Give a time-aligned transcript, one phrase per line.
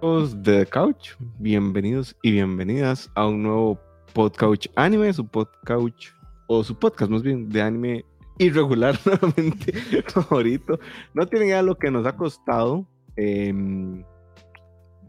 [0.00, 3.78] de The Couch, bienvenidos y bienvenidas a un nuevo
[4.14, 6.08] Podcouch Anime, su Podcouch
[6.46, 8.06] o su podcast más bien de anime
[8.38, 9.74] irregular nuevamente
[10.04, 10.80] favorito.
[11.12, 14.02] No tienen idea lo que nos ha costado em,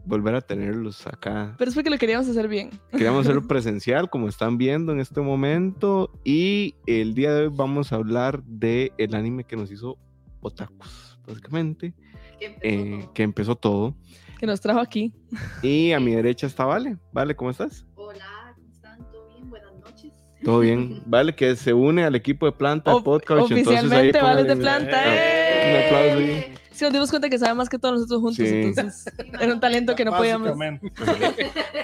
[0.04, 1.54] volver a tenerlos acá.
[1.56, 2.68] Pero es porque lo queríamos hacer bien.
[2.90, 6.10] Queríamos hacerlo presencial, como están viendo en este momento.
[6.22, 9.96] Y el día de hoy vamos a hablar de el anime que nos hizo
[10.42, 11.94] Otakus, básicamente.
[12.38, 13.12] Que empezó eh, todo.
[13.14, 13.96] que empezó todo.
[14.42, 15.14] Que nos trajo aquí.
[15.62, 16.98] Y a mi derecha está Vale.
[17.12, 17.86] Vale, ¿cómo estás?
[17.94, 18.98] Hola, ¿cómo están?
[19.12, 19.48] ¿Todo bien?
[19.48, 20.12] Buenas noches.
[20.42, 21.02] Todo bien.
[21.06, 23.42] Vale, que se une al equipo de planta O- podcast.
[23.42, 25.00] oficialmente Vale de planta.
[25.06, 25.70] ¡eh!
[25.70, 26.54] Un aplauso ahí.
[26.72, 28.48] Sí, nos dimos cuenta que sabe más que todos nosotros juntos.
[28.48, 28.52] Sí.
[28.52, 29.04] Entonces,
[29.40, 30.56] era un talento que no podíamos.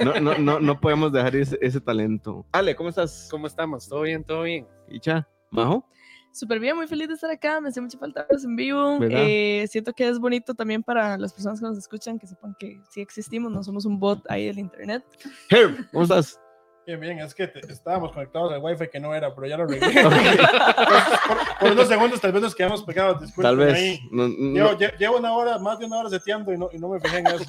[0.03, 2.45] No, no, no, no podemos dejar ese, ese talento.
[2.51, 3.29] Ale, ¿cómo estás?
[3.31, 3.89] ¿Cómo estamos?
[3.89, 4.25] ¿Todo bien?
[4.25, 4.67] ¿Todo bien?
[4.91, 5.89] Icha, Majo.
[6.33, 7.61] Súper bien, muy feliz de estar acá.
[7.61, 8.99] Me hace mucha falta verlos en vivo.
[9.03, 12.81] Eh, siento que es bonito también para las personas que nos escuchan que sepan que
[12.91, 15.05] sí existimos, no somos un bot ahí del internet.
[15.51, 16.41] Herb, ¿cómo estás?
[16.89, 17.19] Bien, bien.
[17.19, 19.93] Es que te- estábamos conectados al wifi que no era, pero ya lo arreglé.
[20.03, 23.21] por, por unos segundos tal vez nos quedamos pegados.
[23.21, 23.75] Disculpen Tal vez.
[23.75, 24.01] ahí.
[24.11, 26.79] no- no- Llevo, lle- llevo una hora, más de una hora seteando y no, y
[26.79, 27.45] no me fijé en eso.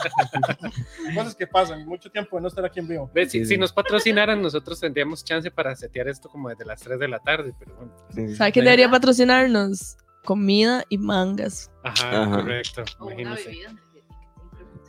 [1.16, 3.10] Cosas que pasan, mucho tiempo de no estar aquí en vivo.
[3.16, 3.58] Si, Sí, si sí.
[3.58, 7.54] nos patrocinaran, nosotros tendríamos chance para setear esto como desde las 3 de la tarde,
[7.58, 7.94] pero bueno.
[8.14, 8.36] sí.
[8.36, 9.96] ¿Sabe quién debería patrocinarnos?
[10.26, 11.72] Comida y mangas.
[11.86, 12.36] Ajá, Ajá.
[12.42, 13.58] correcto, imagínense.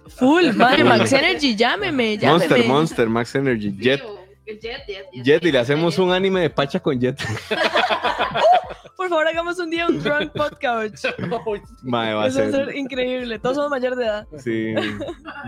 [0.08, 2.48] Full, madre, Max Energy, llámeme, llámeme.
[2.48, 4.02] Monster, Monster, Max Energy, Sí, Jet.
[4.46, 5.24] El Jet, Jet, Jet.
[5.24, 7.20] Jet, y le hacemos un anime de Pacha con Jet.
[8.96, 11.06] Por favor, hagamos un día un drunk podcast.
[11.82, 12.66] Mae, va a Eso va a ser.
[12.66, 13.38] ser increíble.
[13.38, 14.26] Todos somos mayor de edad.
[14.36, 14.74] Sí.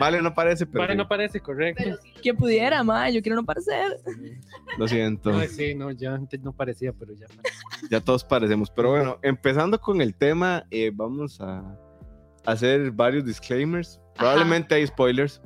[0.00, 0.80] Vale, no parece, pero.
[0.84, 1.82] Vale, no parece correcto.
[1.84, 3.98] Pero sí, Quien pudiera, ma, yo quiero no parecer.
[4.78, 5.38] Lo siento.
[5.48, 7.26] Sí, no, ya antes no parecía, pero ya.
[7.90, 8.70] Ya todos parecemos.
[8.70, 11.62] Pero bueno, empezando con el tema, eh, vamos a
[12.46, 14.00] hacer varios disclaimers.
[14.16, 15.42] Probablemente hay spoilers.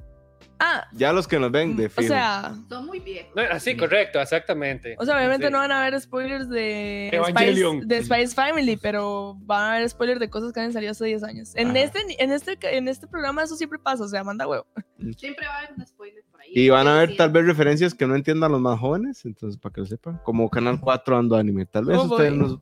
[0.59, 2.09] Ah, Ya los que nos ven, de o fijo.
[2.09, 3.31] sea, Son muy viejos.
[3.37, 4.97] No, así, correcto, exactamente.
[4.99, 5.53] o sea, obviamente Sí.
[5.53, 7.83] no van a haber spoilers de Evangelion.
[7.83, 11.05] Spice, de Spice Family, pero van a haber spoilers de cosas que han salido hace
[11.05, 11.53] 10 años.
[11.57, 11.81] En Ajá.
[11.81, 14.67] este, en este, en este programa eso siempre pasa, o sea, manda huevo.
[15.19, 16.49] Siempre va a haber un spoiler por ahí.
[16.55, 17.17] Y van a ver Sí.
[17.19, 20.21] tal vez referencias que no entiendan los más jóvenes, entonces para que lo sepan.
[20.25, 22.61] Como Canal 4 Ando Anime, tal vez Oh, ustedes no-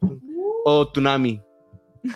[0.64, 1.40] O Tunami.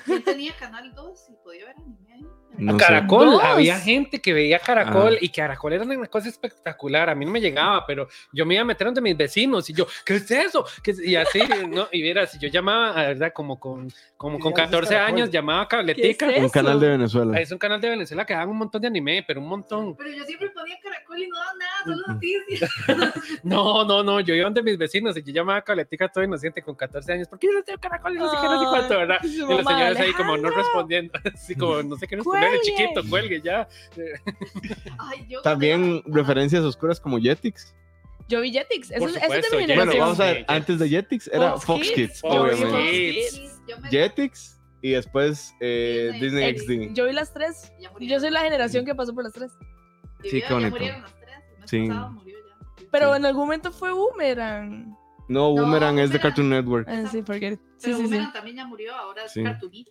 [0.06, 2.26] Yo tenía Canal 2 y podía ver anime ahí.
[2.58, 2.84] No sé.
[2.84, 5.18] Caracol, había gente que veía Caracol Ah.
[5.20, 7.08] y Caracol era una cosa espectacular.
[7.08, 9.72] A mí no me llegaba, pero yo me iba a meter donde mis vecinos y
[9.74, 10.64] yo, ¿qué es eso?
[10.82, 11.88] ¿Qué es-?" Y así, ¿no?
[11.92, 15.14] Y vieras, yo llamaba, la verdad, como con, como ¿Y con dónde es 14 Caracol?
[15.14, 16.30] años, llamaba a ¿Qué Cabletica.
[16.30, 17.40] es Un canal de Venezuela.
[17.40, 19.96] Es un canal de Venezuela que dan un montón de anime, pero un montón.
[19.96, 22.70] Pero yo siempre ponía Caracol y no daba nada, solo noticias.
[23.42, 26.62] No, no, no, yo iba donde mis vecinos y yo llamaba a Cabletica todo inocente
[26.62, 27.28] con 14 años.
[27.28, 29.18] ¿Por qué yo no tengo Caracol y no sé qué, no sé cuánto, verdad?
[29.22, 32.60] Y los señores ahí como no respondiendo, así como no sé qué responder, Cuelgue.
[32.64, 33.68] chiquito, cuelgue ya.
[34.98, 37.74] Ay, yo También referencias oscuras como Jetix.
[38.28, 39.76] Yo vi Jetix, eso, Por es- eso es de supuesto, mi Jetix.
[39.76, 40.00] Bueno, generación.
[40.00, 41.94] vamos a ver, antes de Jetix era Fox Fox Kids.
[41.94, 42.90] Kids, Fox obviamente.
[42.90, 43.60] Kids.
[43.66, 46.52] Yo me- Jetix y después eh, Disney.
[46.52, 46.94] Disney XD.
[46.94, 47.72] Yo vi las tres.
[48.00, 49.52] Yo soy la generación que pasó por las tres.
[50.22, 50.44] Sí, mes
[51.66, 51.88] Sí.
[51.88, 52.54] pasado murió ya.
[52.90, 53.16] Pero Sí.
[53.16, 54.94] en algún momento fue Boomerang.
[55.28, 56.18] No, No, Boomerang es de.
[56.20, 56.88] Cartoon Network.
[56.88, 57.18] Ah, sí.
[57.18, 57.92] Sí, Pero sí, sí.
[58.02, 59.44] Boomerang también ya murió, ahora es Sí.
[59.44, 59.84] Sí,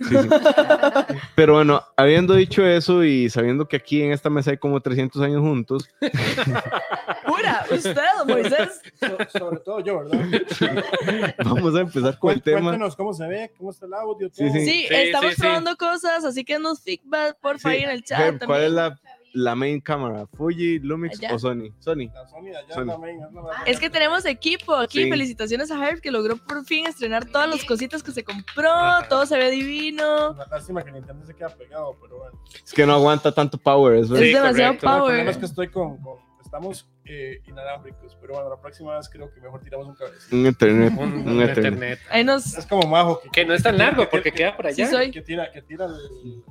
[0.00, 0.28] sí.
[1.36, 5.22] Pero bueno, habiendo dicho eso y sabiendo que aquí en esta mesa hay como 300
[5.22, 5.88] años juntos,
[7.26, 7.94] Pura, usted,
[8.26, 8.80] Moisés.
[9.00, 11.34] So- sobre todo yo, ¿verdad?
[11.44, 12.60] vamos a empezar con el tema.
[12.62, 14.28] Cuéntenos cómo se ve, cómo está el audio.
[14.32, 14.52] Sí, todo.
[14.54, 14.60] sí.
[14.64, 15.40] Sí, Sí, estamos sí, sí.
[15.42, 17.68] probando cosas, así que nos feedback, por favor, Sí.
[17.78, 18.18] ahí en el chat.
[18.20, 18.62] ¿Cuál también.
[18.64, 19.00] es la,
[19.34, 20.26] la main cámara?
[20.36, 21.34] ¿Fuji, Lumix Allá.
[21.34, 21.70] o Sony?
[21.78, 22.08] Sony.
[22.12, 22.86] La Sony allá Sony.
[22.86, 25.04] también, es la más- Es que tenemos equipo aquí.
[25.04, 25.10] Sí.
[25.10, 28.70] Felicitaciones a Herb que logró por fin estrenar todas las cositas que se compró.
[28.70, 29.08] Ajá.
[29.08, 30.32] Todo se ve divino.
[30.32, 32.38] Una lástima que el internet se queda pegado, pero bueno.
[32.64, 33.94] Es que no aguanta tanto power.
[33.98, 34.26] Eso Es es.
[34.28, 34.86] Sí, demasiado correcto.
[34.98, 35.28] Power.
[35.28, 39.40] es que estoy con, con- estamos eh, inalámbricos, pero bueno, la próxima vez creo que
[39.40, 40.36] mejor tiramos un cabecito.
[40.36, 40.92] Un Ethernet.
[40.92, 41.56] Un, Un, un Ethernet.
[41.72, 41.98] internet.
[42.10, 42.54] Ahí nos.
[42.56, 43.20] Es como Majo.
[43.32, 44.90] Que no es tan largo porque queda por Sí allá.
[44.90, 45.10] soy.
[45.10, 46.42] Que tira, que tira el-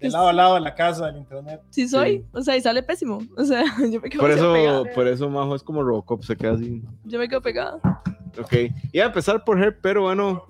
[0.00, 1.60] de lado a lado de la casa del internet.
[1.70, 2.24] Sí soy.
[2.32, 3.20] O sea, y sale pésimo.
[3.36, 4.84] O sea, yo me quedo Por eso, pegada.
[4.94, 6.82] por eso Majo es como Robocop, se queda así.
[7.04, 7.80] Yo me quedo pegada.
[8.38, 8.54] Ok.
[8.92, 10.44] Iba a empezar por Herb, pero bueno,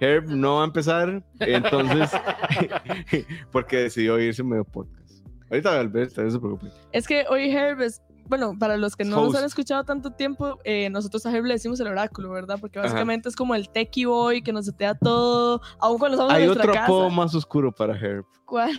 [0.00, 1.22] Herb no va a empezar.
[1.40, 2.10] Entonces,
[3.52, 5.24] porque decidió irse medio podcast.
[5.50, 6.66] Ahorita al ver, no se preocupe.
[6.92, 8.02] Es que hoy Herb es.
[8.28, 11.54] Bueno, para los que no nos han escuchado tanto tiempo, eh, nosotros a Herb le
[11.54, 12.58] decimos el oráculo, ¿verdad?
[12.60, 12.88] Porque Ajá.
[12.88, 16.46] básicamente es como el techie boy que nos setea todo, aún cuando estamos Hay en
[16.48, 16.84] nuestra otro casa.
[16.86, 18.24] apodo más oscuro para Herb.
[18.44, 18.76] ¿Cuál?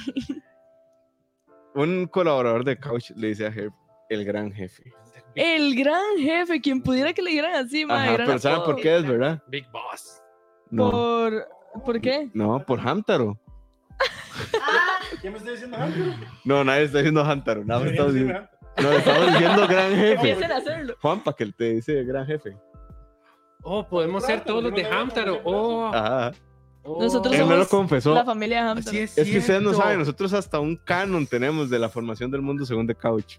[1.75, 3.71] Un colaborador de Couch le dice a Herb,
[4.09, 4.91] el gran jefe.
[5.35, 8.75] El gran jefe, quien pudiera que le dieran así, ma, Ajá, gran pero ¿saben por
[8.77, 9.43] qué es, verdad?
[9.47, 10.21] Big Boss.
[10.71, 11.47] No, Por,
[11.85, 12.29] ¿Por qué?
[12.33, 13.37] no, por Hamtaro.
[14.61, 16.15] Ah, ¿Quién me está diciendo Hunter?
[16.45, 17.65] No, nadie está diciendo Hantaro.
[17.65, 18.49] Nada más decirme diciendo,
[18.81, 20.13] No, estamos diciendo gran jefe.
[20.13, 20.95] Empiecen a hacerlo.
[21.01, 22.55] Juanpa, que él te dice gran jefe.
[23.63, 25.41] Oh, podemos ser todos los de Hamtaro.
[25.43, 26.31] Oh, Ajá.
[26.83, 27.01] oh.
[27.01, 28.13] Nosotros Él me lo somos confesó.
[28.13, 28.87] La familia de Hampton.
[28.89, 29.83] Así es, Es que ustedes no cierto.
[29.83, 33.37] saben, nosotros hasta un canon tenemos de la formación del mundo según The Couch.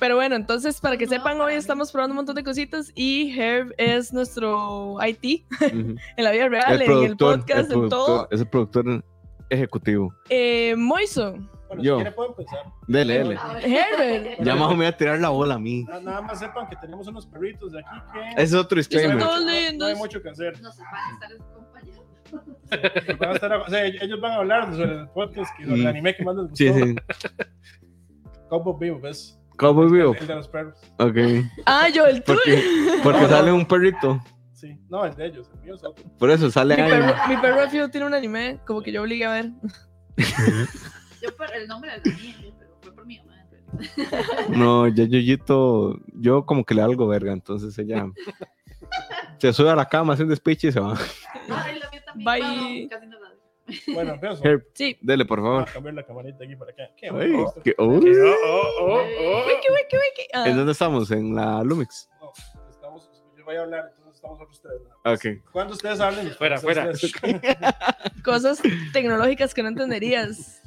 [0.00, 3.72] Pero bueno, entonces, para que sepan, hoy estamos probando un montón de cositas y Herb
[3.78, 5.94] es nuestro IT Ujú.
[6.16, 8.26] en la vida real, en el podcast, en todo.
[8.30, 9.04] es el productor
[9.50, 10.12] ejecutivo.
[10.30, 11.36] Eh, Moiso,
[11.76, 11.98] Bueno, Yo.
[12.04, 12.60] si pueden empezar.
[12.86, 13.36] Dele, dele.
[13.40, 13.64] A ver.
[13.66, 14.42] Herbert.
[14.42, 15.84] Ya más me voy a tirar la bola a mí.
[15.84, 18.76] Na- Nada más sepan que tenemos unos perritos de aquí que Ese es otro Son
[18.90, 19.18] disclaimer.
[19.18, 19.88] todos no, no lindos.
[19.90, 20.60] hay mucho que hacer.
[20.60, 22.04] Nos van a estar acompañando.
[23.18, 25.86] Van a estar- o sea, ellos van a hablar sobre el podcast sobre el Mm.
[25.86, 26.56] anime que más les gustó.
[26.56, 26.96] Sí, sí.
[28.48, 29.38] Cowboy Vivo, ¿ves?
[29.56, 30.14] Cowboy Vivo.
[30.18, 30.78] El de los perros.
[30.98, 31.16] Ok.
[31.66, 32.38] Ah, yo, el tuyo.
[32.44, 32.62] Porque,
[33.02, 34.20] porque sale un perrito.
[34.52, 34.78] Sí.
[34.88, 35.48] No, el de ellos.
[35.54, 36.04] El mío es otro.
[36.18, 39.30] Por eso sale perro, mi perro fijo tiene un anime, como que yo obligué a
[39.32, 39.50] ver.
[41.26, 43.30] Yo por el nombre del anime, pero fue por mi mamá.
[44.50, 48.06] No, ya Yoyito, yo como que le algo verga, entonces ella
[49.38, 50.96] se sube a la cama, hace un despiche y se va.
[51.50, 52.24] Ay, la mía también.
[52.24, 52.40] Bye.
[52.40, 53.94] Bueno, casi no la veo.
[53.94, 54.44] Bueno, empiezo.
[54.44, 54.96] Herb, Sí.
[55.00, 55.72] dele, por Voy a favor.
[55.72, 56.82] cambiar la camarita aquí para acá.
[56.96, 57.48] Qué Ay, bueno.
[57.48, 57.62] esto.
[57.62, 57.84] que- oh.
[57.86, 59.46] Oh, oh.
[59.46, 60.50] Wiki, wiki, wiki.
[60.50, 61.10] ¿En dónde estamos?
[61.10, 62.08] En la Lumix.
[62.20, 62.30] No,
[62.70, 64.80] estamos, yo voy a hablar, entonces estamos nosotros tres.
[64.84, 65.18] nada más.
[65.18, 65.50] Ok.
[65.50, 67.42] Cuando ustedes hablen, Fuera, ustedes fuera.
[68.24, 68.60] Cosas
[68.92, 70.62] tecnológicas que no entenderías.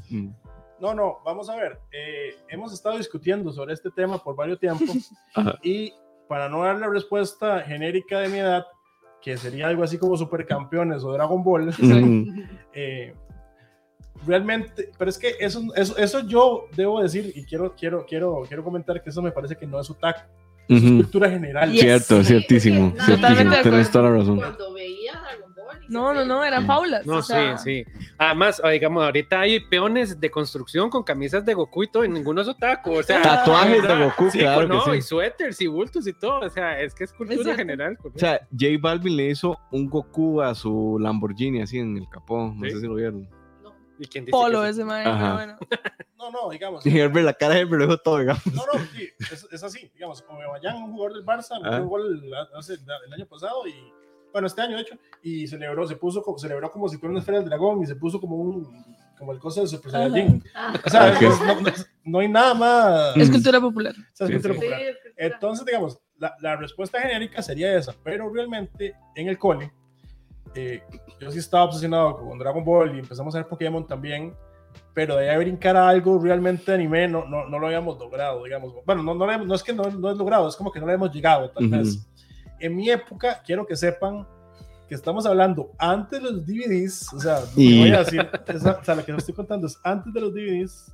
[0.79, 1.79] No, no, vamos a ver.
[1.91, 5.11] eh, hemos estado discutiendo sobre este tema por varios tiempos
[5.63, 5.93] y
[6.27, 8.65] para no dar la respuesta genérica de mi edad,
[9.21, 12.41] que sería algo así como Supercampeones o Dragon Ball, Mm.
[12.73, 13.13] eh,
[14.25, 18.63] realmente, pero es que eso, eso, eso yo debo decir y quiero, quiero, quiero, quiero
[18.63, 20.21] comentar que eso me parece que no es otaku,
[20.67, 20.95] es Ujú.
[20.97, 21.71] cultura general.
[21.71, 21.81] Yes.
[21.81, 22.91] Cierto, ciertísimo.
[22.91, 23.15] ciertísimo.
[23.15, 24.37] Totalmente Tienes toda la razón.
[24.37, 24.96] Cuando veía
[25.89, 27.05] No, no, no, eran faulas.
[27.05, 27.91] No, o sea, sí, sí.
[28.17, 32.09] Además, ah, digamos, ahorita hay peones de construcción con camisas de Goku y todo, y
[32.09, 32.93] ninguno es otaku.
[32.93, 35.07] O sea, Tatuajes de Goku, sí, claro no, que y sí.
[35.07, 36.39] suéteres y bultos y todo.
[36.41, 37.57] O sea, es que es cultura cierto.
[37.57, 37.97] general.
[38.03, 42.53] O sea, J Balvin le hizo un Goku a su Lamborghini así en el capó.
[42.55, 42.71] No Sí.
[42.71, 43.29] sé si lo vieron.
[43.63, 43.73] No.
[43.99, 45.35] ¿Y quién dice Polo ese man.
[45.35, 45.57] Bueno.
[46.17, 46.85] No, no, digamos.
[46.85, 48.45] Y Herbert, la cara de Herbert lo dijo todo, digamos.
[48.47, 51.87] No, no, sí, es, es así, digamos, como Bayán, un jugador del Barça, metió un
[51.89, 52.21] gol
[52.57, 53.73] hace, el año pasado y,
[54.31, 57.19] bueno, este año de hecho, y celebró, se puso, como- celebró como si fuera una
[57.19, 58.85] esfera del dragón y se puso como un,
[59.17, 59.91] como el coso de Super.
[59.91, 60.43] Saiyajin.
[60.53, 61.21] Ah, O sea, Ok.
[61.21, 61.71] es- no, no-
[62.05, 63.93] no hay nada más, Es cultura popular.
[63.93, 64.59] o sea, es Sí, cultura sí.
[64.59, 64.81] popular.
[65.17, 69.71] Entonces, digamos, la, la respuesta genérica sería esa, pero realmente en el cole,
[70.55, 70.81] eh,
[71.19, 74.33] yo sí estaba obsesionado con Dragon Ball y empezamos a ver Pokémon también,
[74.93, 78.43] pero de ahí a brincar a algo realmente anime no, no, no lo habíamos logrado,
[78.43, 78.73] digamos.
[78.85, 80.93] Bueno, no, no, no es que no, no es logrado, es como que no lo
[80.93, 82.07] hemos llegado, tal vez.
[82.59, 84.27] En mi época, quiero que sepan
[84.87, 88.65] que estamos hablando antes de los DVDs, o sea, lo que voy a decir, es-
[88.65, 90.93] o sea, lo que les estoy contando es antes de los DVDs,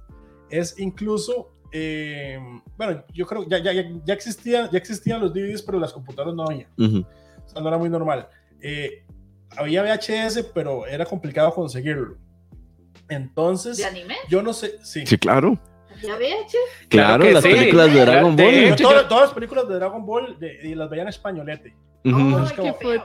[0.49, 2.39] es incluso, eh,
[2.77, 5.93] bueno, yo creo que ya, ya, ya, ya existía, ya existían los DVDs, pero las
[5.93, 6.99] computadoras no había, Ujú.
[7.45, 8.27] o sea, no era muy normal.
[8.59, 9.05] Eh,
[9.55, 12.17] había VHS, pero era complicado conseguirlo.
[13.09, 14.15] Entonces, ¿De anime?
[14.29, 15.05] yo no sé, sí.
[15.05, 15.59] Sí, claro.
[16.03, 16.57] ¿Ya ve, che?
[16.89, 17.49] Claro, Claro las sí.
[17.49, 18.53] películas de Dragon De Ball.
[18.53, 21.75] Pero hecho, todas, todas las películas de Dragon Ball de- y las veían españolete.
[22.05, 22.11] Ay,
[22.55, 23.03] qué feo.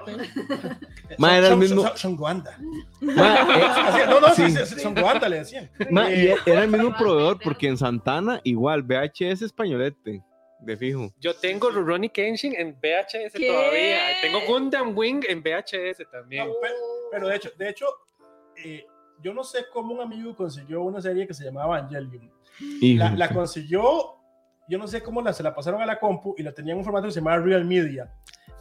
[1.18, 2.16] Ma, Son- era el son- mismo- son-.
[3.00, 3.36] Ma,
[4.00, 4.50] eh, no, no, sí,
[4.80, 5.70] son Goanda, le decían.
[5.90, 10.22] ma, Eh, era el mismo proveedor porque en Santana igual VHS españolete
[10.60, 11.12] de fijo.
[11.20, 13.46] Yo tengo Rurouni Kenshin en VHS ¿Qué?
[13.46, 13.98] todavía.
[14.20, 16.48] Tengo Gundam Wing en VHS también.
[16.48, 16.68] No, pe-
[17.12, 17.86] Pero de hecho, de hecho
[18.64, 18.84] eh,
[19.22, 22.30] yo no sé cómo un amigo consiguió una serie que se llamaba Evangelion.
[22.98, 24.16] La, la consiguió,
[24.68, 26.78] yo no sé cómo la, se la pasaron a la compu y la tenían en
[26.78, 28.12] un formato que se llamaba Real Media.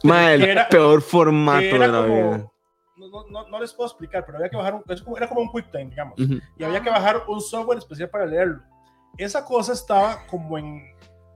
[0.04, 2.22] Ma, el era- peor formato era de la vida.
[2.22, 2.52] como,
[2.96, 4.82] no, no, no, no les puedo explicar, pero había que bajar un,
[5.16, 6.18] era como un QuickTime, digamos.
[6.20, 6.38] Ujú.
[6.56, 8.60] y había que bajar un software especial para leerlo.
[9.16, 10.82] Esa cosa estaba como en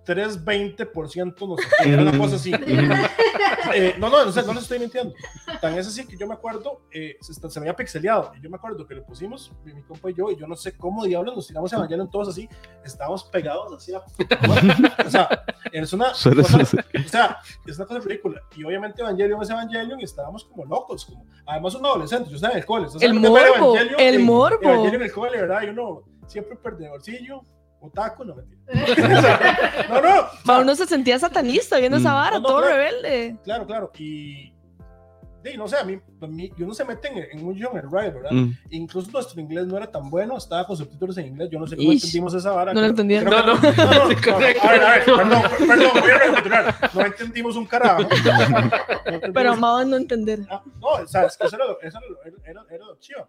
[0.06, 2.52] 320%, no sé era una cosa así.
[3.75, 5.14] Eh, no, no, no, no les estoy mintiendo.
[5.61, 8.32] Tan es así que yo me acuerdo, eh, se, se me había pixeleado.
[8.37, 10.56] Y yo me acuerdo que le pusimos, mi, mi compa y yo, y yo no
[10.56, 12.49] sé cómo diablos nos tiramos Evangelion todos así,
[12.84, 13.94] estábamos pegados así.
[13.94, 14.02] a-
[15.06, 18.42] o sea, es una, Suele cosa, o sea, es una cosa ridícula.
[18.56, 21.06] Y obviamente Evangelion es Evangelion y estábamos como locos.
[21.06, 22.87] Como, además, un adolescente, yo estaba en el cole.
[22.87, 23.37] ¿ustedes El morbo,
[23.76, 24.00] Evangelion?
[24.00, 24.58] el morbo.
[24.62, 25.62] Evangelion en el cole, ¿verdad?
[25.62, 27.42] Y uno siempre perde bolsillo,
[27.82, 28.60] otaku, no mentira.
[29.90, 30.26] no, no.
[30.44, 32.14] Ma, uno se sentía satanista viendo esa Mm.
[32.14, 32.76] vara, No, no, todo claro.
[32.76, 33.36] rebelde.
[33.44, 33.92] Claro, claro.
[33.98, 34.52] Y.
[35.44, 37.76] sí, no sé, a mí, a mí- y uno se mete en, en un John
[37.76, 38.30] el Ride, ¿verdad?
[38.30, 38.52] Mm.
[38.70, 41.48] Incluso nuestro inglés no era tan bueno, estaba con subtítulos en inglés.
[41.50, 42.04] Yo no sé cómo Ish.
[42.04, 42.72] entendimos esa vara.
[42.72, 43.28] No lo entendieron.
[43.30, 43.54] No, no.
[43.54, 44.62] no, no, Sí, no, correcto.
[44.68, 46.90] A ver, a ver, perdón, perdón, voy a recapitular.
[46.94, 48.02] No entendimos un carajo.
[49.12, 50.40] No Pero amaban no entender.
[50.48, 52.84] Ah, no, o sea, es que eso era lo, eso era lo- era- era- era
[52.86, 53.28] lo chido.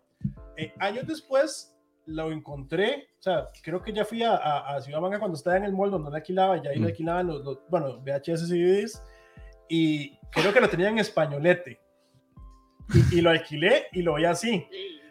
[0.56, 1.73] Eh, años después,
[2.06, 5.58] lo encontré, o sea, creo que ya fui a, a, a Ciudad Manga cuando estaba
[5.58, 6.88] en el mall donde lo alquilaba, y ahí lo Mm.
[6.88, 9.04] alquilaban los, los- bueno, VHS y DVDs,
[9.70, 11.80] y creo que lo tenía en españolete.
[13.12, 14.68] Y, y lo alquilé y lo vi así.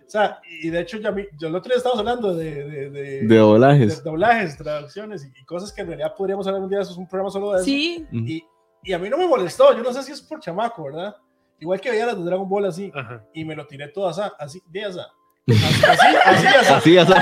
[0.07, 2.91] O sea, y de hecho, ya vi- yo el otro día estábamos hablando de, de,
[2.91, 4.05] de, De de doblajes.
[4.05, 7.09] doblajes, traducciones y, y cosas que en realidad podríamos hablar un día, eso es un
[7.09, 7.65] programa solo de eso.
[7.65, 8.07] Sí.
[8.13, 8.45] Y,
[8.85, 11.17] y a mí no me molestó, yo no sé si es por chamaco, ¿verdad?
[11.61, 13.25] Igual que veía las de Dragon Ball así, Ajá.
[13.33, 15.07] y me lo tiré todo así, así, de asa.
[15.49, 17.13] Así, así, así, así.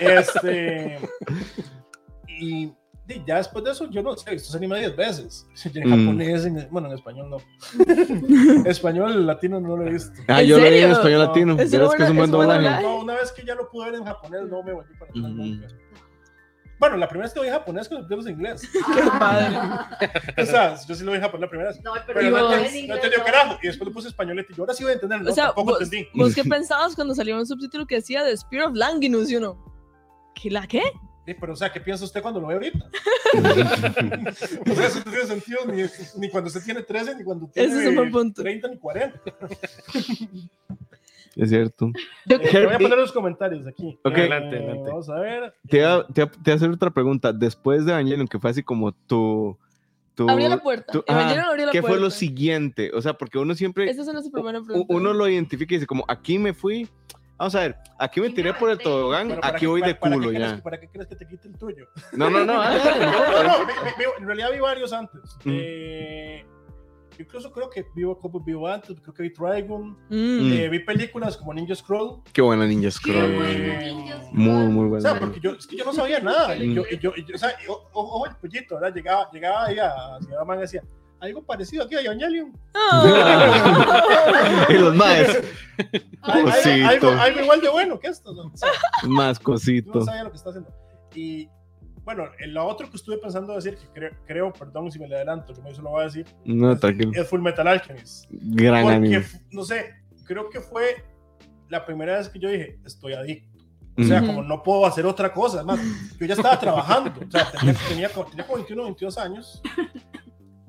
[0.00, 0.98] Este,
[2.28, 2.64] y,
[3.08, 5.46] y ya después de eso, yo no sé, esto se anima 10 veces.
[5.74, 5.90] En Mm.
[6.06, 8.64] japonés, en- bueno, en español no.
[8.70, 10.12] español latino no lo he visto.
[10.28, 11.26] Ah, ¿En yo lo vi en español No.
[11.26, 11.52] latino.
[11.60, 12.82] Es que es un una- buen doblaje.
[12.82, 15.24] No, una vez que ya lo pude ver en japonés, no me volví para atrás
[15.24, 15.32] Ujú.
[15.34, 15.66] nunca.
[16.78, 18.62] Bueno, la primera vez que lo vi en japonés con subtítulos en inglés.
[18.72, 19.56] qué padre.
[20.42, 21.82] O sea, yo sí lo vi en japonés la primera vez.
[21.82, 23.58] No, pero, Pero no, en entendí- no entendió carajo.
[23.62, 25.22] Y después le puse españolete y yo ahora sí voy a entender.
[25.22, 26.06] No, O sea, tampoco vos, entendí.
[26.14, 29.64] vos qué pensabas cuando salió un subtítulo que decía The Spear of Langinus y uno.
[30.34, 30.82] ¿Qué la qué?
[31.24, 32.78] Sí, pero, o sea, ¿qué piensa usted cuando lo ve ahorita?
[34.70, 35.82] o sea, eso no tiene sentido ni,
[36.20, 38.42] ni cuando usted tiene 13, ni cuando tiene Ese es un buen punto.
[38.42, 39.20] 30, ni 40.
[41.36, 41.90] Es cierto.
[42.24, 43.98] Yo- Eh, te voy a poner los comentarios aquí.
[44.02, 44.16] Ok.
[44.16, 44.88] Eh, Adelante, adelante.
[44.90, 45.54] Vamos a ver.
[45.68, 47.32] Te voy a, te voy a- te voy a hacer otra pregunta.
[47.32, 49.56] Después de Evangelion, que fue así como tu.
[50.14, 50.90] tu abrió la puerta.
[50.92, 51.94] tu- Evangelion ajá, abrió la ¿Qué puerta.
[51.98, 52.90] fue lo siguiente?
[52.94, 53.88] O sea, porque uno siempre.
[53.90, 54.94] Esa es nuestra primera pregunta.
[54.94, 56.88] uno lo identifica y dice, como aquí me fui.
[57.38, 59.92] Vamos a ver, aquí me tiré por el tobogán, Pero ¿para aquí qué- voy para-
[59.92, 60.62] de culo crees ya.
[60.62, 61.86] ¿Para qué crees que te quite el tuyo?
[62.12, 62.54] No, no, no.
[62.56, 62.78] ah,
[64.18, 65.20] en realidad vi varios antes.
[65.44, 65.50] Mm.
[65.52, 66.46] Eh,
[67.18, 69.90] incluso creo que vi Copo vivo antes, creo que vi Trigon.
[70.08, 70.52] Mm.
[70.52, 72.22] Eh, vi películas como Ninja Scroll.
[72.32, 73.34] Qué buena Ninja Qué Scroll.
[73.36, 75.10] buena, Ninja Muy, muy O buena.
[75.10, 76.54] sea, porque yo, es que yo no sabía nada.
[76.56, 76.72] Mm.
[76.74, 78.94] yo, yo, yo- o sea, o- o- ojo el pollito, ¿verdad?
[78.94, 80.82] Llegaba, llegaba ahí a Ciudad Man y decía,
[81.20, 82.52] algo parecido aquí a Evangelion.
[82.74, 84.66] Ah.
[84.68, 85.38] y los más,
[86.22, 86.88] Algo, Cosito.
[86.88, 88.32] algo, algo igual de bueno que esto.
[88.34, 88.42] ¿no?
[88.52, 88.68] O sea,
[89.04, 90.02] más no cosito.
[90.02, 90.70] sabía lo que está haciendo.
[91.14, 91.48] Y
[92.06, 95.16] bueno, en lo otro que estuve pensando decir, que creo, creo perdón si me le
[95.16, 97.10] adelanto, que me eso lo voy a decir, No, tranquilo.
[97.14, 98.24] es Full Metal Alchemist.
[98.30, 99.24] Gran Porque, anime.
[99.50, 99.92] no sé,
[100.24, 101.04] creo que fue
[101.68, 103.58] la primera vez que yo dije, estoy adicto.
[103.98, 104.26] O sea, Ujú.
[104.28, 105.58] como no puedo hacer otra cosa.
[105.58, 105.80] Además,
[106.20, 107.10] yo ya estaba trabajando.
[107.26, 109.60] O sea, tenía, tenía, tenía como 21, 22 años.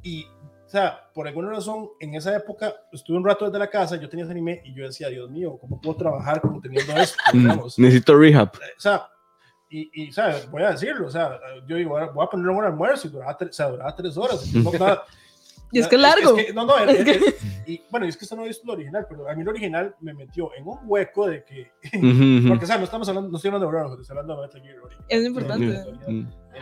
[0.02, 0.24] Y,
[0.66, 4.08] o sea, por alguna razón, en esa época estuve un rato desde la casa, yo
[4.10, 7.18] tenía ese anime y yo decía, Dios mío, ¿cómo puedo trabajar como teniendo esto?
[7.34, 7.78] Digamos.
[7.78, 8.50] Necesito rehab.
[8.56, 9.08] O sea,
[9.70, 10.50] y, y, ¿sabes?
[10.50, 13.50] Voy a decirlo, o sea, yo digo, voy a poner un almuerzo y duraba, tre-
[13.50, 14.46] o sea, duraba tres horas.
[14.54, 15.04] y no- nada-
[15.72, 16.36] Y es que es largo.
[16.36, 17.36] que- no, no, Es es- que- es-
[17.68, 20.14] y bueno, es que esto no visto lo original, pero a mí lo original me
[20.14, 22.48] metió en un hueco de que, Ujú, ujú.
[22.50, 24.62] porque, o sea, no estamos hablando, no estoy hablando de Brotherhood, estoy hablando de Metal
[24.62, 25.06] Gear original.
[25.10, 25.66] Es importante.
[26.08, 26.28] Mm, mm.
[26.56, 26.62] Eh,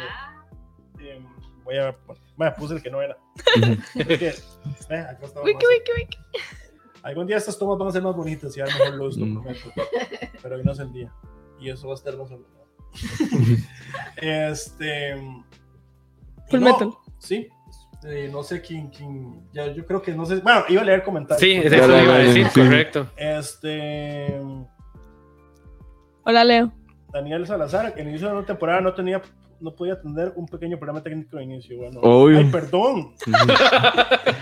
[1.02, 1.26] eh,
[1.64, 1.96] voy a,
[2.38, 3.16] me puse el que no era.
[3.96, 3.96] Es
[4.90, 6.18] eh, Wiki, wiki, wiki.
[7.04, 9.70] Algún día estas tomas van a ser más bonitas y a lo mejor lo prometo.
[10.42, 11.14] Pero hoy no es el día.
[11.60, 12.55] Y eso va a estar más ordenado.
[14.18, 15.16] este.
[16.50, 16.94] Full no, Metal.
[17.20, 17.48] Sí.
[18.04, 19.48] Eh, no sé quién, quién.
[19.52, 20.36] Ya, yo creo que no sé.
[20.38, 21.42] Bueno, iba a leer comentarios.
[21.42, 22.60] Sí, eso iba a decir, sí.
[22.60, 23.10] correcto.
[23.18, 24.40] Este.
[26.24, 26.72] Hola, Leo.
[27.12, 29.22] Daniel Salazar, que en el inicio de la temporada no tenía.
[29.62, 31.78] No podía tener un pequeño problema técnico de inicio.
[31.78, 32.38] Bueno, Obvio.
[32.40, 33.14] ay, perdón.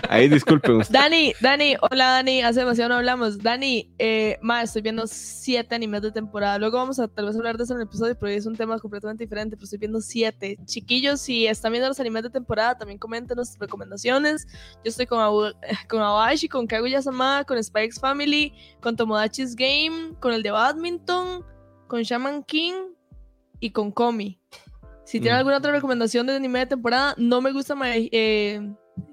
[0.08, 0.80] Ahí disculpen.
[0.90, 3.38] Dani, Dani, hola Dani, hace demasiado no hablamos.
[3.38, 6.58] Dani, eh, ma, estoy viendo siete animes de temporada.
[6.58, 8.78] Luego vamos a tal vez hablar de eso en el episodio, pero es un tema
[8.78, 9.56] completamente diferente.
[9.56, 10.58] Pero estoy viendo siete.
[10.64, 14.46] Chiquillos, si están viendo los animes de temporada, también comenten sus recomendaciones.
[14.84, 15.52] Yo estoy con, Abu-
[15.88, 21.44] con Awashi, con Kaguya-sama, con Spikes Family, con Tomodachi's Game, con el de Badminton,
[21.86, 22.74] con Shaman King
[23.60, 24.38] y con Komi.
[25.04, 25.38] Si tienen Mm.
[25.38, 28.60] alguna otra recomendación de anime de temporada, no me gusta My, eh,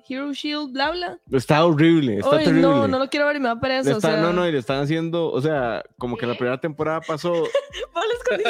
[0.07, 1.19] Hero Shield, bla, bla.
[1.31, 2.61] Está horrible, está Ay, terrible.
[2.67, 3.93] no, no lo quiero ver y me da pereza.
[3.93, 6.59] O está- sea, No, no, y le están haciendo, o sea, como que la primera
[6.59, 7.33] temporada pasó.
[8.31, 8.41] Es.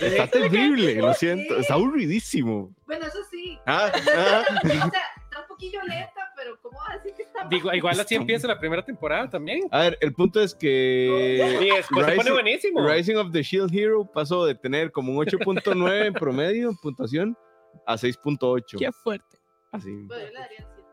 [0.12, 2.74] Está terrible, lo siento, está aburridísimo.
[2.86, 3.58] bueno, eso sí.
[3.66, 4.42] Ah, ah.
[4.64, 4.84] O sea,
[5.24, 8.58] está un poquillo lenta, pero ¿cómo va a decir que Digo, igual así empieza la
[8.58, 9.60] primera temporada también.
[9.70, 12.86] A ver, el punto es que Y después se pone Rising- buenísimo.
[12.88, 17.36] Rising of the Shield Hero pasó de tener como un 8.9 en promedio en puntuación
[17.86, 18.78] a 6.8.
[18.78, 19.38] Qué fuerte.
[19.72, 19.90] Así.
[20.06, 20.26] Bueno.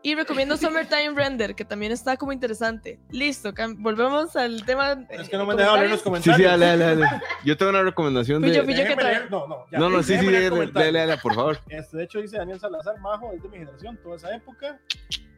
[0.02, 2.98] Y recomiendo Summertime Render, que también está como interesante.
[3.10, 5.04] Listo, volvemos al tema.
[5.10, 6.36] Es que no me han dejado leer los Sí, comentarios.
[6.38, 7.06] sí, dale, dale, dale.
[7.44, 8.66] Yo tengo una recomendación Fui yo, de.
[8.74, 11.58] Déjenme que leer- No, no, ya, No, no, sí, sí, dale, dale, dale, por favor.
[11.68, 14.80] Este, de hecho, dice Daniel Salazar, Majo, es de mi generación, toda esa época.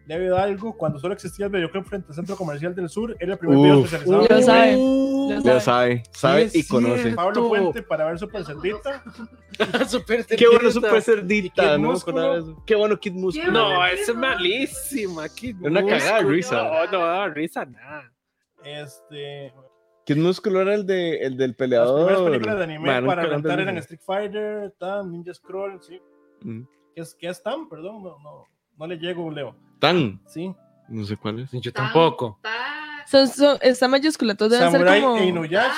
[0.07, 3.39] Leo Hidalgo, cuando solo existía el videoclub frente al Centro Comercial del Sur, era el
[3.39, 3.93] primer video Uf.
[3.93, 4.29] especializado.
[4.29, 5.43] Ya en sabe.
[5.45, 7.03] Ya sabe, sabe Sí, y conoce.
[7.03, 7.17] cierto.
[7.17, 9.03] Pablo Puente para ver Super Celdita.
[9.89, 10.89] Super Qué bueno cerdita.
[10.89, 11.95] Super Cerdita, Kid no me
[12.39, 12.63] eso.
[12.67, 13.53] Qué bueno Kid Músculo.
[13.53, 15.29] No, es malísima.
[15.29, 16.63] Kid Una cagada de risa.
[16.63, 18.13] No, no da risa nada.
[18.65, 19.53] Este,
[20.05, 22.07] Kid Músculo era el, de, el del Las peleador.
[22.07, 25.81] primeras películas de anime Ma, nunca para lo rentar eran Street Fighter, Tan, Ninja Scroll,
[25.83, 26.01] sí.
[26.43, 26.63] Mm.
[26.95, 27.69] ¿Qué es, qué es Tan?
[27.69, 28.45] Perdón, no, no,
[28.77, 29.55] no le llego, Leo.
[29.83, 30.21] Tan.
[30.29, 30.55] Sí.
[30.89, 31.51] No sé cuál es.
[31.53, 32.39] Yo Tan- tampoco.
[32.41, 35.75] Ta- Son, son, está mayúscula, entonces deben ser como Inuyasha.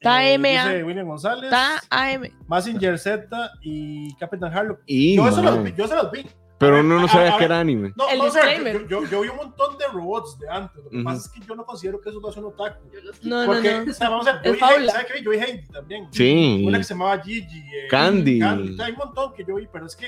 [0.00, 0.84] Ta- eh, M A.
[0.84, 1.48] William González.
[1.50, 2.24] Ta AM.
[2.46, 3.26] Mazinger Z
[3.62, 4.80] y Captain Harlock.
[4.86, 6.26] Y, Yo, eso los yo se los vi.
[6.58, 7.92] Pero uno no sabía que era anime.
[7.96, 8.86] No, El no, disclaimer.
[8.86, 10.84] yo, yo, yo vi un montón de robots de antes.
[10.84, 12.88] Lo que pasa es que yo no considero que eso no es un otaku.
[12.92, 13.90] Yo los No, no, Porque, no.
[13.90, 14.58] o sea, vamos a ver, yo vi.
[14.88, 15.24] ¿sabes qué vi?
[15.24, 16.08] Yo vi Heidi también.
[16.12, 16.62] Sí.
[16.64, 17.58] Una que se llamaba Gigi.
[17.58, 18.38] eh, Candy.
[18.38, 18.80] Candy.
[18.80, 20.06] Hay un montón que yo vi, pero es que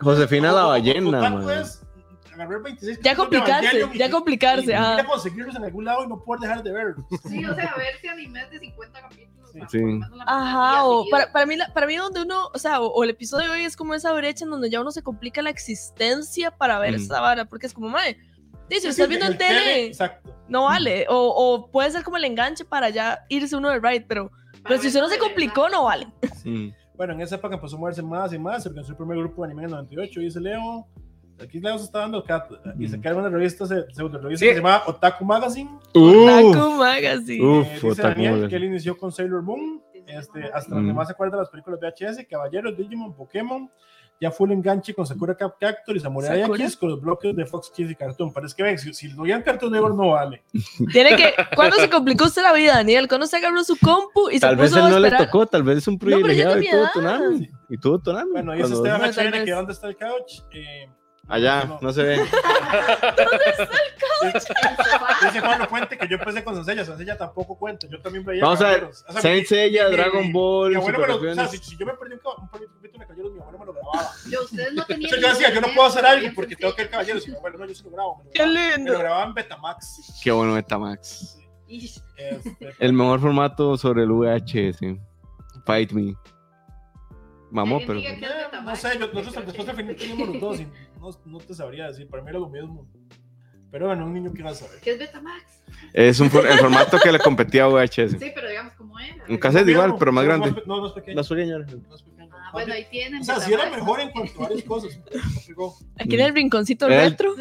[0.00, 1.58] Josefina la ballena, otaku man.
[1.60, 1.82] es
[2.34, 6.22] agarrar 26 Ya complicarse, ya complicarse, y, y a conseguirlos en algún lado y no
[6.22, 7.04] poder dejar de verlos.
[7.28, 9.50] Sí, o sea, verse animes de 50 capítulos.
[9.52, 9.60] Sí.
[9.70, 10.00] Sí.
[10.26, 13.46] Ajá, o para, para, mí, para mí donde uno, o sea, o, o el episodio
[13.46, 16.78] de hoy es como esa brecha en donde ya uno se complica la existencia para
[16.78, 16.96] ver Mm.
[17.02, 18.18] esta vara, porque es como, madre,
[18.68, 20.36] si Sí, sí, estás viendo en el tele, tele, Exacto.
[20.48, 24.02] no vale, o, o puede ser como el enganche para ya irse uno de ride,
[24.06, 24.30] pero,
[24.62, 26.06] pero si usted no se complicó, no vale.
[26.44, 26.68] Mm.
[26.96, 28.62] Bueno, en esa época empezó a moverse más y más.
[28.62, 30.86] Se organizó el primer grupo de anime en el 98, dice Leo.
[31.42, 32.74] Aquí Leo se está dando cátedra.
[32.78, 34.48] Y se crearon una revista, se- pseudo revista Sí.
[34.48, 35.70] que se llama Otaku Magazine.
[35.94, 37.44] Otaku Uf, Magazine.
[37.44, 38.48] Uf, Eh, dice Otaku Daniel Magazine.
[38.48, 39.82] que él inició con Sailor Moon.
[40.06, 40.96] Este, hasta donde Mm.
[40.96, 43.68] más se acuerda de las películas VHS, Caballeros, Digimon, Pokémon.
[44.20, 46.64] Ya full enganche con Sakura Cap Captor y Samurai ¿Sakura?
[46.64, 48.32] X con los bloques de Fox Kids y Cartoon.
[48.32, 50.42] Pero es que ven, si, si lo veían Cartoon Network no vale.
[50.92, 53.08] Tiene que, ¿cuándo se complicó usted la vida, Daniel?
[53.08, 55.46] ¿Cuándo se agarró su compu y Tal se vez puso él a no le tocó,
[55.46, 56.88] tal vez es un privilegiado y tuvo.
[56.94, 57.50] Tonami.
[57.68, 58.30] Y tuvo Tonami.
[58.32, 59.54] Bueno, dice cuando- Esteban tal HN que vez.
[59.54, 60.40] dónde está el couch.
[60.52, 60.88] Eh,
[61.28, 61.78] Allá, no.
[61.82, 62.20] no se ve.
[65.22, 66.84] Dice Pablo Puente que yo empecé con Sansella.
[66.84, 67.86] Sansella tampoco cuenta.
[67.88, 68.42] Yo también veía.
[68.42, 68.84] Vamos a ver.
[68.84, 69.42] O sea, mi-
[69.96, 72.48] Dragon Ball, Mi abuelo me lo, o sea, si, si yo me perdí un, un
[72.48, 74.10] capítulo de Caballeros, mi abuelo me lo grababa.
[74.30, 75.10] Yo, ustedes no tenían.
[75.20, 77.26] yo decía, yo no puedo hacer algo porque tengo que ir Caballeros.
[77.26, 78.18] Y mi abuelo, no, yo sí lo grabo.
[78.18, 78.92] Me lo Qué grababa, me lindo.
[78.92, 80.20] lo grababa en Betamax.
[80.22, 81.38] Qué bueno Betamax.
[81.68, 82.00] Ish.
[82.16, 84.80] Este, El mejor formato sobre el VHS.
[85.64, 86.14] Fight Me.
[87.50, 88.00] Mamó, pero.
[88.00, 88.20] que- eh,
[88.64, 90.66] no sé, yo, nosotros después al final teníamos los dos y
[91.00, 92.08] no, no te sabría decir.
[92.08, 92.86] Para mí era lo mismo.
[93.70, 94.80] Pero bueno, un niño que va a saber.
[94.80, 95.42] ¿Qué es Betamax?
[95.92, 98.12] Es un, el formato que le competía a VHS.
[98.18, 99.24] Sí, pero digamos cómo era.
[99.28, 100.54] Un cassette igual, pero más grande.
[100.66, 101.16] No, no es pequeño.
[101.16, 101.58] Más pequeño.
[101.58, 102.30] No es pequeño.
[102.32, 103.20] Ah, bueno, ahí tienen.
[103.20, 104.98] O sea, sí era mejor en cuanto a varias cosas.
[105.98, 107.34] Aquí en el rinconcito el- retro.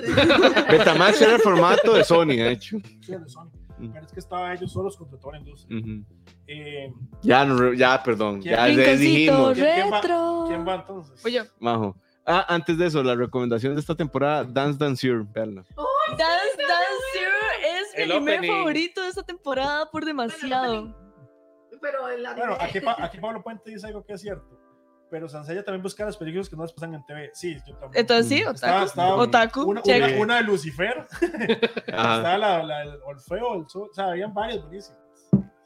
[0.70, 2.78] Betamax era el formato de Sony, de hecho.
[3.02, 3.50] Sí, era de Sony.
[3.78, 5.80] Pero es que estaban ellos solos contra toda la industria.
[5.80, 6.04] Ujú.
[6.48, 8.42] Eh, Ya, no, ya, perdón.
[8.42, 9.54] Ya les dijimos.
[9.54, 10.46] ¿Quién- quién va- retro.
[10.48, 11.26] ¿Quién va entonces?
[11.26, 11.96] Oye, Majo.
[12.26, 15.64] Ah, antes de eso, la recomendación de esta temporada, Dance Danceur, veanla.
[16.10, 17.32] Dance Dancer
[17.64, 18.52] es mi El anime opening.
[18.52, 20.96] favorito de esta temporada por demasiado.
[21.82, 22.48] Pero el anime.
[22.48, 24.58] Bueno, aquí, Pa- aquí Pablo Puente dice algo que es cierto.
[25.10, 27.30] Pero Sansella también busca las películas que no las pasan en TV.
[27.34, 28.02] Sí, yo también.
[28.02, 28.86] Entonces sí, Estaba- Otaku.
[28.86, 31.08] estaba Otaku, Una, una, una de Lucifer.
[31.88, 33.88] Estaba la, la, el Orfeo, el Sol.
[33.92, 35.00] O sea, habían varias buenísimas.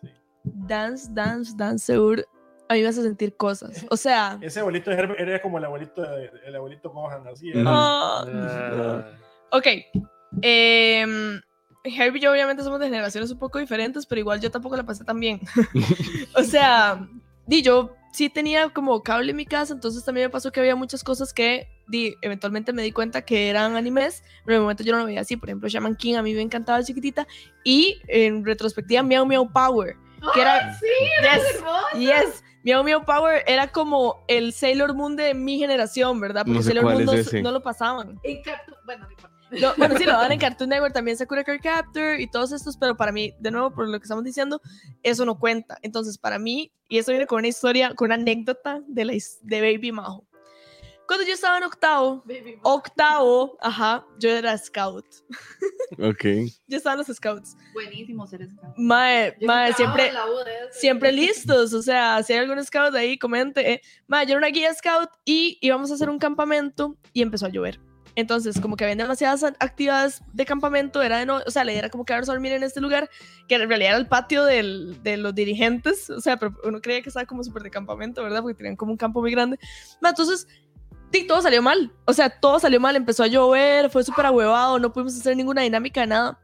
[0.01, 0.09] Sí.
[0.43, 2.25] Dance, dance, danceur.
[2.67, 3.85] A mí me hace sentir cosas.
[3.89, 6.03] O sea, Ese abuelito de Herbert era como el abuelito,
[6.45, 7.49] el abuelito Gohan, así.
[7.49, 7.61] era.
[7.61, 7.69] Ujú.
[7.71, 9.05] ah, Ah.
[9.51, 9.67] ok.
[10.41, 11.41] Em,
[11.83, 14.83] Herbie y yo obviamente somos de generaciones un poco diferentes, pero igual yo tampoco la
[14.83, 15.39] pasé tan bien.
[16.35, 17.07] o sea,
[17.47, 20.75] di, yo sí tenía como cable en mi casa, entonces también me pasó que había
[20.75, 24.83] muchas cosas que di, eventualmente me di cuenta que eran animes, pero en el momento
[24.83, 25.37] yo no lo veía así.
[25.37, 27.27] Por ejemplo, Shaman King a mí me encantaba chiquitita
[27.63, 29.95] y en retrospectiva Meow Meow Power.
[30.33, 30.85] que era- ¡Ah, sí,
[31.21, 31.43] era Yes.
[31.99, 36.41] Yes, Meow Meow Power era como el Sailor Moon de mi generación, ¿verdad?
[36.41, 38.19] Porque No sé Sailor Moon no, es no lo pasaban.
[38.23, 38.41] En
[38.85, 39.28] Bueno, no importa.
[39.51, 42.77] Lo- bueno, sí, lo daban en Cartoon Network, también Sakura Card Captor y todos estos,
[42.77, 44.61] pero para mí, de nuevo, por lo que estamos diciendo,
[45.03, 45.77] eso no cuenta.
[45.81, 49.61] Entonces, para mí, y eso viene con una historia, con una anécdota de, la, de
[49.61, 50.25] Baby Majo.
[51.07, 55.05] Cuando yo estaba en octavo, Baby octavo, ajá, yo era scout.
[55.97, 56.23] Ok.
[56.67, 57.57] Yo estaba en los scouts.
[57.73, 58.75] Buenísimo ser scout.
[58.77, 60.11] Mae, mae, siempre,
[60.71, 63.71] siempre listos, o sea, si hay algún scout ahí, comente.
[63.73, 63.81] Eh.
[64.05, 67.49] Ma, yo era una guía scout y íbamos a hacer un campamento y empezó a
[67.49, 67.79] llover.
[68.19, 71.79] Entonces, como que habían demasiadas actividades de campamento, era de no, o sea, la idea
[71.79, 73.09] era como quedarse a dormir en este lugar,
[73.47, 77.01] que en realidad era el patio del- de los dirigentes, o sea, pero uno creía
[77.01, 78.41] que estaba como súper de campamento, ¿verdad?
[78.41, 79.57] Porque tenían como un campo muy grande.
[80.01, 80.47] Ma, entonces,
[81.11, 84.77] sí, todo salió mal, o sea, todo salió mal, empezó a llover, fue súper ahuevado,
[84.79, 86.39] no pudimos hacer ninguna dinámica nada.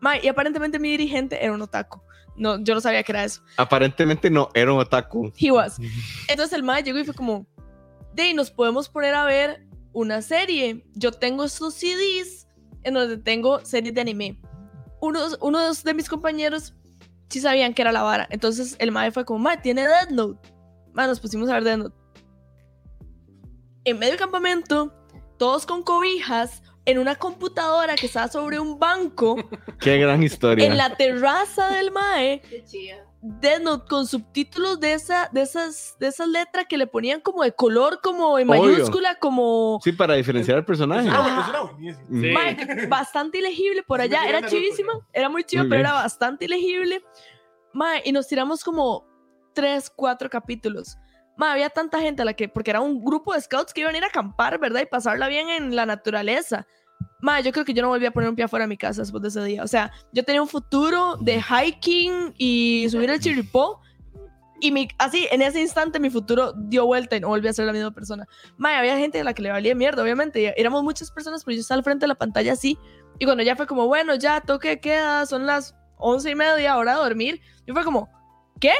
[0.00, 2.00] Ma, y aparentemente mi dirigente era un otaku.
[2.36, 3.42] No, yo no sabía que era eso.
[3.56, 5.32] Aparentemente no, era un otaku.
[5.38, 5.78] He was.
[6.28, 7.46] Entonces el mae llegó y fue como,
[8.12, 10.84] de nos podemos poner a ver una serie.
[10.94, 12.46] Yo tengo estos CDs
[12.82, 14.38] en donde tengo series de anime.
[15.00, 16.74] Unos, unos de mis compañeros
[17.30, 18.26] sí sabían que era la vara.
[18.30, 20.52] Entonces el mae fue como, mae, tiene Death Note.
[20.92, 21.96] Mae, nos pusimos a ver Death Note.
[23.84, 24.92] En medio del campamento,
[25.38, 29.36] todos con cobijas, en una computadora que estaba sobre un banco
[29.80, 30.66] Qué gran historia.
[30.66, 32.40] en la terraza del mae.
[32.48, 33.06] Qué chida.
[33.26, 37.42] Death Note con subtítulos de esa de esas de esas letras que le ponían como
[37.42, 38.62] de color como en Obvio.
[38.64, 41.08] mayúscula como Sí, para diferenciar al personaje.
[41.10, 41.72] Ah.
[42.10, 42.34] Sí.
[42.86, 44.48] bastante ilegible por allá era ya.
[45.14, 47.02] era muy chido Muy pero era bastante ilegible
[47.72, 49.06] mae, y nos tiramos como
[49.54, 50.98] tres cuatro capítulos
[51.38, 53.94] mae, había tanta gente a la que porque era un grupo de scouts que iban
[53.94, 56.66] a ir a acampar verdad y pasarla bien en la naturaleza
[57.20, 59.00] Mae, yo creo que yo no volví a poner un pie afuera de mi casa
[59.00, 59.62] después de ese día.
[59.62, 63.80] O sea, yo tenía un futuro de hiking y subir el chiripó.
[64.60, 67.64] Y mi, así, en ese instante mi futuro dio vuelta y no volví a ser
[67.64, 68.26] la misma persona.
[68.58, 70.52] Mae, había gente a la que le valía mierda, obviamente.
[70.60, 72.78] éramos muchas personas, pero yo estaba al frente de la pantalla así.
[73.18, 76.96] Y cuando ya fue como, bueno, ya toque queda, son las once y media, hora
[76.96, 77.40] de dormir.
[77.66, 78.10] Yo fue como,
[78.60, 78.72] ¿qué?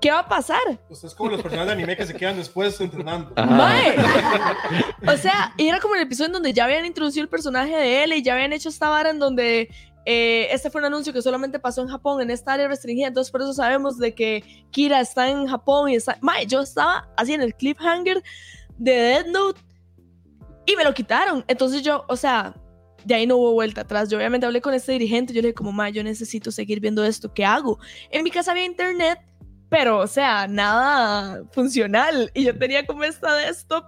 [0.00, 0.60] ¿Qué va a pasar?
[0.88, 3.32] Usted es como los personajes de anime que se quedan después entrenando.
[3.36, 3.96] Mae.
[5.06, 8.04] O sea, y era como el episodio en donde ya habían introducido el personaje de
[8.04, 9.68] él y ya habían hecho esta vara en donde
[10.06, 13.08] eh, este fue un anuncio que solamente pasó en Japón, en esta área restringida.
[13.08, 16.18] Entonces, por eso sabemos de que Kira está en Japón y está.
[16.20, 18.22] Mae, yo estaba así en el cliffhanger
[18.78, 19.60] de Dead Note
[20.66, 21.44] y me lo quitaron.
[21.48, 22.54] Entonces, yo, o sea.
[23.02, 24.10] De ahí no hubo vuelta atrás.
[24.10, 25.32] Yo obviamente hablé con este dirigente.
[25.32, 27.32] Yo le dije, como, ma, yo necesito seguir viendo esto.
[27.32, 27.78] ¿Qué hago?
[28.10, 29.18] En mi casa había internet,
[29.70, 32.30] pero, o sea, nada funcional.
[32.34, 33.84] Y yo tenía como esta desktop,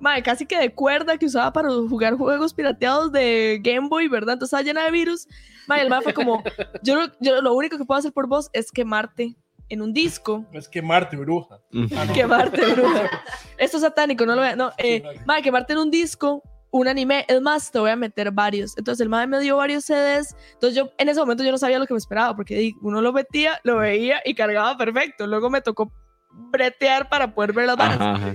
[0.00, 4.34] madre, casi que de cuerda que usaba para jugar juegos pirateados de Game Boy, ¿verdad?
[4.34, 5.26] Entonces estaba llena de virus.
[5.66, 6.42] Madre, el mae fue como,
[6.82, 9.36] yo, lo- yo lo único que puedo hacer por vos es quemarte
[9.68, 10.44] en un disco.
[10.52, 11.60] Es quemarte, bruja.
[11.96, 12.12] Ah, no.
[12.12, 13.08] Quemarte, bruja.
[13.58, 14.58] Esto es satánico, no lo vean.
[14.58, 17.24] No, eh, madre, quemarte en un disco, un anime.
[17.28, 18.76] Es más, te voy a meter varios.
[18.78, 20.36] Entonces el madre me dio varios CDs.
[20.52, 23.12] Entonces yo en ese momento yo no sabía lo que me esperaba porque uno lo
[23.12, 25.26] metía, lo veía y cargaba perfecto.
[25.26, 25.92] Luego me tocó
[26.30, 27.96] bretear para poder ver las varas.
[28.00, 28.34] Ajá, ajá.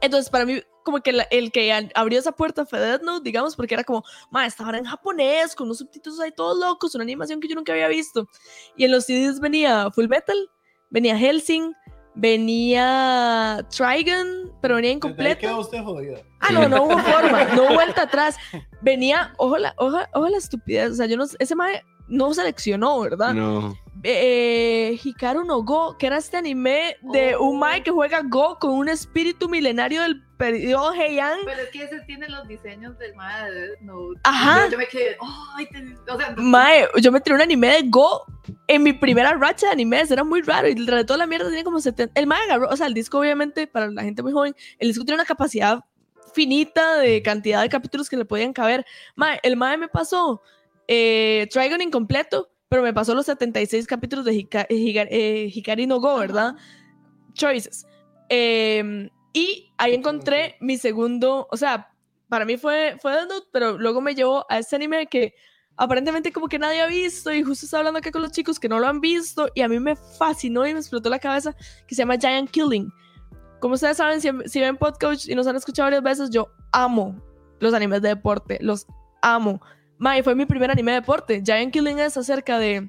[0.00, 3.54] Entonces, para mí, como que la- el que abrió esa puerta fue Death Note, digamos,
[3.54, 7.04] porque era como, ma, esta hora en japonés, con unos subtítulos ahí todos locos, una
[7.04, 8.26] animación que yo nunca había visto.
[8.76, 10.36] Y en los CDs venía Full Metal,
[10.88, 11.74] venía Helsing,
[12.14, 15.40] venía Trigun, pero venía incompleto.
[15.40, 16.18] queda usted jodida.
[16.40, 18.36] Ah, no, no hubo forma, no hubo vuelta atrás.
[18.80, 23.00] Venía, ojo la, ojo, ojo la estupidez, o sea, yo no, ese mae no seleccionó,
[23.00, 23.32] ¿verdad?
[23.32, 23.74] No.
[24.02, 27.44] eh, Hikaru no Go, que era este anime de Oh.
[27.50, 31.38] un mae que juega Go con un espíritu milenario del periodo Heian.
[31.44, 34.20] Pero es que ese tiene los diseños del mae de Death Note.
[34.24, 34.64] Ajá.
[34.66, 35.16] Yo, yo me quedé,
[35.56, 38.24] ay, te- o sea, Mae, yo me tiré un anime de Go
[38.66, 41.64] en mi primera racha de animes, era muy raro y de toda la mierda tenía
[41.64, 42.18] como 70.
[42.18, 45.04] El mae agarró, o sea, el disco obviamente para la gente muy joven, el disco
[45.04, 45.80] tiene una capacidad
[46.32, 48.86] finita de cantidad de capítulos que le podían caber.
[49.16, 50.42] Mae, el mae me pasó
[50.92, 56.00] eh, Trigon incompleto, pero me pasó los 76 capítulos de Hika- Higa- eh, Hikari no
[56.00, 56.56] Go, ¿verdad?
[57.34, 57.86] Choices.
[58.28, 61.92] Eh, y ahí encontré mi segundo, o sea,
[62.28, 65.34] para mí fue, fue Death Note, pero luego me llevó a este anime que
[65.76, 68.68] aparentemente como que nadie ha visto y justo estaba hablando acá con los chicos que
[68.68, 71.54] no lo han visto y a mí me fascinó y me explotó la cabeza
[71.86, 72.92] que se llama Giant Killing.
[73.60, 77.16] Como ustedes saben, si, si ven podcast y nos han escuchado varias veces, yo amo
[77.60, 78.86] los animes de deporte, los
[79.22, 79.60] amo.
[80.00, 81.42] Mae, fue mi primer anime de deporte.
[81.44, 82.88] Giant Killing es acerca de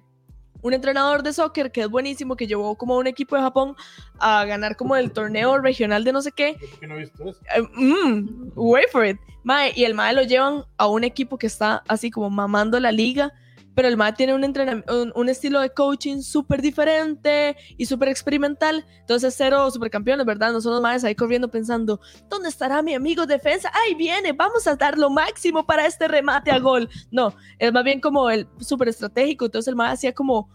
[0.62, 3.76] un entrenador de soccer que es buenísimo, que llevó como a un equipo de Japón
[4.18, 6.56] a ganar como el torneo regional de no sé qué.
[6.58, 7.42] Por qué no he visto eso.
[7.54, 9.18] Eh, mm, wait for it.
[9.44, 12.94] Mae, y el Mae lo llevan a un equipo que está así como mamando la
[12.94, 13.34] liga,
[13.82, 18.86] pero el Mae tiene un, un, un estilo de coaching súper diferente y súper experimental.
[19.00, 20.52] Entonces, cero supercampeones, ¿verdad?
[20.52, 23.72] No son los Maes ahí corriendo pensando, ¿dónde estará mi amigo defensa?
[23.74, 24.34] ¡Ahí viene!
[24.34, 26.88] Vamos a dar lo máximo para este remate a gol.
[27.10, 29.46] No, es más bien como el súper estratégico.
[29.46, 30.48] Entonces, el Mae hacía como.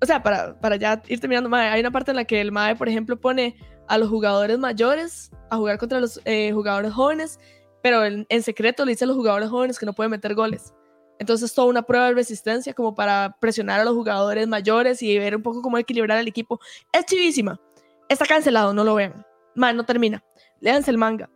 [0.00, 2.74] O sea, para, para ya ir terminando, hay una parte en la que el MAE,
[2.74, 3.54] por ejemplo, pone
[3.86, 7.38] a los jugadores mayores a jugar contra los eh, jugadores jóvenes,
[7.84, 10.74] pero en, en secreto le dice a los jugadores jóvenes que no pueden meter goles.
[11.22, 15.36] Entonces, toda una prueba de resistencia como para presionar a los jugadores mayores y ver
[15.36, 16.60] un poco cómo equilibrar al equipo.
[16.92, 17.60] Es chivísima.
[18.08, 19.24] Está cancelado, no lo vean.
[19.54, 20.22] Man, no termina.
[20.60, 21.30] Léanse el manga.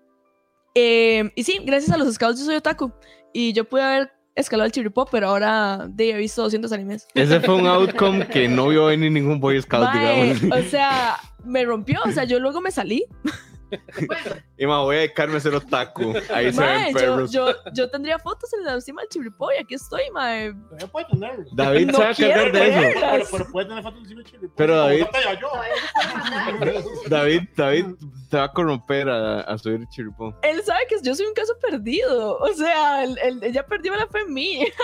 [0.75, 2.93] Eh, y sí, gracias a los scouts yo soy otaku.
[3.33, 7.07] Y yo pude haber escalado el chiripó, pero ahora de, he visto 200 animes.
[7.15, 10.59] Ese fue un outcome que no vio venir ningún Boy Scout, Mae, digamos.
[10.59, 12.01] o sea, me rompió.
[12.05, 13.07] O sea, yo luego me salí.
[14.59, 16.15] Y ma, voy a dedicarme a ser otaku.
[16.33, 17.31] Ahí se ven yo, perros.
[17.33, 20.55] yo, yo tendría fotos en la encima del chiripó y aquí estoy, mae.
[20.93, 21.45] Puede tenerlo.
[21.53, 22.81] David No cargar quiero de eso.
[22.81, 24.49] Pero, pero, pero puede tener fotos encima de Chile.
[24.57, 25.07] Pero David-
[25.41, 25.51] yo.
[25.51, 26.85] mandar.
[27.09, 27.87] David, David
[28.31, 30.37] te va a corromper a, a subir chiripón.
[30.43, 32.39] Él sabe que yo soy un caso perdido.
[32.39, 34.67] O sea, él, él- ella perdió la fe en mí.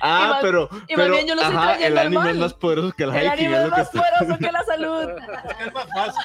[0.00, 2.30] Ah, más- pero, y más pero bien yo lo estoy ajá, el trayendo al anime
[2.30, 3.30] es más poderoso que el, El hiking.
[3.32, 5.08] anime es que más está- poderoso que la salud.
[5.60, 6.22] Es más fácil.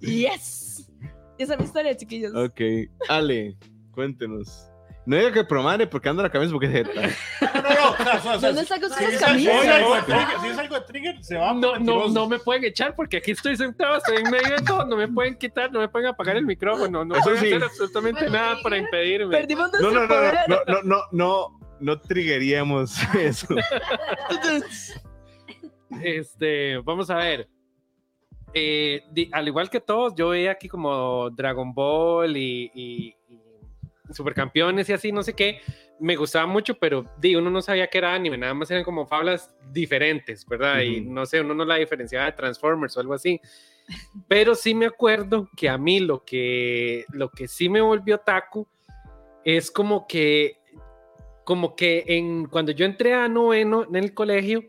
[0.00, 0.63] Yes.
[1.38, 2.32] Esa es mi historia, chiquillos.
[2.34, 2.60] Ok,
[3.08, 3.56] Ale,
[3.92, 4.68] cuéntenos.
[5.06, 6.92] No diga que promare porque anda la camisa porque es jeta.
[7.42, 8.40] No, no, no.
[8.40, 9.66] ¿Dónde si es camisas?
[9.66, 11.52] algo de trigger- si es algo de trigger, se va.
[11.52, 14.86] No, no, no me pueden echar porque aquí estoy sentado, estoy en medio de todo,
[14.86, 17.46] no me pueden quitar, no me pueden apagar el micrófono, no pueden sí.
[17.48, 19.36] hacer absolutamente nada para impedirme.
[19.36, 20.34] Perdimos No, nuestro no, no, poder.
[20.48, 23.54] no, no, no, no, no triggeríamos eso.
[26.02, 27.48] Este, vamos a ver.
[28.54, 33.40] Eh, di- al igual que todos, yo veía aquí como Dragon Ball y, y- y
[34.12, 35.60] Supercampeones y así, no sé qué.
[35.98, 39.06] Me gustaba mucho, pero di, uno no sabía que era anime, nada más eran como
[39.06, 40.80] fablas diferentes, ¿verdad?
[40.82, 43.40] Y no sé, uno no la diferenciaba de Transformers o algo así.
[44.28, 48.66] Pero sí me acuerdo que a mí lo que, lo que sí me volvió taco
[49.44, 50.58] es como que,
[51.44, 54.62] como que en, cuando yo entré a noveno en el colegio,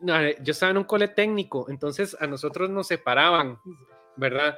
[0.00, 3.60] yo estaba en un cole técnico, entonces a nosotros nos separaban,
[4.16, 4.56] ¿verdad?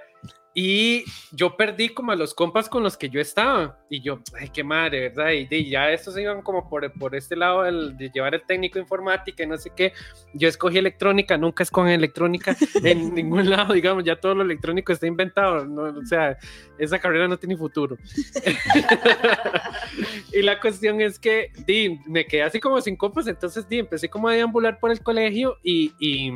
[0.52, 3.78] Y yo perdí como a los compas con los que yo estaba.
[3.88, 5.30] Y yo, ay, qué madre, ¿verdad?
[5.30, 8.80] Y, y ya estos iban como por, por este lado del- de llevar el técnico
[8.80, 9.92] informática y no sé qué.
[10.34, 15.06] Yo escogí electrónica, nunca escogí electrónica en ningún lado, digamos, ya todo lo electrónico está
[15.06, 15.82] inventado, ¿no?
[16.00, 16.36] O sea,
[16.78, 17.96] esa carrera no tiene futuro.
[20.32, 24.08] y la cuestión es que di, me quedé así como sin compas, entonces di, empecé
[24.08, 26.32] como a deambular por el colegio y, y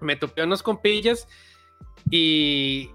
[0.00, 1.26] me topé unos compillas
[2.10, 2.90] y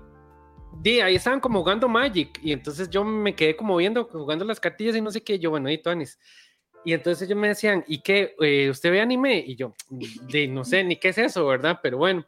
[0.82, 4.60] di, ahí estaban como jugando Magic y entonces yo me quedé como viendo, jugando las
[4.60, 6.20] cartillas y no sé qué, yo bueno, y Tuanis.
[6.86, 8.36] Y entonces ellos me decían, ¿y qué?
[8.42, 9.38] Eh, ¿Usted ve anime?
[9.46, 11.80] Y yo, de, no sé ni qué es eso, ¿verdad?
[11.82, 12.26] Pero bueno.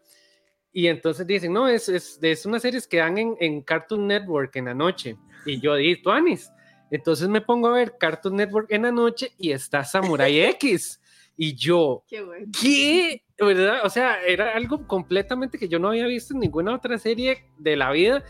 [0.71, 4.55] Y entonces dicen, no, es, es, es unas series que dan en, en Cartoon Network
[4.55, 5.17] en la noche.
[5.45, 6.49] Y yo di, Tuanis.
[6.91, 11.01] Entonces me pongo a ver Cartoon Network en la noche y está Samurai X.
[11.36, 12.47] Y yo, Qué bueno.
[12.62, 13.25] ¿qué?
[13.38, 13.82] ¿Verdad?
[13.84, 17.76] O sea, era algo completamente que yo no había visto en ninguna otra serie de
[17.76, 18.24] la vida.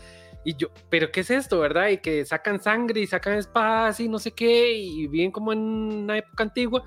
[0.44, 1.88] Y yo, ¿pero qué es esto, verdad?
[1.88, 5.58] Y que sacan sangre y sacan espadas y no sé qué, y bien como en
[5.58, 6.84] una época antigua.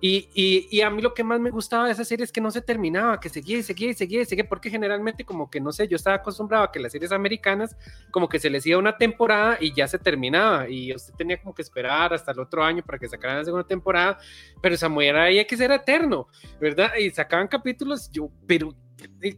[0.00, 2.40] Y, y, y, a mí lo que más me gustaba de esa serie es que
[2.40, 5.60] no se terminaba, que seguía y seguía y seguía y seguía, porque generalmente como que,
[5.60, 7.76] no sé, yo estaba acostumbrado a que las series americanas
[8.10, 11.54] como que se les iba una temporada y ya se terminaba, y usted tenía como
[11.54, 14.18] que esperar hasta el otro año para que sacaran la segunda temporada,
[14.62, 16.92] pero Samurai X era eterno, ¿verdad?
[16.98, 18.74] Y sacaban capítulos, yo, pero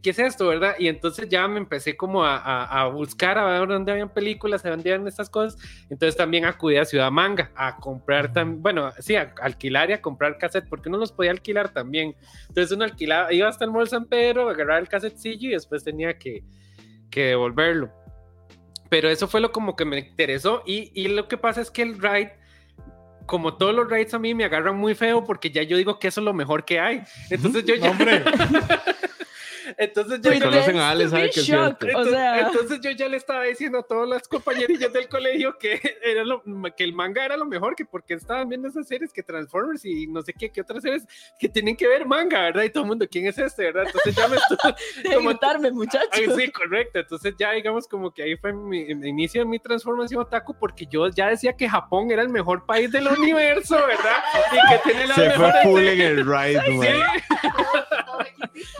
[0.01, 0.75] ¿qué es esto, verdad?
[0.79, 4.65] Y entonces ya me empecé como a, a, a, buscar a ver dónde habían películas,
[4.65, 5.59] a dónde habían estas cosas.
[5.89, 10.01] Entonces también acudí a Ciudad Manga a comprar, también, bueno, sí, a alquilar y a
[10.01, 12.15] comprar cassette, porque uno los podía alquilar también.
[12.47, 16.17] Entonces uno alquilaba, iba hasta el Mall San Pedro, agarraba el cassetcillo y después tenía
[16.17, 16.43] que,
[17.09, 17.91] que devolverlo.
[18.89, 21.81] Pero eso fue lo como que me interesó y, y lo que pasa es que
[21.81, 22.33] el ride
[23.25, 26.09] como todos los raids a mí me agarran muy feo porque ya yo digo que
[26.09, 27.03] eso es lo mejor que hay.
[27.29, 27.91] Entonces yo ya...
[27.91, 28.23] Hombre.
[29.77, 31.85] Entonces yo conocen a Ale, saben que es cierto.
[31.85, 35.57] O entonces, sea, entonces yo ya le estaba diciendo a todas las compañerillas del colegio
[35.57, 36.43] que, era lo,
[36.75, 40.07] que el manga era lo mejor, que porque estaban viendo esas series que Transformers y
[40.07, 41.05] no sé qué, qué otras series
[41.39, 42.63] que tienen que ver manga, ¿verdad?
[42.63, 43.83] Y todo el mundo, ¿quién es este, verdad?
[43.85, 44.75] Entonces ya me estuvo...
[45.03, 46.09] de gritarme, muchachos.
[46.11, 46.99] Ay, sí, correcto.
[46.99, 50.85] Entonces ya digamos como que ahí fue mi, mi inicio de mi transformación otaku porque
[50.85, 54.23] yo ya decía que Japón era el mejor país del universo, ¿verdad?
[54.51, 56.87] Y que tiene la Se fue mejor full en el ride, Sí, man.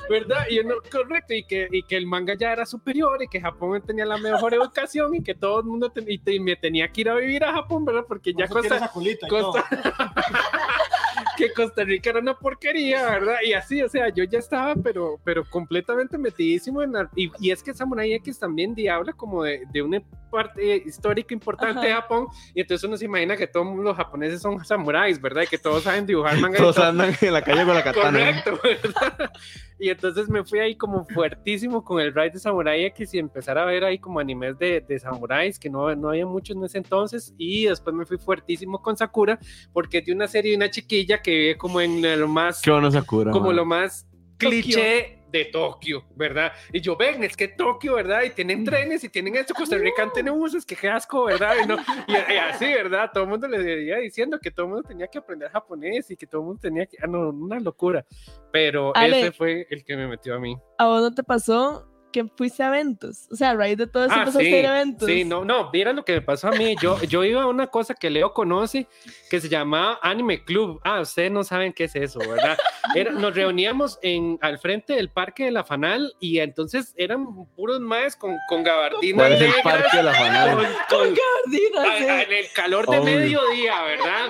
[0.10, 0.46] ¿Verdad?
[0.50, 3.82] Y uno, correcto, y que, y que el manga ya era superior y que Japón
[3.86, 6.88] tenía la mejor educación y que todo el mundo ten- y, te- y me tenía
[6.92, 8.06] que ir a vivir a Japón, ¿verdad?
[8.08, 8.92] Porque ya Costa,
[9.30, 9.66] Costa-
[11.38, 13.38] que Costa Rica era una porquería, ¿verdad?
[13.46, 17.52] Y así, o sea, yo ya estaba, pero, pero completamente metidísimo en la- y, y
[17.52, 20.02] es que Samurai X también di- habla como de, de una
[20.34, 21.88] parte histórica importante Ajá.
[21.88, 25.44] de Japón, y entonces uno se imagina que todos los japoneses son samuráis, ¿verdad?
[25.44, 26.58] Y que todos saben dibujar manga.
[26.58, 26.86] y Todos todo.
[26.88, 28.44] andan en la calle con la katana.
[28.44, 29.32] Correcto, ¿verdad?
[29.80, 33.58] Y entonces me fui ahí como fuertísimo con el ride de Samurai X y empezar
[33.58, 36.78] a ver ahí como animes de, de samuráis, que no, no había muchos en ese
[36.78, 37.34] entonces.
[37.38, 39.38] Y después me fui fuertísimo con Sakura,
[39.74, 42.72] porque es de una serie de una chiquilla que vive como en lo más, Qué
[42.72, 43.32] bueno Sakura.
[43.32, 43.56] como man.
[43.58, 46.54] lo más cliché de Tokio, ¿verdad?
[46.72, 48.22] Y yo, ven, es que Tokio, ¿verdad?
[48.22, 51.56] Y tienen trenes y tienen esto, Costa Rica tiene buses, que qué asco, ¿verdad?
[51.62, 51.76] Y, no,
[52.08, 53.10] y, y así, ¿verdad?
[53.12, 56.16] Todo el mundo le iba diciendo que todo el mundo tenía que aprender japonés y
[56.16, 56.98] que todo el mundo tenía que...
[57.02, 58.06] Ah, no, una locura.
[58.52, 59.22] Pero Ale.
[59.22, 60.56] ese fue el que me metió a mí.
[60.78, 63.28] ¿A vos no te pasó que fuiste a eventos?
[63.30, 65.10] O sea, a raíz de todo eso Ah, empezaste sí, a ir a eventos.
[65.10, 66.76] sí, no, no, vieran lo que me pasó a mí.
[66.82, 68.88] Yo, yo iba a una cosa que Leo conoce
[69.30, 70.80] que se llamaba Anime Club.
[70.86, 72.58] Ah, ustedes no saben qué es eso, ¿verdad?
[72.96, 77.80] Era- nos reuníamos en, al frente del parque de la Fanal y entonces eran puros
[77.82, 80.56] maes con, con gabardina ¿Cuál es el negra, parque de la con- fanal?
[80.90, 82.04] con- Gardina, a- sí.
[82.06, 83.16] a- en el calor de Obvio.
[83.18, 84.30] mediodía, ¿verdad?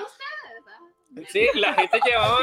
[1.30, 2.39] Sí, la gente llevaba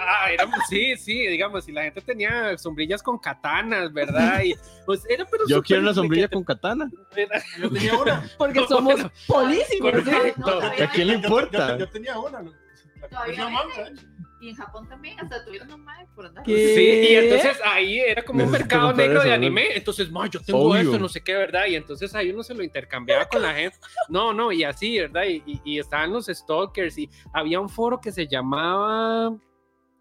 [0.00, 4.42] Ah, éramos, sí, sí, digamos, y la gente tenía sombrillas con katanas, ¿verdad?
[4.42, 4.54] Y,
[4.86, 6.90] pues, era, pero Yo quiero una sombrilla con katana.
[7.16, 8.30] Era- Yo tenía una.
[8.38, 9.92] Porque No, somos pero- polísimos.
[9.92, 10.42] Correcto.
[10.42, 11.20] todavía ¿A quién le hay.
[11.20, 11.68] Yo- importa?
[11.72, 12.42] Yo, yo tenía una.
[13.10, 13.48] Todavía.
[13.88, 13.94] ¿eh?
[14.40, 16.44] Y en Japón también, hasta tuvieron un mae por andar.
[16.44, 19.34] Sí, y entonces ahí era como un mercado negro de eso, ¿no?
[19.34, 19.76] anime.
[19.76, 20.80] Entonces, ma, yo tengo Obvio.
[20.80, 21.66] esto, no sé qué, ¿verdad?
[21.66, 23.76] Y entonces ahí uno se lo intercambiaba con la gente.
[24.08, 25.26] No, no, y así, ¿verdad?
[25.28, 29.32] Y, y- y estaban los stalkers y había un foro que se llamaba.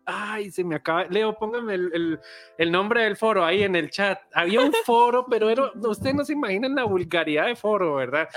[0.06, 1.06] Ay, se me acaba.
[1.06, 2.20] Leo, póngame el, el-
[2.58, 4.20] el nombre del foro ahí en el chat.
[4.34, 8.28] Había un foro, pero era, ustedes no se imaginan la vulgaridad de foro, ¿verdad?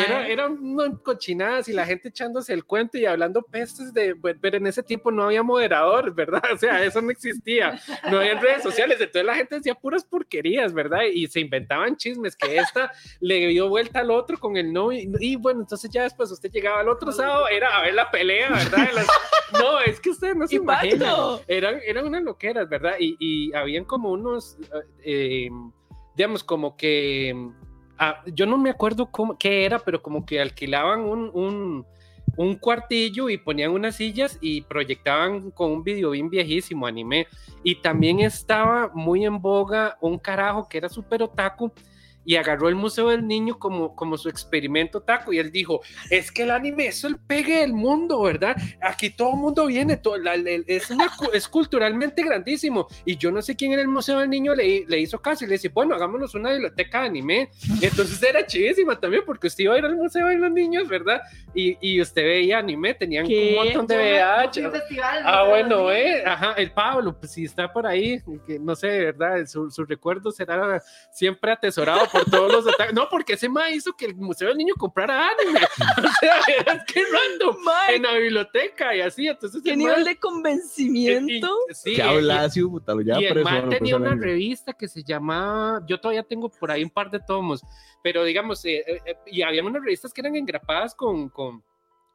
[0.00, 0.04] Ay.
[0.04, 0.56] Era, eran
[1.02, 5.10] cochinadas y la gente echándose el cuento y hablando pestes de, pero en ese tiempo
[5.10, 6.42] no había moderador, ¿verdad?
[6.52, 7.80] O sea, eso no existía,
[8.10, 11.02] no había redes sociales, entonces la gente decía puras porquerías, ¿verdad?
[11.12, 15.10] Y se inventaban chismes que esta le dio vuelta al otro con el no y,
[15.20, 18.50] y bueno, entonces ya después usted llegaba al otro sábado, era a ver la pelea,
[18.50, 18.88] ¿verdad?
[18.94, 19.08] Las-
[19.52, 21.11] no, es que ustedes no se imaginan,
[21.46, 22.94] eran, eran unas loqueras, ¿verdad?
[22.98, 24.56] Y, habían como unos,
[25.04, 25.50] eh,
[26.16, 27.34] digamos, como que
[27.98, 31.86] ah, yo no me acuerdo cómo, qué era, pero como que alquilaban un, un,
[32.36, 37.26] un cuartillo y ponían unas sillas y proyectaban con un video bien viejísimo anime.
[37.62, 41.72] Y también estaba muy en boga un carajo que era súper otaku
[42.24, 45.80] y agarró el Museo del Niño como, como su experimento otaku y él dijo,
[46.10, 48.56] es que el anime es el pegue del mundo, ¿verdad?
[48.80, 52.86] Aquí todo el mundo viene, todo, la- la- es, una es culturalmente grandísimo.
[53.04, 55.48] Y yo no sé quién en el Museo del Niño le, le hizo caso y
[55.48, 57.50] le dice, bueno, hagámonos una biblioteca de anime.
[57.82, 61.22] Entonces era chidísima también porque usted iba a ir al Museo de los Niños, ¿verdad?
[61.54, 63.56] Y, y usted veía anime, tenían ¿Qué?
[63.58, 64.70] un montón de VH.
[65.24, 69.44] Ah, bueno, eh, ajá, el Pablo, pues si está por ahí, que no sé, ¿verdad?
[69.46, 72.94] Su, su recuerdo será siempre atesorado por todos los detalles.
[72.94, 75.60] No, porque ese ma hizo que el Museo del Niño comprara anime.
[75.98, 77.62] O sea, es que random.
[77.64, 79.62] Mae, En la biblioteca y así, entonces.
[79.62, 81.48] ¿Qué el nivel ma- de convencimiento?
[81.70, 82.94] y- sí, ¿Qué y- habla así, puta?
[82.94, 86.70] Lo y ya el bueno, tenía una revista que se llamaba, yo todavía tengo por
[86.70, 87.62] ahí un par de tomos,
[88.02, 91.62] pero digamos, eh, eh, eh, y había unas revistas que eran engrapadas con, con,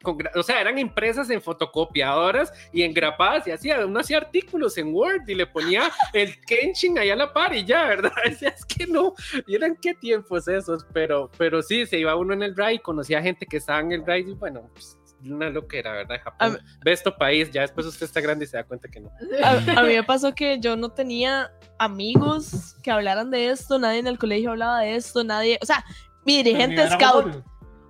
[0.01, 4.93] con o sea, eran impresas en fotocopiadoras y engrapadas y hacía, uno hacía artículos en
[4.93, 8.12] Word y le ponía el Kenshin ahí a la par y ya, ¿verdad?
[8.25, 9.13] Decía, es que no,
[9.47, 13.21] y eran qué tiempos esos, pero, pero sí, se iba uno en el RAI, conocía
[13.21, 16.21] gente que estaba en el RAI y bueno, pues, una loquera, ¿verdad?
[16.23, 19.10] Japón, besto país, ya después usted está grande y se da cuenta que no.
[19.43, 23.99] A, a mí me pasó que yo no tenía amigos que hablaran de esto, nadie
[23.99, 25.83] en el colegio hablaba de esto, nadie, o sea,
[26.23, 27.43] mi dirigente scout.